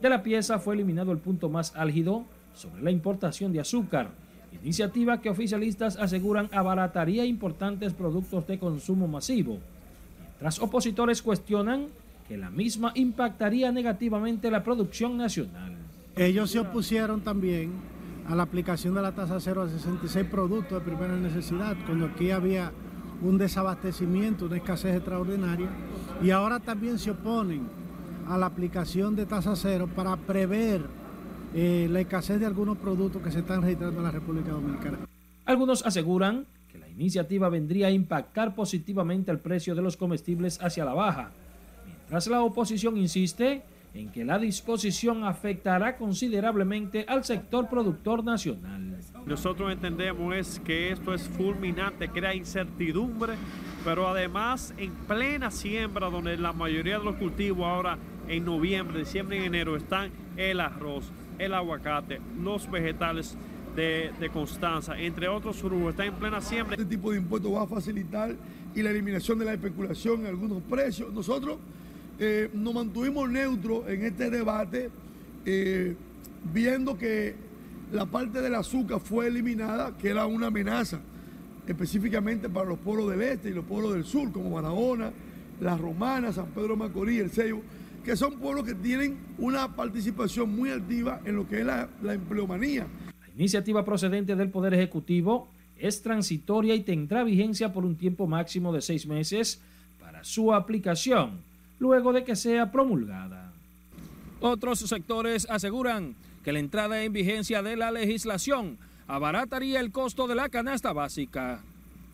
De 0.00 0.08
la 0.08 0.22
pieza 0.22 0.58
fue 0.58 0.74
eliminado 0.74 1.10
el 1.12 1.18
punto 1.18 1.48
más 1.48 1.74
álgido 1.74 2.24
sobre 2.54 2.82
la 2.82 2.90
importación 2.90 3.52
de 3.52 3.60
azúcar, 3.60 4.10
iniciativa 4.62 5.20
que 5.20 5.28
oficialistas 5.28 5.96
aseguran 5.96 6.48
abarataría 6.52 7.24
importantes 7.24 7.92
productos 7.92 8.46
de 8.46 8.58
consumo 8.58 9.08
masivo, 9.08 9.58
mientras 10.20 10.60
opositores 10.60 11.20
cuestionan 11.20 11.88
que 12.28 12.36
la 12.36 12.50
misma 12.50 12.92
impactaría 12.94 13.70
negativamente 13.72 14.50
la 14.50 14.62
producción 14.62 15.16
nacional. 15.16 15.76
Ellos 16.16 16.50
se 16.50 16.58
opusieron 16.58 17.20
también 17.20 17.72
a 18.26 18.34
la 18.34 18.44
aplicación 18.44 18.94
de 18.94 19.02
la 19.02 19.12
tasa 19.12 19.38
cero 19.38 19.60
a 19.60 19.68
66 19.68 20.26
productos 20.30 20.78
de 20.78 20.80
primera 20.80 21.14
necesidad, 21.14 21.76
cuando 21.84 22.06
aquí 22.06 22.30
había 22.30 22.72
un 23.20 23.36
desabastecimiento, 23.36 24.46
una 24.46 24.56
escasez 24.56 24.96
extraordinaria, 24.96 25.68
y 26.22 26.30
ahora 26.30 26.58
también 26.58 26.98
se 26.98 27.10
oponen 27.10 27.68
a 28.26 28.38
la 28.38 28.46
aplicación 28.46 29.14
de 29.14 29.26
tasa 29.26 29.54
cero 29.56 29.90
para 29.94 30.16
prever 30.16 30.86
eh, 31.54 31.86
la 31.90 32.00
escasez 32.00 32.40
de 32.40 32.46
algunos 32.46 32.78
productos 32.78 33.20
que 33.20 33.30
se 33.30 33.40
están 33.40 33.60
registrando 33.60 33.98
en 33.98 34.04
la 34.04 34.10
República 34.10 34.52
Dominicana. 34.52 34.98
Algunos 35.44 35.84
aseguran 35.84 36.46
que 36.72 36.78
la 36.78 36.88
iniciativa 36.88 37.50
vendría 37.50 37.88
a 37.88 37.90
impactar 37.90 38.54
positivamente 38.54 39.30
el 39.30 39.38
precio 39.38 39.74
de 39.74 39.82
los 39.82 39.98
comestibles 39.98 40.58
hacia 40.62 40.86
la 40.86 40.94
baja, 40.94 41.30
mientras 41.86 42.26
la 42.28 42.40
oposición 42.40 42.96
insiste 42.96 43.62
en 43.96 44.10
que 44.10 44.24
la 44.24 44.38
disposición 44.38 45.24
afectará 45.24 45.96
considerablemente 45.96 47.06
al 47.08 47.24
sector 47.24 47.68
productor 47.68 48.22
nacional. 48.22 48.98
Nosotros 49.24 49.72
entendemos 49.72 50.34
es 50.34 50.60
que 50.60 50.92
esto 50.92 51.14
es 51.14 51.22
fulminante, 51.22 52.08
crea 52.10 52.34
incertidumbre, 52.34 53.34
pero 53.84 54.06
además 54.06 54.74
en 54.76 54.92
plena 54.92 55.50
siembra, 55.50 56.10
donde 56.10 56.36
la 56.36 56.52
mayoría 56.52 56.98
de 56.98 57.04
los 57.04 57.16
cultivos 57.16 57.64
ahora 57.64 57.98
en 58.28 58.44
noviembre, 58.44 58.98
diciembre 58.98 59.38
y 59.38 59.46
enero 59.46 59.76
están 59.76 60.10
el 60.36 60.60
arroz, 60.60 61.10
el 61.38 61.54
aguacate, 61.54 62.20
los 62.38 62.70
vegetales 62.70 63.36
de, 63.74 64.12
de 64.20 64.28
Constanza, 64.28 64.98
entre 64.98 65.28
otros 65.28 65.62
rubros, 65.62 65.90
están 65.90 66.08
en 66.08 66.14
plena 66.14 66.40
siembra. 66.42 66.76
Este 66.76 66.96
tipo 66.96 67.12
de 67.12 67.18
impuesto 67.18 67.52
va 67.52 67.62
a 67.62 67.66
facilitar 67.66 68.34
y 68.74 68.82
la 68.82 68.90
eliminación 68.90 69.38
de 69.38 69.46
la 69.46 69.54
especulación 69.54 70.20
en 70.20 70.26
algunos 70.26 70.62
precios. 70.62 71.12
Nosotros 71.12 71.58
eh, 72.18 72.50
nos 72.54 72.72
mantuvimos 72.72 73.28
neutros 73.28 73.88
en 73.88 74.04
este 74.04 74.30
debate, 74.30 74.90
eh, 75.44 75.94
viendo 76.52 76.96
que 76.96 77.34
la 77.92 78.06
parte 78.06 78.40
del 78.40 78.54
azúcar 78.54 79.00
fue 79.00 79.26
eliminada, 79.26 79.96
que 79.96 80.08
era 80.08 80.26
una 80.26 80.46
amenaza 80.46 81.00
específicamente 81.66 82.48
para 82.48 82.68
los 82.68 82.78
pueblos 82.78 83.10
del 83.10 83.22
este 83.22 83.50
y 83.50 83.52
los 83.52 83.64
pueblos 83.64 83.92
del 83.92 84.04
sur, 84.04 84.32
como 84.32 84.50
Barahona, 84.50 85.12
La 85.60 85.76
Romana, 85.76 86.32
San 86.32 86.46
Pedro 86.46 86.76
Macorís, 86.76 87.20
El 87.20 87.30
Ceibo, 87.30 87.62
que 88.04 88.16
son 88.16 88.38
pueblos 88.38 88.64
que 88.64 88.74
tienen 88.74 89.18
una 89.38 89.74
participación 89.74 90.54
muy 90.54 90.70
activa 90.70 91.20
en 91.24 91.36
lo 91.36 91.46
que 91.46 91.60
es 91.60 91.66
la 91.66 92.14
empleomanía. 92.14 92.86
La 93.20 93.28
iniciativa 93.34 93.84
procedente 93.84 94.36
del 94.36 94.50
Poder 94.50 94.74
Ejecutivo 94.74 95.50
es 95.76 96.02
transitoria 96.02 96.74
y 96.74 96.80
tendrá 96.80 97.24
vigencia 97.24 97.72
por 97.72 97.84
un 97.84 97.96
tiempo 97.96 98.26
máximo 98.26 98.72
de 98.72 98.80
seis 98.80 99.06
meses 99.06 99.60
para 99.98 100.24
su 100.24 100.54
aplicación 100.54 101.42
luego 101.78 102.12
de 102.12 102.24
que 102.24 102.36
sea 102.36 102.70
promulgada. 102.70 103.52
Otros 104.40 104.80
sectores 104.80 105.46
aseguran 105.50 106.14
que 106.44 106.52
la 106.52 106.58
entrada 106.58 107.02
en 107.02 107.12
vigencia 107.12 107.62
de 107.62 107.76
la 107.76 107.90
legislación 107.90 108.78
abarataría 109.08 109.80
el 109.80 109.92
costo 109.92 110.26
de 110.26 110.34
la 110.34 110.48
canasta 110.48 110.92
básica. 110.92 111.60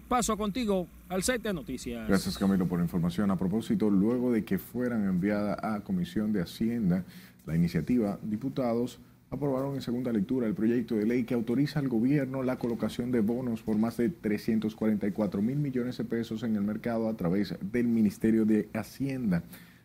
Paso 0.08 0.36
contigo 0.36 0.88
al 1.08 1.22
set 1.22 1.42
de 1.42 1.52
noticias. 1.52 2.06
Gracias 2.06 2.38
Camilo 2.38 2.66
por 2.66 2.78
la 2.78 2.84
información. 2.84 3.30
A 3.30 3.36
propósito, 3.36 3.90
luego 3.90 4.30
de 4.30 4.44
que 4.44 4.58
fueran 4.58 5.08
enviada 5.08 5.58
a 5.62 5.80
Comisión 5.80 6.32
de 6.32 6.42
Hacienda 6.42 7.04
la 7.46 7.56
iniciativa, 7.56 8.18
diputados 8.22 9.00
aprobaron 9.32 9.74
en 9.74 9.80
segunda 9.80 10.12
lectura 10.12 10.46
el 10.46 10.54
proyecto 10.54 10.94
de 10.94 11.06
ley 11.06 11.24
que 11.24 11.32
autoriza 11.32 11.80
al 11.80 11.88
gobierno 11.88 12.42
la 12.42 12.58
colocación 12.58 13.10
de 13.10 13.20
bonos 13.20 13.62
por 13.62 13.78
más 13.78 13.96
de 13.96 14.10
344 14.10 15.40
mil 15.40 15.56
millones 15.56 15.96
de 15.96 16.04
pesos 16.04 16.42
en 16.42 16.54
el 16.54 16.62
mercado 16.62 17.08
a 17.08 17.16
través 17.16 17.54
del 17.62 17.86
Ministerio 17.86 18.44
de 18.44 18.68
Hacienda. 18.74 19.42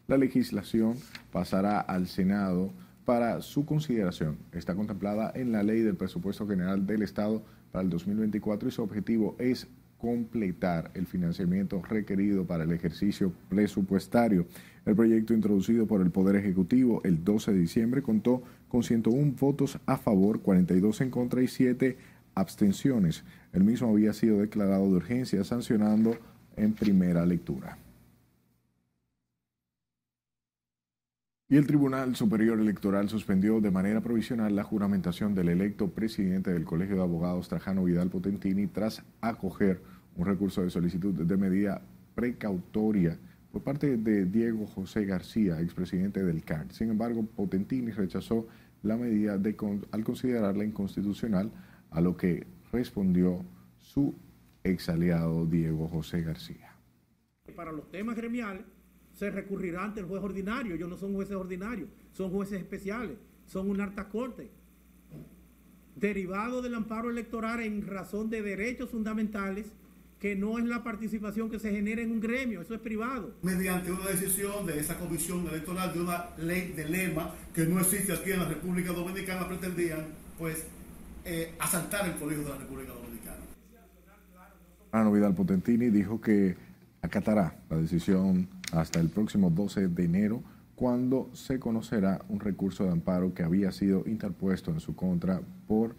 La 0.07 0.17
legislación 0.17 0.95
pasará 1.31 1.79
al 1.79 2.07
Senado 2.07 2.73
para 3.05 3.41
su 3.41 3.65
consideración. 3.65 4.37
Está 4.51 4.75
contemplada 4.75 5.31
en 5.33 5.53
la 5.53 5.63
ley 5.63 5.79
del 5.79 5.95
presupuesto 5.95 6.45
general 6.45 6.85
del 6.85 7.01
Estado 7.01 7.41
para 7.71 7.83
el 7.83 7.89
2024 7.89 8.67
y 8.67 8.71
su 8.73 8.83
objetivo 8.83 9.37
es 9.39 9.65
completar 9.97 10.91
el 10.93 11.07
financiamiento 11.07 11.81
requerido 11.81 12.45
para 12.45 12.65
el 12.65 12.73
ejercicio 12.73 13.31
presupuestario. 13.47 14.45
El 14.87 14.95
proyecto 14.95 15.33
introducido 15.33 15.85
por 15.85 16.01
el 16.01 16.11
Poder 16.11 16.37
Ejecutivo 16.37 17.01
el 17.03 17.25
12 17.25 17.51
de 17.51 17.59
diciembre 17.59 18.01
contó 18.01 18.41
con 18.69 18.83
101 18.83 19.33
votos 19.37 19.79
a 19.85 19.97
favor, 19.97 20.39
42 20.39 21.01
en 21.01 21.11
contra 21.11 21.41
y 21.41 21.49
7 21.49 21.97
abstenciones. 22.35 23.25
El 23.51 23.65
mismo 23.65 23.89
había 23.89 24.13
sido 24.13 24.39
declarado 24.39 24.85
de 24.85 24.95
urgencia 24.95 25.43
sancionando 25.43 26.15
en 26.55 26.71
primera 26.71 27.25
lectura. 27.25 27.77
Y 31.49 31.57
el 31.57 31.67
Tribunal 31.67 32.15
Superior 32.15 32.57
Electoral 32.57 33.09
suspendió 33.09 33.59
de 33.59 33.71
manera 33.71 33.99
provisional 33.99 34.55
la 34.55 34.63
juramentación 34.63 35.35
del 35.35 35.49
electo 35.49 35.89
presidente 35.89 36.53
del 36.53 36.63
Colegio 36.63 36.95
de 36.95 37.01
Abogados 37.01 37.49
Trajano 37.49 37.83
Vidal 37.83 38.09
Potentini 38.09 38.67
tras 38.67 39.03
acoger 39.19 39.81
un 40.15 40.25
recurso 40.25 40.61
de 40.63 40.69
solicitud 40.69 41.13
de 41.13 41.37
medida 41.37 41.81
precautoria 42.15 43.19
por 43.57 43.63
parte 43.63 43.97
de 43.97 44.25
Diego 44.25 44.67
José 44.67 45.03
García, 45.05 45.59
expresidente 45.59 46.23
del 46.23 46.43
CAR. 46.43 46.71
Sin 46.71 46.91
embargo, 46.91 47.25
Potentini 47.25 47.89
rechazó 47.89 48.47
la 48.83 48.97
medida 48.97 49.39
de, 49.39 49.57
al 49.89 50.03
considerarla 50.03 50.63
inconstitucional, 50.63 51.51
a 51.89 51.99
lo 51.99 52.15
que 52.15 52.45
respondió 52.71 53.43
su 53.79 54.15
ex 54.63 54.89
aliado 54.89 55.47
Diego 55.47 55.87
José 55.87 56.21
García. 56.21 56.71
Para 57.55 57.71
los 57.71 57.89
temas 57.89 58.15
gremiales 58.15 58.61
se 59.13 59.31
recurrirá 59.31 59.85
ante 59.85 60.01
el 60.01 60.05
juez 60.05 60.21
ordinario. 60.21 60.75
Ellos 60.75 60.89
no 60.89 60.97
son 60.97 61.15
jueces 61.15 61.35
ordinarios, 61.35 61.89
son 62.11 62.29
jueces 62.29 62.59
especiales, 62.59 63.17
son 63.47 63.71
una 63.71 63.85
alta 63.85 64.07
corte. 64.07 64.51
Derivado 65.95 66.61
del 66.61 66.75
amparo 66.75 67.09
electoral 67.09 67.61
en 67.61 67.87
razón 67.87 68.29
de 68.29 68.43
derechos 68.43 68.91
fundamentales, 68.91 69.73
que 70.19 70.35
no 70.35 70.57
es 70.57 70.65
la 70.65 70.83
participación 70.83 71.49
que 71.49 71.59
se 71.59 71.71
genera 71.71 72.01
en 72.01 72.11
un 72.11 72.19
gremio, 72.19 72.61
eso 72.61 72.73
es 72.73 72.81
privado. 72.81 73.35
Mediante 73.43 73.91
una 73.91 74.07
decisión 74.07 74.65
de 74.65 74.79
esa 74.79 74.97
comisión 74.97 75.47
electoral, 75.47 75.93
de 75.93 76.01
una 76.01 76.29
ley 76.37 76.73
de 76.75 76.89
lema 76.89 77.35
que 77.53 77.65
no 77.65 77.79
existe 77.79 78.13
aquí 78.13 78.31
en 78.31 78.39
la 78.39 78.47
República 78.47 78.91
Dominicana, 78.91 79.47
pretendían 79.47 80.05
pues 80.39 80.65
eh, 81.23 81.53
asaltar 81.59 82.07
el 82.07 82.15
colegio 82.15 82.43
de 82.43 82.49
la 82.49 82.57
República 82.57 82.93
Dominicana. 82.93 83.37
Ana 84.91 85.09
Vidal 85.11 85.35
Potentini 85.35 85.89
dijo 85.89 86.19
que 86.19 86.55
acatará 87.01 87.59
la 87.69 87.77
decisión 87.77 88.47
hasta 88.71 88.99
el 88.99 89.09
próximo 89.09 89.49
12 89.49 89.87
de 89.89 90.03
enero, 90.03 90.43
cuando 90.75 91.29
se 91.33 91.59
conocerá 91.59 92.21
un 92.29 92.39
recurso 92.39 92.83
de 92.83 92.91
amparo 92.91 93.33
que 93.33 93.43
había 93.43 93.71
sido 93.71 94.03
interpuesto 94.05 94.71
en 94.71 94.79
su 94.79 94.95
contra 94.95 95.41
por 95.67 95.95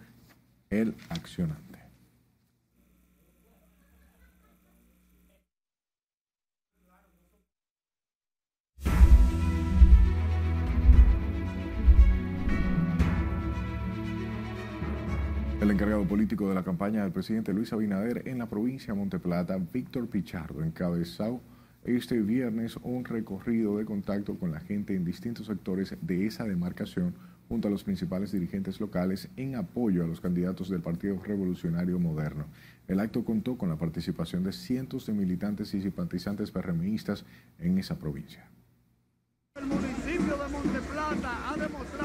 el 0.70 0.94
accionante. 1.08 1.67
El 15.61 15.72
encargado 15.72 16.04
político 16.04 16.48
de 16.48 16.54
la 16.54 16.62
campaña 16.62 17.02
del 17.02 17.11
presidente 17.11 17.52
Luis 17.52 17.72
Abinader 17.72 18.22
en 18.28 18.38
la 18.38 18.46
provincia 18.46 18.94
de 18.94 18.98
Monteplata, 19.00 19.59
Víctor 19.59 20.06
Pichardo, 20.06 20.62
encabezó 20.62 21.40
este 21.84 22.20
viernes 22.20 22.76
un 22.84 23.04
recorrido 23.04 23.76
de 23.76 23.84
contacto 23.84 24.38
con 24.38 24.52
la 24.52 24.61
gente 24.61 24.94
en 24.94 25.04
distintos 25.04 25.46
sectores 25.46 25.96
de 26.00 26.26
esa 26.26 26.44
demarcación 26.44 27.14
junto 27.48 27.66
a 27.66 27.72
los 27.72 27.82
principales 27.82 28.30
dirigentes 28.30 28.78
locales 28.78 29.28
en 29.36 29.56
apoyo 29.56 30.04
a 30.04 30.06
los 30.06 30.20
candidatos 30.20 30.68
del 30.68 30.80
Partido 30.80 31.20
Revolucionario 31.24 31.98
Moderno. 31.98 32.44
El 32.86 33.00
acto 33.00 33.24
contó 33.24 33.59
con 33.59 33.68
la 33.68 33.76
participación 33.76 34.44
de 34.44 34.52
cientos 34.52 35.06
de 35.06 35.12
militantes 35.12 35.74
y 35.74 35.82
simpatizantes 35.82 36.52
PRMistas 36.52 37.24
en 37.59 37.78
esa 37.78 37.98
provincia. 37.98 38.48
El 39.56 39.66
municipio 39.66 40.36
de 40.36 40.48
Monteplata 40.52 41.50
ha 41.50 41.56
demostrado 41.56 41.97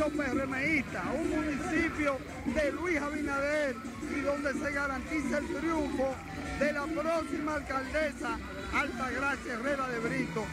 municipio 0.00 0.46
PRMista, 0.46 1.12
un 1.12 1.30
municipio 1.30 2.18
de 2.54 2.72
Luis 2.72 2.98
Abinader 2.98 3.76
y 4.16 4.20
donde 4.22 4.52
se 4.54 4.72
garantiza 4.72 5.38
el 5.38 5.46
triunfo 5.46 6.14
de 6.58 6.72
la 6.72 6.84
próxima 6.86 7.54
alcaldesa 7.56 8.38
Altagracia 8.72 9.54
Herrera 9.54 9.88
de 9.88 9.98
Brito. 10.00 10.44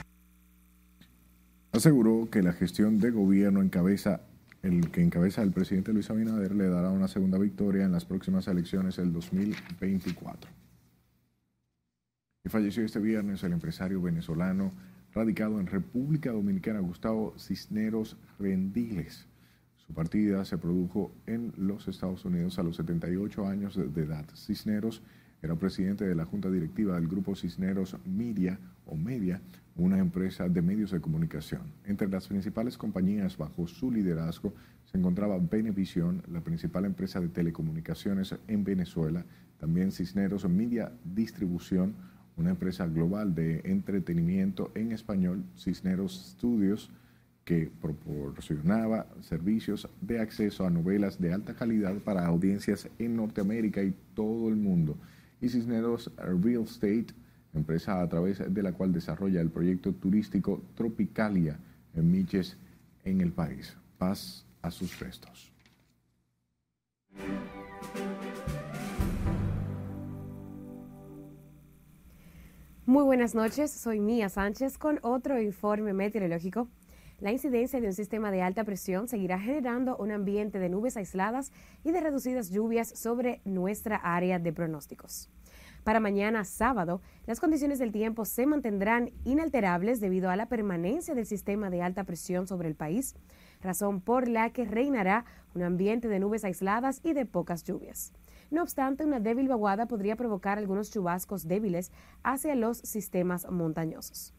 Aseguró 1.72 2.30
que 2.30 2.42
la 2.42 2.54
gestión 2.54 3.00
de 3.00 3.12
gobierno 3.12 3.62
encabeza 3.62 4.22
el 4.64 4.92
que 4.92 5.02
encabeza 5.02 5.44
el 5.44 5.52
presidente 5.52 5.94
Luis 5.94 6.10
Abinader 6.10 6.54
le 6.54 6.68
dará 6.68 6.90
una 6.90 7.08
segunda 7.08 7.38
victoria 7.38 7.86
en 7.86 7.92
las 7.92 8.06
próximas 8.06 8.48
elecciones 8.48 8.98
del 8.98 9.14
2024. 9.14 10.50
Y 12.44 12.50
falleció 12.50 12.84
este 12.84 13.00
viernes 13.00 13.44
el 13.44 13.54
empresario 13.54 14.02
venezolano 14.02 14.74
radicado 15.14 15.60
en 15.60 15.68
República 15.68 16.32
Dominicana 16.32 16.80
Gustavo 16.80 17.34
Cisneros 17.38 18.18
Rendiles. 18.40 19.28
Su 19.88 19.94
partida 19.94 20.44
se 20.44 20.58
produjo 20.58 21.14
en 21.28 21.54
los 21.56 21.88
Estados 21.88 22.26
Unidos 22.26 22.60
a 22.60 22.64
los 22.64 22.76
78 22.76 23.48
años 23.48 23.78
de 23.78 24.04
edad. 24.04 24.26
Cisneros 24.36 25.02
era 25.42 25.56
presidente 25.56 26.06
de 26.06 26.14
la 26.14 26.26
junta 26.26 26.52
directiva 26.52 26.96
del 26.96 27.08
grupo 27.08 27.36
Cisneros 27.38 27.96
Media 28.06 28.60
o 28.86 28.98
Media, 28.98 29.42
una 29.78 29.98
empresa 30.00 30.50
de 30.50 30.62
medios 30.62 30.92
de 30.92 31.00
comunicación. 31.00 31.62
Entre 31.86 32.10
las 32.10 32.28
principales 32.28 32.78
compañías 32.78 33.38
bajo 33.38 33.66
su 33.66 33.90
liderazgo 33.90 34.54
se 34.84 34.98
encontraba 34.98 35.40
Benevisión, 35.40 36.22
la 36.28 36.42
principal 36.42 36.84
empresa 36.84 37.22
de 37.22 37.30
telecomunicaciones 37.30 38.36
en 38.48 38.66
Venezuela, 38.66 39.26
también 39.58 39.94
Cisneros 39.94 40.50
Media 40.50 40.92
Distribución, 41.06 41.96
una 42.36 42.50
empresa 42.50 42.88
global 42.88 43.34
de 43.34 43.62
entretenimiento 43.64 44.70
en 44.76 44.92
español, 44.92 45.46
Cisneros 45.56 46.34
Studios, 46.34 46.92
que 47.48 47.72
proporcionaba 47.82 49.08
servicios 49.22 49.88
de 50.02 50.20
acceso 50.20 50.66
a 50.66 50.70
novelas 50.70 51.18
de 51.22 51.32
alta 51.32 51.56
calidad 51.56 51.96
para 52.00 52.26
audiencias 52.26 52.90
en 53.00 53.16
Norteamérica 53.16 53.82
y 53.82 53.96
todo 54.14 54.50
el 54.50 54.58
mundo, 54.58 54.98
y 55.40 55.48
Cisneros 55.48 56.12
Real 56.18 56.64
Estate, 56.64 57.08
empresa 57.54 58.02
a 58.02 58.10
través 58.10 58.54
de 58.54 58.62
la 58.62 58.74
cual 58.74 58.92
desarrolla 58.92 59.40
el 59.40 59.50
proyecto 59.50 59.94
turístico 59.94 60.62
Tropicalia 60.76 61.58
en 61.96 62.12
Miches, 62.12 62.58
en 63.06 63.22
el 63.22 63.32
país. 63.32 63.78
Paz 63.98 64.46
a 64.62 64.70
sus 64.70 65.00
restos. 65.00 65.54
Muy 72.86 73.04
buenas 73.04 73.34
noches, 73.36 73.72
soy 73.72 74.02
Mía 74.02 74.28
Sánchez 74.28 74.78
con 74.78 75.00
otro 75.02 75.42
informe 75.42 75.94
meteorológico. 75.94 76.68
La 77.20 77.32
incidencia 77.32 77.82
de 77.82 77.88
un 77.88 77.94
sistema 77.94 78.30
de 78.30 78.44
alta 78.44 78.64
presión 78.64 79.08
seguirá 79.08 79.40
generando 79.40 79.98
un 79.98 80.12
ambiente 80.12 80.60
de 80.60 80.70
nubes 80.70 80.98
aisladas 80.98 81.52
y 81.84 81.92
de 81.92 82.00
reducidas 82.00 82.52
lluvias 82.52 82.90
sobre 82.90 83.42
nuestra 83.44 83.96
área 83.96 84.38
de 84.38 84.54
pronósticos. 84.54 85.28
Para 85.84 86.00
mañana 86.00 86.44
sábado, 86.44 87.02
las 87.26 87.40
condiciones 87.40 87.80
del 87.80 87.92
tiempo 87.92 88.24
se 88.24 88.46
mantendrán 88.46 89.10
inalterables 89.24 90.00
debido 90.00 90.30
a 90.30 90.36
la 90.36 90.48
permanencia 90.48 91.16
del 91.16 91.26
sistema 91.26 91.72
de 91.72 91.82
alta 91.82 92.04
presión 92.04 92.46
sobre 92.46 92.68
el 92.68 92.76
país, 92.76 93.16
razón 93.62 94.00
por 94.00 94.28
la 94.28 94.52
que 94.52 94.66
reinará 94.66 95.26
un 95.56 95.64
ambiente 95.64 96.10
de 96.10 96.20
nubes 96.20 96.44
aisladas 96.44 97.02
y 97.04 97.14
de 97.14 97.26
pocas 97.26 97.64
lluvias. 97.64 98.14
No 98.52 98.62
obstante, 98.62 99.06
una 99.06 99.20
débil 99.20 99.48
vaguada 99.48 99.88
podría 99.88 100.16
provocar 100.16 100.60
algunos 100.60 100.92
chubascos 100.92 101.48
débiles 101.48 101.92
hacia 102.22 102.54
los 102.54 102.78
sistemas 102.78 103.50
montañosos. 103.50 104.37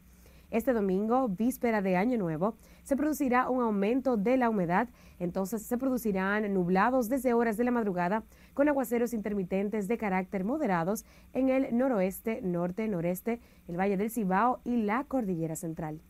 Este 0.51 0.73
domingo, 0.73 1.29
víspera 1.29 1.83
de 1.83 1.97
Año 1.97 2.17
Nuevo, 2.17 2.57
se 2.83 2.97
producirá 2.97 3.51
un 3.51 3.63
aumento 3.63 4.17
de 4.17 4.39
la 4.39 4.49
humedad, 4.49 4.89
entonces 5.19 5.63
se 5.63 5.77
producirán 5.77 6.55
nublados 6.55 7.11
desde 7.11 7.35
horas 7.35 7.59
de 7.59 7.65
la 7.65 7.71
madrugada 7.71 8.25
con 8.55 8.67
aguaceros 8.67 9.13
intermitentes 9.13 9.89
de 9.89 9.99
carácter 9.99 10.45
moderados 10.45 11.05
en 11.35 11.51
el 11.51 11.77
noroeste, 11.77 12.41
norte, 12.41 12.89
noreste, 12.89 13.41
el 13.69 13.79
Valle 13.79 13.99
del 13.99 14.11
Cibao 14.11 14.61
y 14.65 14.79
la 14.79 15.05
Cordillera 15.05 15.55
Central. 15.55 16.01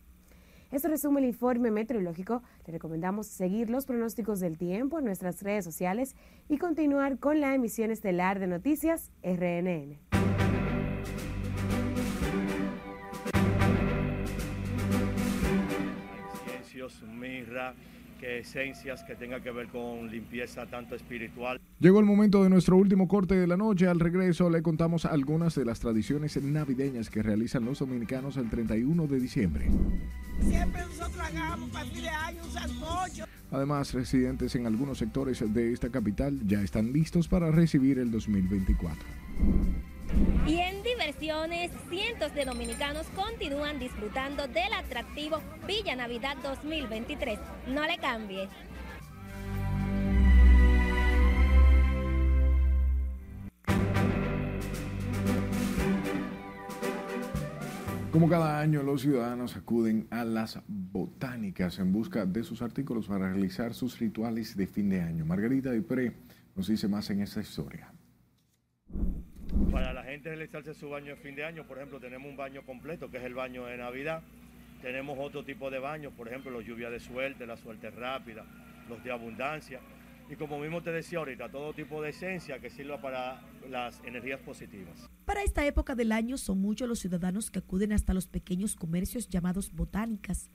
Esto 0.70 0.88
resume 0.88 1.20
el 1.20 1.26
informe 1.26 1.70
meteorológico. 1.72 2.42
Le 2.66 2.74
recomendamos 2.74 3.26
seguir 3.26 3.70
los 3.70 3.86
pronósticos 3.86 4.38
del 4.38 4.56
tiempo 4.56 4.98
en 4.98 5.06
nuestras 5.06 5.42
redes 5.42 5.64
sociales 5.64 6.14
y 6.48 6.58
continuar 6.58 7.18
con 7.18 7.40
la 7.40 7.54
emisión 7.54 7.90
estelar 7.90 8.38
de 8.38 8.46
noticias 8.46 9.10
RNN. 9.22 10.27
Mirra, 17.06 17.74
que 18.18 18.40
esencias 18.40 19.04
que 19.04 19.14
tenga 19.14 19.40
que 19.40 19.50
ver 19.50 19.68
con 19.68 20.10
limpieza 20.10 20.66
tanto 20.66 20.94
espiritual. 20.94 21.60
Llegó 21.78 22.00
el 22.00 22.06
momento 22.06 22.42
de 22.42 22.50
nuestro 22.50 22.76
último 22.76 23.06
corte 23.06 23.36
de 23.36 23.46
la 23.46 23.56
noche. 23.56 23.86
Al 23.86 24.00
regreso 24.00 24.50
le 24.50 24.62
contamos 24.62 25.04
algunas 25.04 25.54
de 25.54 25.64
las 25.64 25.78
tradiciones 25.80 26.36
navideñas 26.42 27.10
que 27.10 27.22
realizan 27.22 27.64
los 27.64 27.78
dominicanos 27.78 28.36
el 28.36 28.50
31 28.50 29.06
de 29.06 29.20
diciembre. 29.20 29.70
Siempre 30.40 30.82
nosotros 30.82 31.20
hagamos 31.20 31.70
para 31.70 31.84
fin 31.86 32.02
de 32.02 32.08
año 32.08 32.42
un 32.44 32.50
sancocho. 32.50 33.24
Además, 33.50 33.94
residentes 33.94 34.54
en 34.56 34.66
algunos 34.66 34.98
sectores 34.98 35.42
de 35.54 35.72
esta 35.72 35.90
capital 35.90 36.38
ya 36.46 36.60
están 36.60 36.92
listos 36.92 37.28
para 37.28 37.50
recibir 37.50 37.98
el 37.98 38.10
2024. 38.10 38.96
Y 40.46 40.58
en 40.58 40.82
diversiones, 40.82 41.70
cientos 41.90 42.34
de 42.34 42.44
dominicanos 42.44 43.06
continúan 43.14 43.78
disfrutando 43.78 44.46
del 44.48 44.72
atractivo 44.72 45.42
Villa 45.66 45.94
Navidad 45.94 46.36
2023. 46.42 47.38
No 47.68 47.86
le 47.86 47.98
cambie. 47.98 48.48
Como 58.10 58.26
cada 58.28 58.58
año, 58.58 58.82
los 58.82 59.02
ciudadanos 59.02 59.54
acuden 59.54 60.08
a 60.10 60.24
las 60.24 60.58
botánicas 60.66 61.78
en 61.78 61.92
busca 61.92 62.24
de 62.24 62.42
sus 62.42 62.62
artículos 62.62 63.06
para 63.06 63.30
realizar 63.30 63.74
sus 63.74 63.98
rituales 63.98 64.56
de 64.56 64.66
fin 64.66 64.88
de 64.88 65.02
año. 65.02 65.26
Margarita 65.26 65.72
Dupré 65.72 66.16
nos 66.56 66.66
dice 66.66 66.88
más 66.88 67.10
en 67.10 67.20
esta 67.20 67.40
historia. 67.40 67.92
Para 69.70 69.92
la 69.92 70.02
gente 70.02 70.28
realizarse 70.28 70.74
su 70.74 70.90
baño 70.90 71.14
de 71.14 71.16
fin 71.16 71.34
de 71.34 71.44
año, 71.44 71.66
por 71.66 71.78
ejemplo, 71.78 72.00
tenemos 72.00 72.28
un 72.30 72.36
baño 72.36 72.62
completo, 72.64 73.10
que 73.10 73.18
es 73.18 73.24
el 73.24 73.34
baño 73.34 73.66
de 73.66 73.76
Navidad. 73.76 74.22
Tenemos 74.82 75.18
otro 75.20 75.44
tipo 75.44 75.70
de 75.70 75.78
baños, 75.78 76.12
por 76.14 76.28
ejemplo, 76.28 76.50
los 76.50 76.64
lluvias 76.64 76.90
de 76.90 77.00
suerte, 77.00 77.46
la 77.46 77.56
suerte 77.56 77.90
rápida, 77.90 78.44
los 78.88 79.02
de 79.02 79.10
abundancia. 79.10 79.80
Y 80.30 80.36
como 80.36 80.58
mismo 80.58 80.82
te 80.82 80.92
decía 80.92 81.18
ahorita, 81.18 81.48
todo 81.48 81.72
tipo 81.72 82.02
de 82.02 82.10
esencia 82.10 82.58
que 82.58 82.68
sirva 82.68 83.00
para 83.00 83.40
las 83.68 84.02
energías 84.04 84.40
positivas. 84.40 85.08
Para 85.24 85.42
esta 85.42 85.66
época 85.66 85.94
del 85.94 86.12
año 86.12 86.36
son 86.36 86.60
muchos 86.60 86.88
los 86.88 86.98
ciudadanos 86.98 87.50
que 87.50 87.60
acuden 87.60 87.92
hasta 87.92 88.14
los 88.14 88.26
pequeños 88.26 88.76
comercios 88.76 89.28
llamados 89.28 89.72
botánicas, 89.72 90.50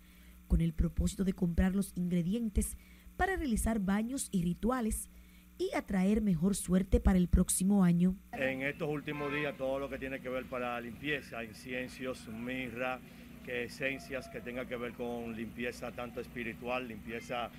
con 0.48 0.62
el 0.62 0.74
propósito 0.74 1.24
de 1.24 1.34
comprar 1.34 1.76
los 1.76 1.92
ingredientes 1.96 2.78
para 3.18 3.36
realizar 3.36 3.80
baños 3.80 4.30
y 4.32 4.44
rituales 4.44 5.10
y 5.58 5.74
atraer 5.76 6.22
mejor 6.22 6.56
suerte 6.56 7.00
para 7.00 7.18
el 7.18 7.28
próximo 7.28 7.84
año. 7.84 8.16
En 8.32 8.62
estos 8.62 8.90
últimos 8.90 9.32
días 9.32 9.56
todo 9.58 9.80
lo 9.80 9.90
que 9.90 9.98
tiene 9.98 10.20
que 10.20 10.30
ver 10.30 10.46
para 10.46 10.80
limpieza, 10.82 11.44
inciensos, 11.44 12.28
mirra, 12.28 13.00
que 13.44 13.66
esencias 13.66 14.28
que 14.30 14.42
tenga 14.42 14.66
que 14.66 14.76
ver 14.76 14.94
con 14.94 15.36
limpieza 15.36 15.92
tanto 15.92 16.22
espiritual, 16.22 16.88
limpieza 16.88 17.50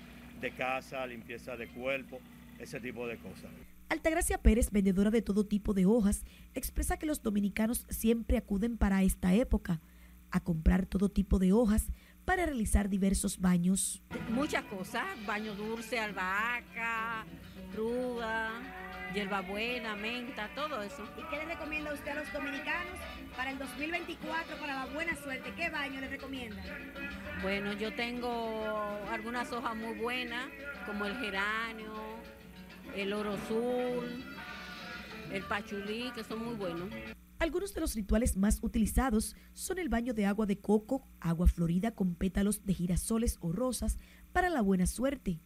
de 0.41 0.51
casa, 0.51 1.05
limpieza 1.05 1.55
de 1.55 1.67
cuerpo, 1.67 2.19
ese 2.59 2.79
tipo 2.79 3.07
de 3.07 3.17
cosas. 3.17 3.51
Altagracia 3.89 4.39
Pérez, 4.39 4.71
vendedora 4.71 5.11
de 5.11 5.21
todo 5.21 5.45
tipo 5.45 5.73
de 5.73 5.85
hojas, 5.85 6.25
expresa 6.55 6.97
que 6.97 7.05
los 7.05 7.21
dominicanos 7.21 7.85
siempre 7.89 8.37
acuden 8.37 8.77
para 8.77 9.03
esta 9.03 9.33
época 9.33 9.79
a 10.31 10.39
comprar 10.39 10.85
todo 10.85 11.09
tipo 11.09 11.39
de 11.39 11.53
hojas 11.53 11.87
para 12.25 12.45
realizar 12.45 12.89
diversos 12.89 13.39
baños. 13.39 14.01
Muchas 14.31 14.63
cosas, 14.65 15.05
baño 15.25 15.53
dulce, 15.53 15.99
albahaca, 15.99 17.25
ruda, 17.75 18.49
hierbabuena, 19.13 19.95
menta, 19.95 20.49
todo 20.55 20.81
eso. 20.81 21.03
¿Y 21.17 21.29
qué 21.29 21.37
le 21.37 21.45
recomienda 21.45 21.93
usted 21.93 22.11
a 22.11 22.15
los 22.15 22.33
dominicanos 22.33 22.97
para 23.35 23.51
el 23.51 23.59
2024, 23.59 24.57
para 24.57 24.85
la 24.85 24.93
buena 24.93 25.15
suerte? 25.15 25.53
¿Qué 25.55 25.69
baño 25.69 26.01
le 26.01 26.09
recomienda? 26.09 26.61
Bueno, 27.41 27.73
yo 27.73 27.93
tengo 27.93 28.77
algunas 29.11 29.51
hojas 29.51 29.75
muy 29.75 29.97
buenas, 29.99 30.47
como 30.85 31.05
el 31.05 31.17
geranio, 31.17 31.93
el 32.95 33.13
oro 33.13 33.33
azul, 33.33 34.23
el 35.31 35.43
pachulí, 35.43 36.11
que 36.13 36.23
son 36.23 36.43
muy 36.43 36.55
buenos. 36.55 36.89
Algunos 37.39 37.73
de 37.73 37.81
los 37.81 37.95
rituales 37.95 38.37
más 38.37 38.59
utilizados 38.61 39.35
son 39.53 39.77
el 39.77 39.89
baño 39.89 40.13
de 40.13 40.25
agua 40.25 40.45
de 40.45 40.57
coco, 40.57 41.05
agua 41.19 41.47
florida 41.47 41.91
con 41.91 42.15
pétalos 42.15 42.65
de 42.65 42.73
girasoles 42.73 43.37
o 43.41 43.51
rosas 43.51 43.97
para 44.31 44.49
la 44.49 44.61
buena 44.61 44.87
suerte. 44.87 45.39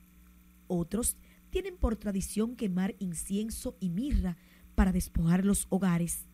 Otros 0.67 1.17
tienen 1.49 1.77
por 1.77 1.95
tradición 1.95 2.55
quemar 2.55 2.95
incienso 2.99 3.75
y 3.79 3.89
mirra 3.89 4.37
para 4.75 4.91
despojar 4.91 5.45
los 5.45 5.67
hogares. 5.69 6.25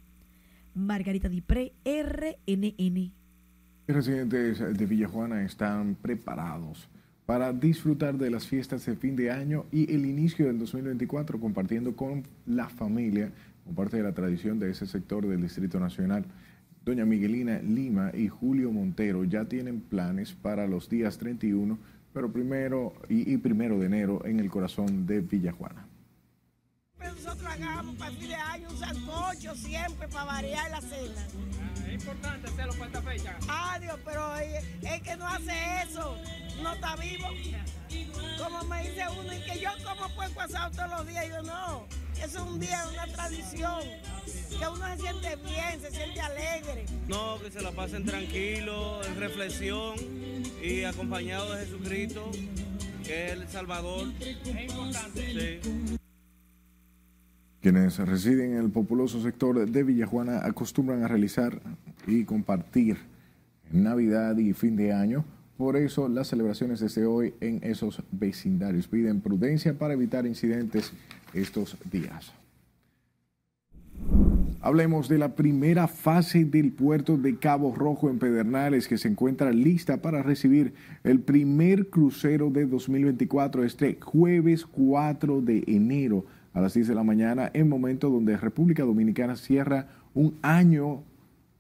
Margarita 0.73 1.29
Dipré, 1.29 1.73
RNN. 1.85 3.13
Los 3.87 3.95
residentes 3.95 4.59
de 4.59 4.85
Villajuana 4.85 5.43
están 5.43 5.95
preparados 5.95 6.89
para 7.25 7.53
disfrutar 7.53 8.17
de 8.17 8.29
las 8.29 8.45
fiestas 8.47 8.85
de 8.85 8.95
fin 8.95 9.15
de 9.15 9.31
año 9.31 9.65
y 9.71 9.91
el 9.93 10.05
inicio 10.05 10.45
del 10.45 10.59
2024 10.59 11.39
compartiendo 11.39 11.95
con 11.95 12.23
la 12.45 12.69
familia 12.69 13.31
como 13.63 13.75
parte 13.75 13.97
de 13.97 14.03
la 14.03 14.13
tradición 14.13 14.59
de 14.59 14.69
ese 14.71 14.85
sector 14.85 15.27
del 15.27 15.41
Distrito 15.41 15.79
Nacional. 15.79 16.25
Doña 16.83 17.03
Miguelina 17.03 17.59
Lima 17.59 18.11
y 18.13 18.27
Julio 18.27 18.71
Montero 18.71 19.23
ya 19.23 19.45
tienen 19.45 19.81
planes 19.81 20.33
para 20.33 20.67
los 20.67 20.87
días 20.87 21.17
31, 21.17 21.79
pero 22.15 22.31
primero 22.31 22.93
y, 23.09 23.33
y 23.33 23.37
primero 23.37 23.77
de 23.77 23.87
enero 23.87 24.25
en 24.25 24.39
el 24.39 24.49
corazón 24.49 25.05
de 25.05 25.19
Villajuana. 25.19 25.85
Nosotros 26.97 27.45
hagamos 27.45 27.95
para 27.97 28.11
fin 28.11 28.29
de 28.29 28.35
año 28.35 28.69
un 28.69 28.77
sancocho 28.77 29.53
siempre 29.53 30.07
para 30.07 30.23
variar 30.23 30.71
la 30.71 30.79
cena. 30.79 31.27
Es 31.85 31.93
importante 31.93 32.47
hacerlo 32.47 32.73
para 32.75 32.85
esta 32.85 33.01
fecha. 33.01 33.37
Adiós, 33.49 33.99
pero 34.05 34.33
es 34.37 35.01
que 35.01 35.17
no 35.17 35.27
hace 35.27 35.51
eso, 35.85 36.15
no 36.63 36.73
está 36.73 36.95
vivo. 36.95 37.27
Como 38.41 38.63
me 38.63 38.81
dice 38.83 39.03
uno, 39.19 39.33
y 39.33 39.51
que 39.51 39.59
yo 39.59 39.69
como 39.83 40.15
puedo 40.15 40.39
asado 40.39 40.71
todos 40.71 40.89
los 40.91 41.07
días, 41.07 41.27
yo 41.27 41.43
no. 41.43 41.85
Eso 42.15 42.37
es 42.45 42.49
un 42.49 42.59
día, 42.61 42.81
una 42.93 43.07
tradición, 43.07 43.81
que 44.49 44.67
uno 44.67 44.87
se 44.95 45.01
siente 45.01 45.35
bien, 45.35 45.81
se 45.81 45.91
siente 45.91 46.21
alegre. 46.21 46.85
No, 47.09 47.39
que 47.41 47.51
se 47.51 47.61
la 47.61 47.71
pasen 47.71 48.05
tranquilo, 48.05 49.03
en 49.03 49.19
reflexión 49.19 49.95
y 50.65 50.83
acompañado 50.83 51.53
de 51.53 51.65
Jesucristo, 51.65 52.31
que 53.03 53.27
es 53.27 53.31
el 53.33 53.47
Salvador. 53.47 54.07
Es 54.19 54.71
importante. 54.71 55.59
Quienes 57.61 57.97
residen 57.99 58.53
en 58.53 58.65
el 58.65 58.69
populoso 58.69 59.21
sector 59.21 59.69
de 59.69 59.83
Villajuana 59.83 60.45
acostumbran 60.45 61.03
a 61.03 61.07
realizar 61.07 61.59
y 62.07 62.23
compartir 62.23 62.97
Navidad 63.71 64.37
y 64.37 64.53
fin 64.53 64.75
de 64.75 64.93
año. 64.93 65.25
Por 65.57 65.77
eso 65.77 66.07
las 66.07 66.27
celebraciones 66.27 66.79
desde 66.79 67.05
hoy 67.05 67.33
en 67.41 67.59
esos 67.63 68.03
vecindarios 68.11 68.87
piden 68.87 69.21
prudencia 69.21 69.73
para 69.73 69.93
evitar 69.93 70.25
incidentes 70.25 70.91
estos 71.33 71.77
días. 71.91 72.33
Hablemos 74.65 75.07
de 75.09 75.19
la 75.19 75.35
primera 75.35 75.87
fase 75.87 76.43
del 76.43 76.71
puerto 76.71 77.17
de 77.17 77.37
Cabo 77.37 77.75
Rojo 77.75 78.09
en 78.09 78.17
Pedernales 78.17 78.87
que 78.87 78.97
se 78.97 79.07
encuentra 79.07 79.51
lista 79.51 80.01
para 80.01 80.23
recibir 80.23 80.73
el 81.03 81.19
primer 81.19 81.91
crucero 81.91 82.49
de 82.49 82.65
2024 82.65 83.63
este 83.63 83.99
jueves 84.01 84.65
4 84.65 85.41
de 85.41 85.63
enero 85.67 86.25
a 86.55 86.61
las 86.61 86.73
10 86.73 86.87
de 86.87 86.95
la 86.95 87.03
mañana, 87.03 87.51
en 87.53 87.69
momento 87.69 88.09
donde 88.09 88.37
República 88.37 88.81
Dominicana 88.81 89.35
cierra 89.35 89.87
un 90.15 90.33
año 90.41 91.03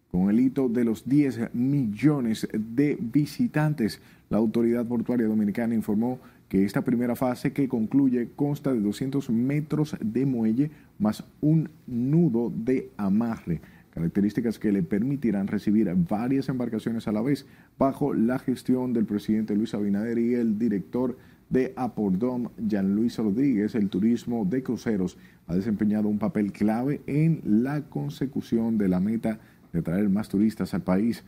con 0.09 0.31
el 0.31 0.39
hito 0.39 0.67
de 0.67 0.83
los 0.83 1.07
10 1.07 1.53
millones 1.53 2.47
de 2.53 2.97
visitantes. 2.99 4.01
La 4.31 4.39
autoridad 4.39 4.83
portuaria 4.83 5.27
dominicana 5.27 5.75
informó 5.75 6.19
que 6.49 6.63
esta 6.63 6.83
primera 6.83 7.15
fase 7.15 7.53
que 7.53 7.67
concluye 7.67 8.29
consta 8.35 8.73
de 8.73 8.81
200 8.81 9.29
metros 9.29 9.95
de 9.99 10.25
muelle 10.25 10.71
más 10.99 11.23
un 11.41 11.69
nudo 11.87 12.51
de 12.55 12.91
amarre, 12.97 13.61
características 13.91 14.59
que 14.59 14.71
le 14.71 14.83
permitirán 14.83 15.47
recibir 15.47 15.91
varias 15.95 16.49
embarcaciones 16.49 17.07
a 17.07 17.11
la 17.11 17.21
vez 17.21 17.45
bajo 17.79 18.13
la 18.13 18.39
gestión 18.39 18.93
del 18.93 19.05
presidente 19.05 19.55
Luis 19.55 19.73
Abinader 19.73 20.17
y 20.19 20.35
el 20.35 20.59
director 20.59 21.17
de 21.49 21.73
Apordom, 21.75 22.49
Jean 22.57 22.95
Luis 22.95 23.17
Rodríguez, 23.17 23.75
el 23.75 23.89
turismo 23.89 24.45
de 24.45 24.63
cruceros 24.63 25.17
ha 25.47 25.55
desempeñado 25.55 26.07
un 26.07 26.19
papel 26.19 26.51
clave 26.51 27.01
en 27.05 27.41
la 27.45 27.81
consecución 27.81 28.77
de 28.77 28.89
la 28.89 28.99
meta 28.99 29.39
de 29.71 29.81
traer 29.81 30.09
más 30.09 30.29
turistas 30.29 30.73
al 30.73 30.81
país, 30.81 31.23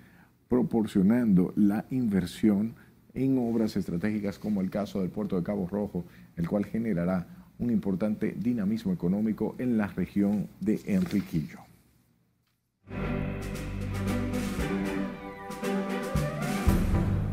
proporcionando 0.47 1.53
la 1.55 1.85
inversión 1.91 2.75
en 3.17 3.37
obras 3.39 3.75
estratégicas 3.75 4.37
como 4.37 4.61
el 4.61 4.69
caso 4.69 5.01
del 5.01 5.09
puerto 5.09 5.35
de 5.35 5.43
Cabo 5.43 5.67
Rojo, 5.67 6.05
el 6.35 6.47
cual 6.47 6.65
generará 6.65 7.27
un 7.59 7.71
importante 7.71 8.35
dinamismo 8.37 8.93
económico 8.93 9.55
en 9.57 9.77
la 9.77 9.87
región 9.87 10.47
de 10.59 10.79
Enriquillo. 10.85 11.59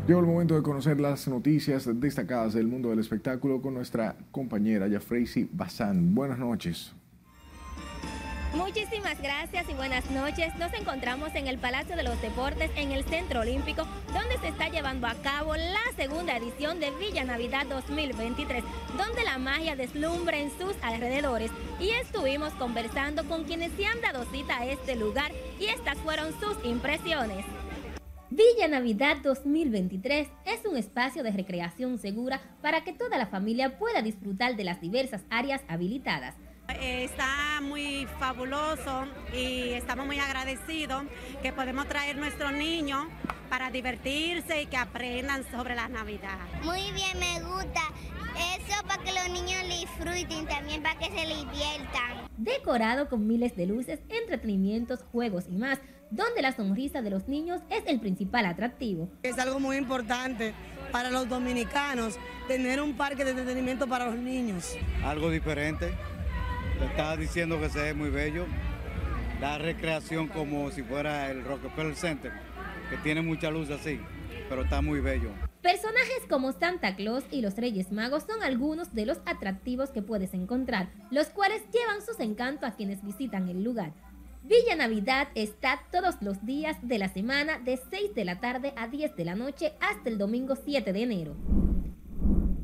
Llegó 0.07 0.19
el 0.19 0.25
momento 0.27 0.55
de 0.55 0.61
conocer 0.61 0.99
las 0.99 1.27
noticias 1.27 1.89
destacadas 1.99 2.53
del 2.53 2.67
mundo 2.67 2.89
del 2.89 2.99
espectáculo 2.99 3.61
con 3.61 3.73
nuestra 3.73 4.15
compañera 4.31 4.87
Jafreisi 4.89 5.49
Bazán. 5.51 6.13
Buenas 6.13 6.37
noches. 6.37 6.93
Muchísimas 8.75 9.21
gracias 9.21 9.69
y 9.69 9.73
buenas 9.73 10.11
noches. 10.11 10.53
Nos 10.57 10.73
encontramos 10.73 11.33
en 11.33 11.47
el 11.47 11.57
Palacio 11.57 11.95
de 11.95 12.03
los 12.03 12.21
Deportes 12.21 12.69
en 12.75 12.91
el 12.91 13.05
Centro 13.05 13.39
Olímpico, 13.39 13.87
donde 14.13 14.37
se 14.41 14.49
está 14.49 14.67
llevando 14.67 15.07
a 15.07 15.13
cabo 15.13 15.55
la 15.55 15.79
segunda 15.95 16.35
edición 16.35 16.81
de 16.81 16.91
Villa 16.91 17.23
Navidad 17.23 17.65
2023, 17.67 18.65
donde 18.97 19.23
la 19.23 19.37
magia 19.37 19.77
deslumbra 19.77 20.39
en 20.39 20.51
sus 20.59 20.75
alrededores. 20.81 21.51
Y 21.79 21.91
estuvimos 21.91 22.51
conversando 22.55 23.23
con 23.29 23.45
quienes 23.45 23.71
se 23.77 23.85
han 23.85 24.01
dado 24.01 24.25
cita 24.25 24.57
a 24.57 24.65
este 24.65 24.97
lugar 24.97 25.31
y 25.57 25.67
estas 25.67 25.97
fueron 25.99 26.37
sus 26.41 26.57
impresiones. 26.65 27.45
Villa 28.29 28.67
Navidad 28.67 29.15
2023 29.23 30.27
es 30.45 30.65
un 30.65 30.75
espacio 30.75 31.23
de 31.23 31.31
recreación 31.31 31.97
segura 31.97 32.41
para 32.61 32.83
que 32.83 32.91
toda 32.91 33.17
la 33.17 33.27
familia 33.27 33.79
pueda 33.79 34.01
disfrutar 34.01 34.57
de 34.57 34.65
las 34.65 34.81
diversas 34.81 35.21
áreas 35.29 35.61
habilitadas. 35.69 36.35
Eh, 36.69 37.03
Está 37.05 37.61
muy 37.61 38.07
fabuloso 38.19 39.05
y 39.33 39.73
estamos 39.73 40.05
muy 40.05 40.19
agradecidos 40.19 41.03
que 41.41 41.53
podemos 41.53 41.87
traer 41.87 42.17
nuestros 42.17 42.51
niños 42.51 43.05
para 43.49 43.69
divertirse 43.71 44.63
y 44.63 44.65
que 44.65 44.77
aprendan 44.77 45.43
sobre 45.51 45.75
la 45.75 45.87
Navidad. 45.87 46.37
Muy 46.63 46.91
bien, 46.91 47.17
me 47.19 47.39
gusta. 47.41 47.81
Eso 48.57 48.85
para 48.87 49.01
que 49.03 49.11
los 49.13 49.29
niños 49.29 49.61
disfruten, 49.69 50.45
también 50.47 50.81
para 50.83 50.97
que 50.99 51.05
se 51.05 51.25
diviertan. 51.27 52.27
Decorado 52.37 53.07
con 53.07 53.25
miles 53.27 53.55
de 53.55 53.67
luces, 53.67 53.99
entretenimientos, 54.09 55.03
juegos 55.11 55.45
y 55.47 55.55
más, 55.55 55.79
donde 56.11 56.41
la 56.41 56.51
sonrisa 56.51 57.01
de 57.01 57.11
los 57.11 57.27
niños 57.27 57.61
es 57.69 57.83
el 57.87 57.99
principal 57.99 58.45
atractivo. 58.45 59.09
Es 59.23 59.37
algo 59.39 59.59
muy 59.59 59.77
importante 59.77 60.53
para 60.91 61.11
los 61.11 61.29
dominicanos 61.29 62.17
tener 62.47 62.81
un 62.81 62.97
parque 62.97 63.23
de 63.23 63.31
entretenimiento 63.31 63.87
para 63.87 64.05
los 64.05 64.17
niños. 64.17 64.75
algo 65.03 65.29
diferente. 65.29 65.93
Le 66.79 66.85
estaba 66.87 67.15
diciendo 67.15 67.59
que 67.59 67.69
se 67.69 67.81
ve 67.81 67.93
muy 67.93 68.09
bello. 68.09 68.45
Da 69.39 69.57
recreación 69.57 70.27
como 70.27 70.71
si 70.71 70.83
fuera 70.83 71.29
el 71.29 71.43
Rockefeller 71.43 71.95
Center, 71.95 72.31
que 72.89 72.97
tiene 72.97 73.21
mucha 73.21 73.51
luz 73.51 73.69
así, 73.69 73.99
pero 74.49 74.63
está 74.63 74.81
muy 74.81 74.99
bello. 74.99 75.29
Personajes 75.61 76.21
como 76.29 76.51
Santa 76.51 76.95
Claus 76.95 77.23
y 77.31 77.41
los 77.41 77.55
Reyes 77.55 77.91
Magos 77.91 78.23
son 78.23 78.43
algunos 78.43 78.93
de 78.93 79.05
los 79.05 79.17
atractivos 79.25 79.89
que 79.89 80.01
puedes 80.01 80.33
encontrar, 80.33 80.89
los 81.11 81.27
cuales 81.27 81.63
llevan 81.73 82.05
sus 82.05 82.19
encantos 82.19 82.69
a 82.69 82.75
quienes 82.75 83.03
visitan 83.03 83.49
el 83.49 83.63
lugar. 83.63 83.91
Villa 84.43 84.75
Navidad 84.75 85.29
está 85.33 85.81
todos 85.91 86.21
los 86.21 86.45
días 86.45 86.77
de 86.83 86.99
la 86.99 87.09
semana 87.09 87.57
de 87.57 87.77
6 87.77 88.13
de 88.13 88.25
la 88.25 88.39
tarde 88.39 88.73
a 88.77 88.87
10 88.87 89.15
de 89.15 89.25
la 89.25 89.33
noche 89.33 89.73
hasta 89.79 90.07
el 90.07 90.19
domingo 90.19 90.55
7 90.55 90.93
de 90.93 91.01
enero. 91.01 91.35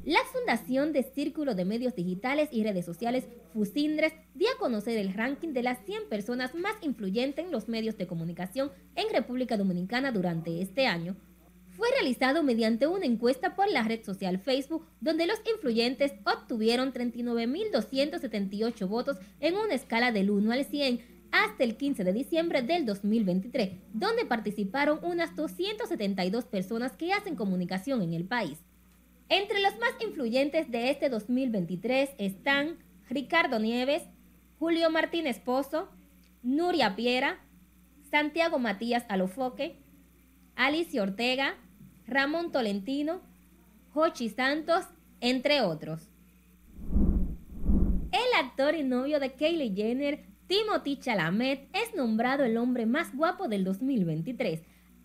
La 0.04 0.20
Fundación 0.34 0.94
de 0.94 1.04
Círculo 1.04 1.54
de 1.54 1.64
Medios 1.64 1.94
Digitales 1.94 2.50
y 2.52 2.64
Redes 2.64 2.86
Sociales, 2.86 3.28
Fusindres, 3.54 4.14
dio 4.34 4.48
a 4.50 4.58
conocer 4.58 4.98
el 4.98 5.14
ranking 5.14 5.50
de 5.50 5.62
las 5.62 5.86
100 5.86 6.10
personas 6.10 6.56
más 6.56 6.74
influyentes 6.82 7.46
en 7.46 7.52
los 7.52 7.68
medios 7.68 7.98
de 7.98 8.08
comunicación 8.08 8.72
en 8.96 9.14
República 9.14 9.58
Dominicana 9.58 10.12
durante 10.12 10.60
este 10.60 10.88
año. 10.88 11.16
Fue 11.70 11.88
realizado 11.92 12.42
mediante 12.42 12.88
una 12.88 13.06
encuesta 13.06 13.56
por 13.56 13.70
la 13.70 13.84
red 13.84 14.04
social 14.04 14.40
Facebook, 14.40 14.88
donde 15.02 15.28
los 15.28 15.40
influyentes 15.54 16.14
obtuvieron 16.26 16.94
39.278 16.94 18.88
votos 18.88 19.18
en 19.40 19.56
una 19.56 19.76
escala 19.76 20.12
del 20.12 20.32
1 20.32 20.52
al 20.52 20.66
100 20.66 21.00
hasta 21.32 21.64
el 21.64 21.78
15 21.78 22.04
de 22.04 22.14
diciembre 22.14 22.64
del 22.64 22.88
2023, 22.88 23.74
donde 23.94 24.26
participaron 24.26 25.00
unas 25.04 25.36
272 25.36 26.46
personas 26.46 26.94
que 26.94 27.14
hacen 27.14 27.36
comunicación 27.36 28.02
en 28.02 28.16
el 28.16 28.26
país. 28.26 28.58
Entre 29.32 29.62
los 29.62 29.80
más 29.80 29.94
influyentes 30.02 30.70
de 30.72 30.90
este 30.90 31.08
2023 31.08 32.10
están 32.18 32.76
Ricardo 33.10 33.60
Nieves, 33.60 34.04
Julio 34.60 34.90
Martínez 34.90 35.40
Pozo, 35.40 35.88
Nuria 36.44 36.98
Piera, 36.98 37.40
Santiago 38.12 38.60
Matías 38.60 39.06
Alofoque, 39.08 39.78
Alicia 40.58 41.02
Ortega, 41.02 41.56
Ramón 42.08 42.52
Tolentino, 42.52 43.22
Jochi 43.94 44.28
Santos, 44.28 44.84
entre 45.22 45.62
otros. 45.62 46.10
El 48.12 48.46
actor 48.46 48.76
y 48.76 48.84
novio 48.84 49.22
de 49.22 49.32
Kylie 49.32 49.74
Jenner, 49.74 50.26
Timothy 50.48 50.98
Chalamet, 50.98 51.70
es 51.72 51.96
nombrado 51.96 52.44
el 52.44 52.58
hombre 52.58 52.86
más 52.86 53.16
guapo 53.16 53.48
del 53.48 53.64
2023. 53.64 54.60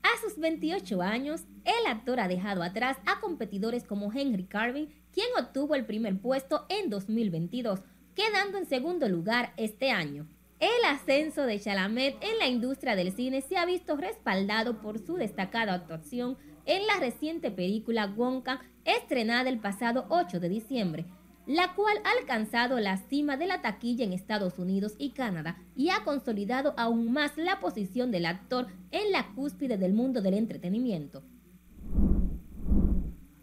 A 0.06 0.20
sus 0.20 0.38
28 0.38 1.02
años, 1.02 1.42
el 1.64 1.90
actor 1.90 2.20
ha 2.20 2.28
dejado 2.28 2.62
atrás 2.62 2.96
a 3.06 3.18
competidores 3.18 3.82
como 3.82 4.12
Henry 4.12 4.44
Carvin, 4.44 4.88
quien 5.10 5.26
obtuvo 5.36 5.74
el 5.74 5.84
primer 5.84 6.20
puesto 6.20 6.64
en 6.68 6.90
2022, 6.90 7.80
quedando 8.14 8.56
en 8.56 8.66
segundo 8.66 9.08
lugar 9.08 9.52
este 9.56 9.90
año. 9.90 10.28
El 10.60 10.84
ascenso 10.86 11.42
de 11.42 11.58
Chalamet 11.58 12.22
en 12.22 12.38
la 12.38 12.46
industria 12.46 12.94
del 12.94 13.10
cine 13.16 13.42
se 13.42 13.56
ha 13.56 13.66
visto 13.66 13.96
respaldado 13.96 14.80
por 14.80 15.00
su 15.00 15.16
destacada 15.16 15.74
actuación 15.74 16.38
en 16.66 16.86
la 16.86 17.00
reciente 17.00 17.50
película 17.50 18.06
Wonka, 18.06 18.60
estrenada 18.84 19.50
el 19.50 19.58
pasado 19.58 20.06
8 20.08 20.38
de 20.38 20.48
diciembre, 20.48 21.04
la 21.46 21.74
cual 21.74 21.96
ha 22.04 22.10
alcanzado 22.20 22.80
la 22.80 22.96
cima 22.96 23.36
de 23.36 23.46
la 23.46 23.62
taquilla 23.62 24.04
en 24.04 24.12
Estados 24.12 24.58
Unidos 24.58 24.94
y 24.98 25.10
Canadá 25.10 25.58
y 25.76 25.90
ha 25.90 26.02
consolidado 26.04 26.74
aún 26.76 27.12
más 27.12 27.36
la 27.36 27.60
posición 27.60 28.10
del 28.10 28.26
actor 28.26 28.66
en 28.90 29.12
la 29.12 29.32
cúspide 29.34 29.78
del 29.78 29.92
mundo 29.92 30.20
del 30.20 30.34
entretenimiento. 30.34 31.22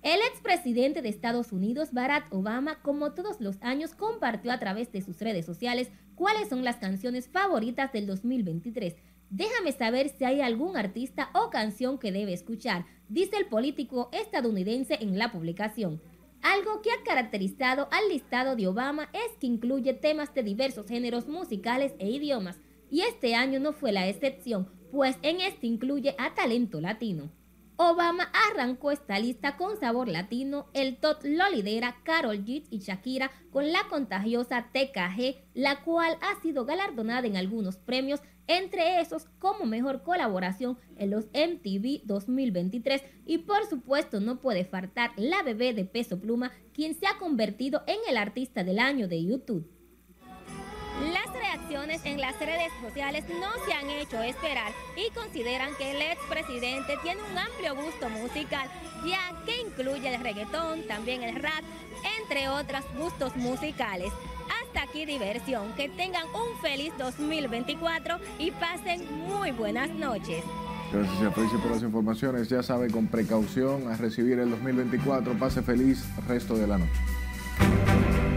El 0.01 0.19
expresidente 0.19 1.01
de 1.01 1.07
Estados 1.07 1.53
Unidos, 1.53 1.93
Barack 1.93 2.33
Obama, 2.33 2.81
como 2.81 3.13
todos 3.13 3.39
los 3.39 3.55
años, 3.61 3.95
compartió 3.95 4.51
a 4.51 4.59
través 4.59 4.91
de 4.91 5.01
sus 5.01 5.21
redes 5.21 5.45
sociales 5.45 5.89
cuáles 6.15 6.49
son 6.49 6.65
las 6.65 6.75
canciones 6.75 7.29
favoritas 7.29 7.93
del 7.93 8.05
2023. 8.05 8.95
Déjame 9.29 9.71
saber 9.71 10.09
si 10.09 10.25
hay 10.25 10.41
algún 10.41 10.75
artista 10.75 11.29
o 11.33 11.49
canción 11.49 11.97
que 11.99 12.11
debe 12.11 12.33
escuchar, 12.33 12.85
dice 13.07 13.37
el 13.37 13.45
político 13.45 14.09
estadounidense 14.11 14.97
en 14.99 15.17
la 15.17 15.31
publicación. 15.31 16.01
Algo 16.43 16.81
que 16.81 16.91
ha 16.91 17.01
caracterizado 17.05 17.87
al 17.89 18.09
listado 18.09 18.57
de 18.57 18.67
Obama 18.67 19.09
es 19.13 19.37
que 19.39 19.47
incluye 19.47 19.93
temas 19.93 20.33
de 20.33 20.43
diversos 20.43 20.85
géneros 20.87 21.27
musicales 21.27 21.93
e 21.99 22.09
idiomas, 22.09 22.59
y 22.91 23.01
este 23.01 23.33
año 23.33 23.61
no 23.61 23.71
fue 23.71 23.93
la 23.93 24.07
excepción, 24.09 24.69
pues 24.91 25.17
en 25.21 25.39
este 25.39 25.67
incluye 25.67 26.15
a 26.19 26.35
talento 26.35 26.81
latino. 26.81 27.31
Obama 27.77 28.29
arrancó 28.51 28.91
esta 28.91 29.17
lista 29.19 29.55
con 29.55 29.79
sabor 29.79 30.09
latino, 30.09 30.67
el 30.73 30.97
top 30.97 31.19
lo 31.23 31.49
lidera 31.49 31.95
Carol 32.03 32.45
G 32.45 32.65
y 32.69 32.79
Shakira 32.79 33.31
con 33.49 33.71
la 33.71 33.87
contagiosa 33.89 34.69
TKG, 34.73 35.45
la 35.53 35.81
cual 35.83 36.17
ha 36.21 36.41
sido 36.41 36.65
galardonada 36.65 37.25
en 37.25 37.37
algunos 37.37 37.77
premios, 37.77 38.19
entre 38.47 38.99
esos 39.01 39.25
como 39.39 39.65
mejor 39.65 40.03
colaboración 40.03 40.77
en 40.97 41.11
los 41.11 41.25
MTV 41.27 42.01
2023 42.05 43.01
y 43.25 43.39
por 43.39 43.65
supuesto 43.67 44.19
no 44.19 44.39
puede 44.41 44.65
faltar 44.65 45.11
la 45.17 45.43
bebé 45.43 45.73
de 45.73 45.85
peso 45.85 46.19
pluma, 46.19 46.51
quien 46.73 46.95
se 46.95 47.07
ha 47.07 47.17
convertido 47.17 47.83
en 47.87 47.97
el 48.09 48.17
artista 48.17 48.63
del 48.63 48.79
año 48.79 49.07
de 49.07 49.23
YouTube. 49.23 49.69
Las 51.11 51.33
reacciones 51.33 52.05
en 52.05 52.21
las 52.21 52.39
redes 52.39 52.71
sociales 52.81 53.25
no 53.27 53.51
se 53.65 53.73
han 53.73 53.89
hecho 53.89 54.21
esperar 54.21 54.71
y 54.95 55.11
consideran 55.11 55.75
que 55.77 55.91
el 55.91 56.01
expresidente 56.01 56.97
tiene 57.01 57.21
un 57.23 57.37
amplio 57.37 57.75
gusto 57.75 58.09
musical, 58.09 58.69
ya 59.05 59.33
que 59.45 59.59
incluye 59.61 60.13
el 60.13 60.21
reggaetón, 60.21 60.83
también 60.87 61.23
el 61.23 61.35
rap, 61.35 61.63
entre 62.19 62.47
otros 62.47 62.83
gustos 62.95 63.35
musicales. 63.35 64.13
Aquí 64.81 65.05
diversión, 65.05 65.73
que 65.73 65.89
tengan 65.89 66.25
un 66.27 66.59
feliz 66.61 66.93
2024 66.97 68.17
y 68.39 68.51
pasen 68.51 69.01
muy 69.27 69.51
buenas 69.51 69.89
noches. 69.91 70.43
Gracias, 70.91 71.33
Felicia, 71.33 71.59
por 71.59 71.71
las 71.71 71.81
informaciones. 71.81 72.49
Ya 72.49 72.61
sabe, 72.61 72.91
con 72.91 73.07
precaución 73.07 73.87
a 73.91 73.97
recibir 73.97 74.39
el 74.39 74.51
2024. 74.51 75.33
Pase 75.33 75.63
feliz 75.63 76.05
resto 76.27 76.55
de 76.55 76.67
la 76.67 76.77
noche. 76.77 78.32